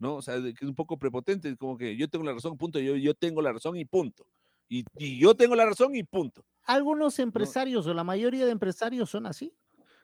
¿No? 0.03 0.17
O 0.17 0.23
sea, 0.23 0.35
que 0.43 0.51
es 0.51 0.69
un 0.69 0.75
poco 0.75 0.99
prepotente, 0.99 1.57
como 1.57 1.79
que 1.79 1.97
yo 1.97 2.09
tengo 2.09 2.25
la 2.25 2.33
razón, 2.33 2.59
punto, 2.59 2.81
yo, 2.81 2.97
yo 2.97 3.15
tengo 3.15 3.41
la 3.41 3.53
razón 3.53 3.77
y 3.77 3.85
punto. 3.85 4.27
Y, 4.69 4.85
yo 5.19 5.35
tengo 5.37 5.55
la 5.55 5.65
razón 5.65 5.95
y 5.95 6.03
punto. 6.03 6.45
Algunos 6.65 7.19
empresarios 7.21 7.87
o 7.87 7.95
la 7.95 8.03
mayoría 8.03 8.45
de 8.45 8.51
empresarios 8.51 9.11
son 9.11 9.27
así. 9.27 9.55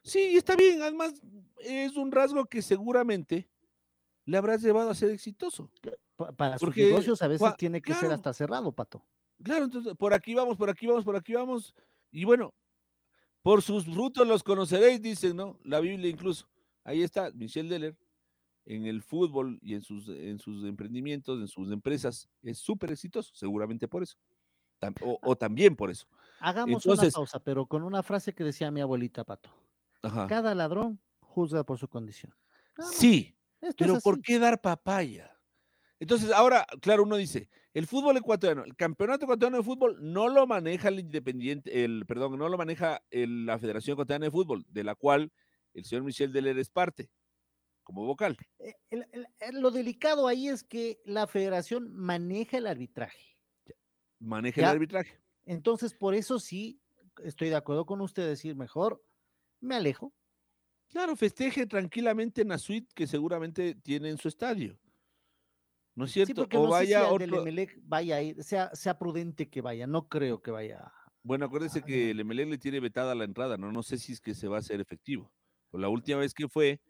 Sí, 0.03 0.37
está 0.37 0.55
bien. 0.55 0.83
Además, 0.83 1.15
es 1.61 1.97
un 1.97 2.13
rasgo 2.13 2.45
que 2.45 2.63
seguramente 2.63 3.49
le 4.25 4.37
habrás 4.37 4.63
llevado 4.63 4.91
a 4.91 4.95
ser 4.95 5.11
exitoso. 5.11 5.71
Para 6.37 6.59
sus 6.59 6.77
negocios 6.77 7.21
a 7.23 7.29
veces 7.29 7.57
tiene 7.57 7.83
que 7.83 7.95
ser 7.95 8.13
hasta 8.13 8.33
cerrado, 8.33 8.71
Pato. 8.71 9.05
Claro, 9.43 9.65
entonces, 9.65 9.95
por 9.97 10.15
aquí 10.15 10.35
vamos, 10.35 10.57
por 10.57 10.71
aquí 10.71 10.87
vamos, 10.87 11.05
por 11.05 11.17
aquí 11.17 11.33
vamos. 11.33 11.75
Y 12.13 12.25
bueno, 12.25 12.55
por 13.43 13.63
sus 13.63 13.85
frutos 13.85 14.29
los 14.29 14.45
conoceréis, 14.45 15.01
dicen, 15.01 15.37
¿no? 15.37 15.59
La 15.65 15.81
Biblia 15.81 16.11
incluso. 16.11 16.47
Ahí 16.85 17.03
está, 17.03 17.31
Michel 17.33 17.69
Deller 17.69 17.97
en 18.69 18.85
el 18.85 19.03
fútbol 19.03 19.59
y 19.63 19.75
en 19.75 19.81
sus, 19.81 20.09
en 20.11 20.39
sus 20.39 20.65
emprendimientos, 20.67 21.41
en 21.41 21.49
sus 21.49 21.73
empresas, 21.73 22.29
es 22.43 22.59
súper 22.59 22.93
exitoso, 22.93 23.33
seguramente 23.35 23.89
por 23.89 24.03
eso. 24.03 24.19
O, 25.01 25.35
también 25.37 25.75
por 25.75 25.91
eso. 25.91 26.07
Hagamos 26.39 26.85
una 26.87 27.09
pausa, 27.11 27.41
pero 27.41 27.67
con 27.67 27.83
una 27.83 28.03
frase 28.03 28.35
que 28.35 28.45
decía 28.45 28.71
mi 28.71 28.81
abuelita 28.83 29.25
Pato. 29.25 29.51
Cada 30.29 30.55
ladrón 30.55 31.01
juzga 31.21 31.65
por 31.65 31.79
su 31.79 31.89
condición. 31.89 32.33
Sí, 32.93 33.35
pero 33.77 33.99
¿por 34.01 34.21
qué 34.21 34.39
dar 34.39 34.61
papaya? 34.61 35.35
Entonces, 35.99 36.31
ahora, 36.31 36.65
claro, 36.81 37.03
uno 37.03 37.17
dice, 37.17 37.49
el 37.75 37.87
fútbol 37.87 38.19
ecuatoriano, 38.19 38.65
el 38.65 38.77
campeonato 38.77 39.25
ecuatoriano 39.25 39.57
de 39.57 39.65
fútbol 39.65 39.97
no 40.01 40.29
lo 40.29 40.47
maneja 40.47 40.89
el 40.89 41.01
Independiente, 41.01 41.85
el, 41.85 42.05
perdón, 42.07 42.39
no 42.39 42.49
lo 42.49 42.57
maneja 42.59 43.03
el- 43.11 43.47
la 43.47 43.59
Federación 43.59 43.95
Ecuatoriana 43.95 44.27
de 44.27 44.31
Fútbol, 44.31 44.65
de 44.69 44.85
la 44.85 44.95
cual 44.95 45.33
el 45.75 45.85
señor 45.85 46.05
Michel 46.05 46.33
Deler 46.33 46.57
es 46.59 46.71
parte, 46.71 47.11
como 47.89 48.05
vocal. 48.05 48.37
Eh, 48.59 48.75
el- 48.91 49.07
el- 49.13 49.27
el- 49.41 49.61
lo 49.63 49.71
delicado 49.71 50.29
ahí 50.29 50.49
es 50.49 50.63
que 50.63 51.01
la 51.07 51.27
federación 51.27 51.91
maneja 51.97 52.59
el 52.59 52.67
arbitraje. 52.67 53.39
Maneja 54.21 54.61
Ya. 54.61 54.67
el 54.69 54.75
arbitraje. 54.75 55.19
Entonces, 55.47 55.95
por 55.95 56.15
eso 56.15 56.39
sí 56.39 56.83
estoy 57.25 57.49
de 57.49 57.57
acuerdo 57.57 57.87
con 57.87 58.03
usted 58.03 58.27
decir 58.29 58.55
mejor 58.57 59.03
me 59.61 59.75
alejo. 59.77 60.13
Claro, 60.89 61.17
festeje 61.17 61.67
tranquilamente 61.67 62.43
en 62.43 62.49
la 62.49 62.59
suite 62.59 62.89
que 62.95 63.07
seguramente 63.07 63.75
tiene 63.75 64.11
en 64.11 64.19
su 64.19 64.29
estadio. 64.29 64.79
¿No 65.97 66.05
es 66.05 66.11
Sí, 66.11 66.25
cierto? 66.25 66.43
porque 66.43 66.59
o 66.59 66.65
no 66.65 66.67
si 66.67 66.73
vaya 66.73 67.01
del 67.11 67.33
otro. 67.33 67.45
Vaya 67.85 68.17
a 68.17 68.23
ir, 68.23 68.45
sea, 68.45 68.71
sea 68.75 68.99
prudente 68.99 69.49
que 69.49 69.63
vaya, 69.63 69.87
no 69.87 70.09
creo 70.09 70.43
que 70.43 70.51
vaya. 70.51 70.93
Bueno, 71.23 71.47
acuérdese 71.47 71.79
Ah, 71.79 71.85
que 71.87 72.11
el 72.11 72.21
Emelec 72.21 72.49
le 72.49 72.59
tiene 72.59 72.81
vetada 72.81 73.15
la 73.15 73.25
entrada, 73.25 73.57
¿no? 73.57 73.73
No 73.73 73.83
sé 73.83 73.97
si 73.97 74.13
es 74.13 74.21
que 74.21 74.35
se 74.35 74.47
va 74.47 74.57
a 74.57 74.61
hacer 74.61 74.79
efectivo. 74.83 75.33
Pues 75.71 75.81
la 75.81 75.89
última 75.89 76.19
vez 76.21 76.35
que 76.35 76.49
fue, 76.49 76.81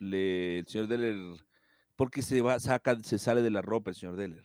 le, 0.00 0.58
el 0.58 0.66
señor 0.66 0.88
Deller, 0.88 1.16
porque 1.94 2.22
se 2.22 2.40
va, 2.42 2.58
saca, 2.58 2.98
se 3.04 3.18
sale 3.18 3.42
de 3.42 3.50
la 3.50 3.62
ropa 3.62 3.90
el 3.90 3.96
señor 3.96 4.16
Deller. 4.16 4.44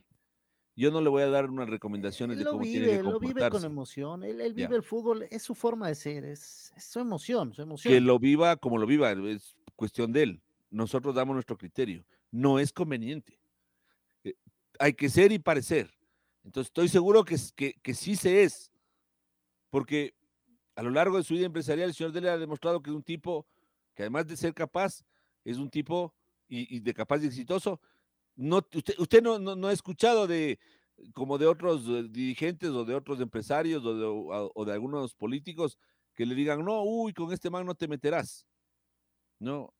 Yo 0.76 0.92
no 0.92 1.00
le 1.00 1.10
voy 1.10 1.24
a 1.24 1.30
dar 1.30 1.50
unas 1.50 1.70
recomendaciones 1.70 2.38
Él 2.38 2.44
de 2.44 2.50
cómo 2.50 2.62
tiene 2.62 2.80
vive, 2.80 2.98
que 2.98 3.04
lo 3.04 3.18
vive 3.18 3.34
con 3.34 3.34
comportarse. 3.34 3.66
emoción, 3.66 4.24
él, 4.24 4.42
él 4.42 4.54
vive 4.54 4.76
el 4.76 4.84
fútbol, 4.84 5.26
es 5.32 5.42
su 5.42 5.56
forma 5.56 5.88
de 5.88 5.96
ser, 5.96 6.26
es, 6.26 6.74
es 6.76 6.84
su 6.84 7.00
emoción, 7.00 7.54
su 7.54 7.62
emoción. 7.62 7.94
Que 7.94 8.02
lo 8.02 8.20
viva 8.20 8.58
como 8.58 8.78
lo 8.78 8.86
viva, 8.86 9.12
es 9.12 9.56
cuestión 9.76 10.12
de 10.12 10.24
él. 10.24 10.42
Nosotros 10.70 11.16
damos 11.16 11.34
nuestro 11.34 11.58
criterio. 11.58 12.06
No 12.30 12.60
es 12.60 12.74
conveniente. 12.74 13.40
Eh, 14.26 14.36
Hay 14.78 14.94
que 14.94 15.08
ser 15.10 15.32
y 15.32 15.40
parecer. 15.40 15.90
Entonces 16.44 16.68
estoy 16.68 16.90
seguro 16.90 17.24
que, 17.24 17.38
que, 17.56 17.74
que 17.82 17.94
sí 17.94 18.18
se 18.18 18.44
es. 18.44 18.70
Porque 19.70 20.14
a 20.76 20.84
lo 20.84 20.90
largo 20.90 21.16
de 21.16 21.24
su 21.24 21.34
vida 21.36 21.46
empresarial, 21.46 21.88
el 21.88 21.96
señor 21.96 22.12
Dele 22.12 22.30
ha 22.30 22.38
demostrado 22.38 22.82
que 22.82 22.90
es 22.90 22.96
un 22.96 23.04
tipo 23.04 23.48
que 23.94 24.04
además 24.04 24.28
de 24.28 24.36
ser 24.36 24.54
capaz, 24.54 25.04
es 25.46 25.58
un 25.58 25.70
tipo 25.70 26.14
y, 26.50 26.76
y 26.76 26.80
de 26.82 26.94
capaz 26.94 27.24
y 27.24 27.28
exitoso. 27.28 27.80
No, 28.36 28.58
usted 28.58 28.96
usted 29.00 29.24
no, 29.24 29.40
no, 29.40 29.56
no 29.56 29.68
ha 29.68 29.72
escuchado 29.74 30.28
de 30.28 30.60
como 31.14 31.38
de 31.38 31.46
otros 31.46 31.86
eh, 31.88 32.08
dirigentes 32.10 32.70
o 32.72 32.84
de 32.84 32.96
otros 32.96 33.22
empresarios 33.22 33.86
o 33.86 33.98
de, 33.98 34.06
o- 34.06 34.52
o 34.54 34.66
de 34.66 34.74
algunos 34.74 35.14
políticos 35.16 35.78
que 36.14 36.26
le 36.26 36.36
digan, 36.36 36.64
no, 36.66 36.84
uy, 36.84 37.14
con 37.14 37.32
este 37.32 37.50
man 37.50 37.66
no 37.66 37.76
te 37.76 37.88
meterás. 37.88 38.46
No, 39.40 39.74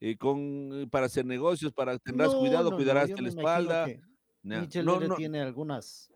eh, 0.00 0.16
con, 0.16 0.38
eh, 0.72 0.86
para 0.88 1.06
hacer 1.06 1.24
negocios, 1.26 1.72
para 1.72 1.98
tendrás 1.98 2.32
No, 2.32 2.38
cuidado, 2.40 2.64
no, 2.64 2.70
no, 2.70 2.76
cuidarás 2.76 3.10
me 3.10 3.22
la 3.22 3.28
espalda. 3.28 3.84
que 3.86 4.00
na- 4.42 4.60
Michel 4.60 4.84
no, 4.84 4.94
Lere 4.94 5.08
no, 5.08 5.16
tiene 5.16 5.40
algunas, 5.40 6.12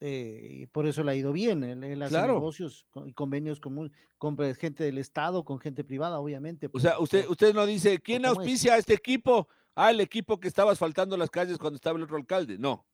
eh, 0.00 0.48
y 0.50 0.66
por 0.66 0.86
eso 0.86 1.02
le 1.02 1.12
ha 1.12 1.14
ido 1.14 1.32
bien, 1.32 1.64
él, 1.64 1.82
él 1.84 2.02
hace 2.02 2.10
Claro. 2.12 2.34
negocios 2.34 2.86
y 3.06 3.12
convenios 3.14 3.60
con, 3.60 3.92
con 4.18 4.36
gente 4.54 4.84
del 4.84 4.98
Estado, 4.98 5.44
con 5.44 5.58
gente 5.58 5.84
privada, 5.84 6.18
obviamente. 6.20 6.68
O 6.72 6.78
sea, 6.80 6.94
por- 6.94 7.04
usted, 7.04 7.22
por- 7.22 7.32
usted 7.32 7.54
no 7.54 7.64
dice, 7.66 7.98
¿quién 8.00 8.24
es. 8.24 8.30
auspicia 8.30 8.74
a 8.74 8.78
este 8.78 8.94
equipo? 8.94 9.48
Ah, 9.74 9.90
el 9.90 10.00
equipo 10.00 10.38
que 10.40 10.48
estaba 10.48 10.72
asfaltando 10.72 11.16
las 11.16 11.30
calles 11.30 11.58
cuando 11.58 11.76
estaba 11.76 11.96
el 11.98 12.04
otro 12.04 12.16
alcalde. 12.16 12.58
No, 12.58 12.86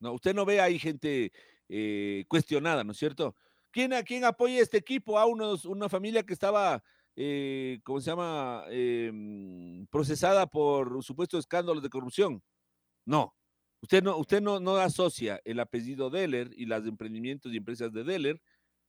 no, 0.00 0.12
usted 0.12 0.34
no 0.34 0.44
ve 0.44 0.60
ahí 0.60 0.78
gente 0.78 1.32
eh, 1.68 2.24
cuestionada, 2.28 2.84
¿no 2.84 2.92
es 2.92 2.98
cierto? 2.98 3.34
¿Quién, 3.70 3.92
a 3.92 4.02
quién 4.02 4.24
apoya 4.24 4.60
este 4.62 4.78
equipo? 4.78 5.18
A 5.18 5.26
unos, 5.26 5.64
una 5.66 5.88
familia 5.88 6.22
que 6.22 6.32
estaba, 6.32 6.82
eh, 7.16 7.80
¿cómo 7.84 8.00
se 8.00 8.10
llama? 8.10 8.64
Eh, 8.70 9.10
mm, 9.12 9.84
procesada 9.90 10.46
por 10.46 11.02
supuestos 11.02 11.40
escándalos 11.40 11.82
de 11.82 11.90
corrupción. 11.90 12.42
No, 13.04 13.34
usted 13.82 14.02
no, 14.02 14.16
usted 14.18 14.40
no, 14.40 14.60
no 14.60 14.76
asocia 14.76 15.40
el 15.44 15.60
apellido 15.60 16.10
Deller 16.10 16.50
y 16.56 16.66
los 16.66 16.86
emprendimientos 16.86 17.52
y 17.52 17.56
empresas 17.58 17.92
de 17.92 18.04
Deller 18.04 18.40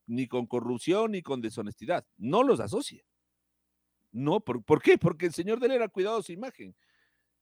ni 0.06 0.26
con 0.26 0.46
corrupción 0.46 1.12
ni 1.12 1.22
con 1.22 1.40
deshonestidad. 1.40 2.06
No 2.16 2.42
los 2.42 2.60
asocia. 2.60 3.04
No, 4.10 4.40
¿por, 4.40 4.62
por 4.64 4.82
qué? 4.82 4.96
Porque 4.98 5.26
el 5.26 5.32
señor 5.32 5.60
Deller 5.60 5.82
ha 5.82 5.88
cuidado 5.88 6.22
su 6.22 6.32
imagen. 6.32 6.74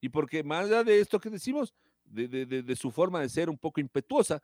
Y 0.01 0.09
porque 0.09 0.43
más 0.43 0.65
allá 0.65 0.83
de 0.83 0.99
esto 0.99 1.19
que 1.19 1.29
decimos, 1.29 1.73
de, 2.03 2.27
de- 2.27 2.45
de- 2.45 2.63
de 2.63 2.75
su 2.75 2.91
forma 2.91 3.21
de 3.21 3.29
ser 3.29 3.49
un 3.49 3.57
poco 3.57 3.79
impetuosa, 3.81 4.41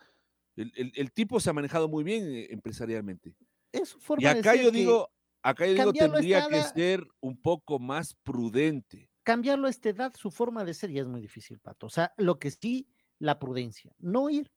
el, 0.56 0.72
el- 0.76 0.92
el 0.96 1.12
tipo 1.12 1.40
se 1.40 1.50
ha 1.50 1.54
manejado 1.54 1.88
muy 1.88 2.04
bien 2.04 2.24
eh, 2.28 2.48
empresarialmente. 2.52 3.36
es 3.72 3.90
su 3.90 3.98
Y 3.98 4.02
forma 4.02 4.34
de 4.34 4.40
acá 4.40 4.54
ser 4.54 4.64
yo 4.64 4.72
digo, 4.72 5.10
acá 5.42 5.66
yo 5.68 5.74
digo, 5.74 5.92
tendría 6.14 6.40
que 6.48 6.56
ser 6.74 7.08
un 7.20 7.38
poco 7.42 7.78
más 7.80 8.16
prudente. 8.24 9.10
Cambiarlo 9.24 9.68
a 9.68 9.70
esta 9.70 9.90
edad, 9.90 10.14
su 10.16 10.32
forma 10.32 10.64
de 10.66 10.74
ser 10.74 10.92
ya 10.92 11.02
es 11.02 11.08
muy 11.08 11.22
difícil, 11.22 11.60
Pato. 11.60 11.88
O 11.88 11.90
sea, 11.90 12.14
lo 12.18 12.40
que 12.40 12.52
sí, 12.52 12.90
la 13.20 13.40
prudencia, 13.40 13.96
no 14.00 14.30
ir, 14.30 14.52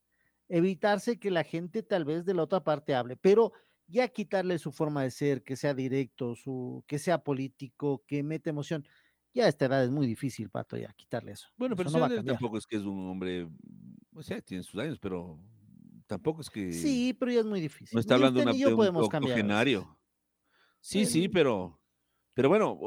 evitarse 0.48 1.18
que 1.18 1.30
la 1.30 1.44
gente 1.44 1.82
tal 1.82 2.04
vez 2.04 2.24
de 2.24 2.34
la 2.34 2.42
otra 2.42 2.62
parte 2.62 2.94
hable, 2.94 3.16
pero 3.16 3.52
ya 3.86 4.08
quitarle 4.08 4.58
su 4.58 4.72
forma 4.72 5.02
de 5.02 5.10
ser, 5.10 5.42
que 5.42 5.56
sea 5.56 5.74
directo, 5.74 6.34
su, 6.34 6.84
que 6.86 6.98
sea 6.98 7.18
político, 7.22 8.04
que 8.06 8.22
mete 8.22 8.50
emoción. 8.50 8.86
Ya 9.32 9.44
a 9.44 9.48
esta 9.48 9.66
edad 9.66 9.84
es 9.84 9.90
muy 9.90 10.06
difícil, 10.06 10.48
Pato, 10.50 10.76
ya 10.76 10.92
quitarle 10.94 11.32
eso. 11.32 11.48
Bueno, 11.56 11.74
Eso 11.74 11.84
pero 11.84 11.90
no 11.90 12.00
va 12.00 12.06
a 12.06 12.24
tampoco 12.24 12.58
es 12.58 12.66
que 12.66 12.76
es 12.76 12.82
un 12.82 13.08
hombre, 13.08 13.48
o 14.14 14.22
sea, 14.22 14.40
tiene 14.40 14.62
sus 14.64 14.80
años, 14.80 14.98
pero 14.98 15.38
tampoco 16.06 16.40
es 16.40 16.50
que 16.50 16.72
Sí, 16.72 17.14
pero 17.18 17.30
ya 17.30 17.40
es 17.40 17.46
muy 17.46 17.60
difícil. 17.60 17.94
no 17.94 18.00
está 18.00 18.14
hablando 18.14 18.40
de, 18.40 18.46
una, 18.46 18.52
de 18.52 18.90
un 18.90 18.96
octogenario. 18.96 19.98
Sí, 20.80 21.04
sí, 21.04 21.28
pero, 21.28 21.80
pero 22.32 22.48
bueno, 22.48 22.78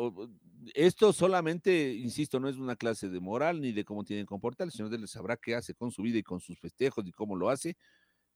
esto 0.74 1.14
solamente, 1.14 1.94
insisto, 1.96 2.40
no 2.40 2.50
es 2.50 2.58
una 2.58 2.76
clase 2.76 3.10
de 3.10 3.20
moral 3.20 3.62
ni 3.62 3.72
de 3.72 3.86
cómo 3.86 4.04
tienen 4.04 4.26
que 4.26 4.30
comportar. 4.30 4.68
El 4.68 4.72
señor 4.74 4.90
Dele 4.92 5.08
sabrá 5.08 5.38
qué 5.38 5.56
hace 5.56 5.74
con 5.76 5.92
su 5.92 6.02
vida 6.04 6.18
y 6.20 6.24
con 6.24 6.40
sus 6.40 6.60
festejos 6.60 7.06
y 7.08 7.12
cómo 7.12 7.36
lo 7.36 7.50
hace. 7.50 7.78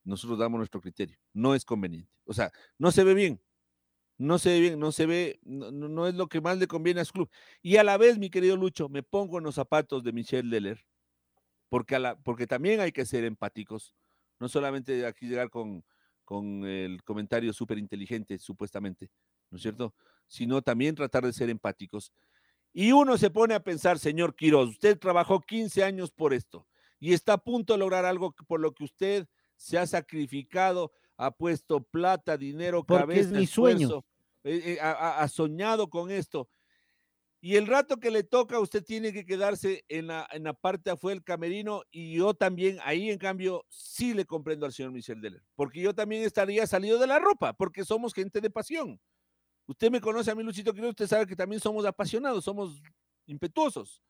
Nosotros 0.04 0.40
damos 0.40 0.60
nuestro 0.60 0.82
criterio. 0.82 1.18
No 1.34 1.56
es 1.56 1.66
conveniente. 1.66 2.12
O 2.26 2.34
sea, 2.34 2.52
no 2.80 2.92
se 2.92 3.04
ve 3.04 3.14
bien. 3.16 3.42
No 4.18 4.40
se 4.40 4.50
ve 4.52 4.60
bien, 4.62 4.80
no 4.80 4.92
se 4.92 5.06
ve, 5.08 5.40
no, 5.44 5.72
no- 5.72 6.08
es 6.08 6.16
lo 6.16 6.28
que 6.28 6.42
más 6.42 6.58
le 6.60 6.68
conviene 6.68 7.02
a 7.02 7.06
su 7.06 7.14
club. 7.14 7.30
Y 7.62 7.78
a 7.78 7.84
la 7.84 7.98
vez, 7.98 8.20
mi 8.20 8.30
querido 8.30 8.56
Lucho, 8.58 8.90
me 8.90 9.04
pongo 9.04 9.40
en 9.40 9.44
los 9.46 9.56
zapatos 9.56 10.04
de 10.04 10.14
Michel 10.14 10.50
Deller, 10.52 10.86
porque, 11.70 11.96
a 11.96 12.00
la, 12.00 12.16
porque 12.18 12.48
también 12.48 12.80
hay 12.82 12.92
que 12.92 13.06
ser 13.06 13.24
empáticos. 13.26 13.96
No 14.40 14.50
solamente 14.50 15.06
aquí 15.06 15.28
llegar 15.28 15.50
con, 15.50 15.84
con 16.26 16.66
el 16.66 17.04
comentario 17.04 17.54
súper 17.54 17.78
inteligente, 17.78 18.38
supuestamente, 18.40 19.12
¿no 19.50 19.58
es 19.58 19.62
cierto? 19.64 19.96
Sino 20.28 20.62
también 20.62 20.96
tratar 20.96 21.26
de 21.26 21.34
ser 21.34 21.50
empáticos. 21.50 22.12
Y 22.72 22.92
uno 22.92 23.18
se 23.18 23.30
pone 23.30 23.54
a 23.54 23.64
pensar, 23.64 24.00
señor 24.00 24.36
Quiroz, 24.36 24.70
usted 24.70 24.98
trabajó 24.98 25.40
15 25.42 25.84
años 25.84 26.12
por 26.12 26.34
esto 26.34 26.68
y 27.00 27.14
está 27.14 27.34
a 27.34 27.38
punto 27.38 27.74
de 27.74 27.80
lograr 27.80 28.06
algo 28.06 28.34
por 28.48 28.60
lo 28.60 28.74
que 28.74 28.86
usted 28.86 29.28
se 29.56 29.78
ha 29.78 29.86
sacrificado, 29.86 30.92
ha 31.18 31.32
puesto 31.32 31.84
plata, 31.84 32.38
dinero, 32.38 32.84
Porque 32.84 33.02
cabeza, 33.02 33.20
es 33.20 33.32
mi 33.32 33.46
sueño. 33.46 34.04
eh, 34.44 34.76
eh, 34.76 34.80
ha 34.82 35.28
soñado 35.28 35.90
con 35.90 36.10
esto. 36.10 36.50
Y 37.46 37.58
el 37.58 37.68
rato 37.68 37.98
que 37.98 38.10
le 38.10 38.24
toca, 38.24 38.58
usted 38.58 38.86
tiene 38.86 39.12
que 39.12 39.26
quedarse 39.26 39.84
en 39.90 40.08
la, 40.08 40.26
en 40.32 40.46
la 40.46 40.54
parte 40.54 40.90
afuera 40.90 41.16
del 41.16 41.26
camerino 41.26 41.82
y 41.92 42.14
yo 42.14 42.34
también, 42.34 42.78
ahí 42.86 43.10
en 43.10 43.18
cambio, 43.18 43.66
sí 43.68 44.14
le 44.14 44.24
comprendo 44.24 44.66
al 44.66 44.72
señor 44.72 44.94
Michel 44.94 45.20
Deller, 45.20 45.44
porque 45.54 45.82
yo 45.82 45.94
también 45.94 46.24
estaría 46.24 46.66
salido 46.68 46.98
de 47.00 47.08
la 47.08 47.20
ropa, 47.20 47.52
porque 47.52 47.84
somos 47.84 48.14
gente 48.14 48.40
de 48.40 48.50
pasión. 48.50 48.98
Usted 49.66 49.92
me 49.92 50.02
conoce 50.02 50.32
a 50.32 50.36
mí, 50.36 50.44
Luchito 50.44 50.74
Quiroz, 50.74 50.90
usted 50.90 51.08
sabe 51.08 51.26
que 51.26 51.36
también 51.36 51.62
somos 51.62 51.86
apasionados, 51.86 52.44
somos 52.44 52.82
impetuosos. 53.26 54.02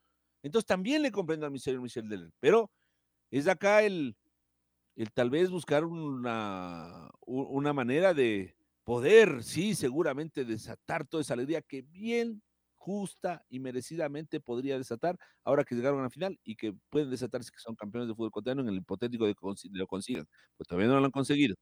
Entonces 0.41 0.65
también 0.65 1.01
le 1.01 1.11
comprendo 1.11 1.45
al 1.45 1.59
señor 1.59 1.81
Michel 1.81 2.09
Deller, 2.09 2.31
pero 2.39 2.71
es 3.31 3.47
acá 3.47 3.83
el, 3.83 4.17
el 4.95 5.11
tal 5.11 5.29
vez 5.29 5.49
buscar 5.49 5.85
una, 5.85 7.09
una 7.21 7.73
manera 7.73 8.13
de 8.13 8.55
poder, 8.83 9.43
sí, 9.43 9.75
seguramente 9.75 10.45
desatar 10.45 11.07
toda 11.07 11.21
esa 11.21 11.33
alegría 11.35 11.61
que 11.61 11.81
bien 11.83 12.43
justa 12.75 13.45
y 13.49 13.59
merecidamente 13.59 14.41
podría 14.41 14.77
desatar 14.77 15.17
ahora 15.43 15.63
que 15.63 15.75
llegaron 15.75 16.01
a 16.01 16.03
la 16.03 16.09
final 16.09 16.37
y 16.43 16.55
que 16.57 16.73
pueden 16.89 17.09
desatarse 17.09 17.49
que 17.51 17.59
son 17.59 17.75
campeones 17.75 18.09
de 18.09 18.15
fútbol 18.15 18.31
cotidiano 18.31 18.61
en 18.61 18.67
el 18.69 18.75
hipotético 18.77 19.25
de 19.25 19.35
que 19.35 19.69
lo 19.71 19.87
consigan. 19.87 20.27
Pues 20.57 20.67
todavía 20.67 20.89
no 20.89 20.99
lo 20.99 21.05
han 21.05 21.11
conseguido, 21.11 21.55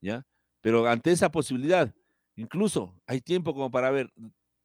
¿ya? 0.00 0.24
Pero 0.60 0.86
ante 0.86 1.12
esa 1.12 1.30
posibilidad, 1.32 1.94
incluso 2.36 2.94
hay 3.06 3.20
tiempo 3.20 3.52
como 3.54 3.70
para 3.70 3.90
ver, 3.90 4.12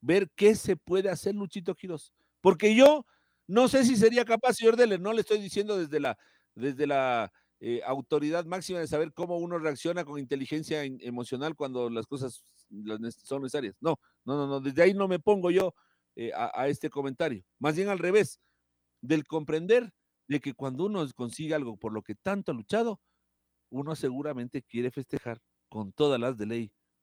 ver 0.02 0.30
qué 0.36 0.56
se 0.56 0.76
puede 0.76 1.10
hacer 1.10 1.36
Luchito 1.36 1.76
Quiroz. 1.76 2.14
Porque 2.42 2.76
yo 2.76 3.06
no 3.48 3.68
sé 3.68 3.86
si 3.86 3.96
sería 3.96 4.26
capaz, 4.26 4.54
señor 4.54 4.76
Deller, 4.76 5.00
no 5.00 5.14
le 5.14 5.22
estoy 5.22 5.40
diciendo 5.40 5.78
desde 5.78 6.00
la, 6.00 6.18
desde 6.56 6.88
la 6.88 7.32
eh, 7.60 7.82
autoridad 7.86 8.46
máxima 8.46 8.80
de 8.80 8.88
saber 8.88 9.14
cómo 9.14 9.38
uno 9.38 9.58
reacciona 9.58 10.06
con 10.06 10.20
inteligencia 10.20 10.86
in- 10.86 11.00
emocional 11.02 11.56
cuando 11.56 11.90
las 11.90 12.06
cosas 12.06 12.44
son 13.24 13.42
necesarias. 13.42 13.76
No, 13.80 14.00
no, 14.26 14.36
no, 14.38 14.48
no, 14.48 14.60
desde 14.60 14.84
ahí 14.84 14.94
no 14.94 15.08
me 15.08 15.20
pongo 15.20 15.50
yo 15.52 15.74
eh, 16.16 16.32
a, 16.34 16.52
a 16.54 16.68
este 16.68 16.90
comentario. 16.90 17.44
Más 17.60 17.76
bien 17.76 17.90
al 17.90 18.00
revés, 18.00 18.40
del 19.02 19.26
comprender 19.26 19.94
de 20.28 20.40
que 20.42 20.54
cuando 20.54 20.86
uno 20.86 21.06
consigue 21.16 21.54
algo 21.56 21.78
por 21.78 21.94
lo 21.94 22.02
que 22.02 22.16
tanto 22.16 22.52
ha 22.52 22.56
luchado, 22.56 23.00
uno 23.70 23.96
seguramente 23.96 24.62
quiere 24.62 24.92
festejar 24.92 25.40
con 25.70 25.94
todas 25.94 26.20
las 26.20 26.38
de 26.38 26.46
ley 26.46 26.72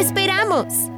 ¡Te 0.00 0.06
esperamos! 0.06 0.89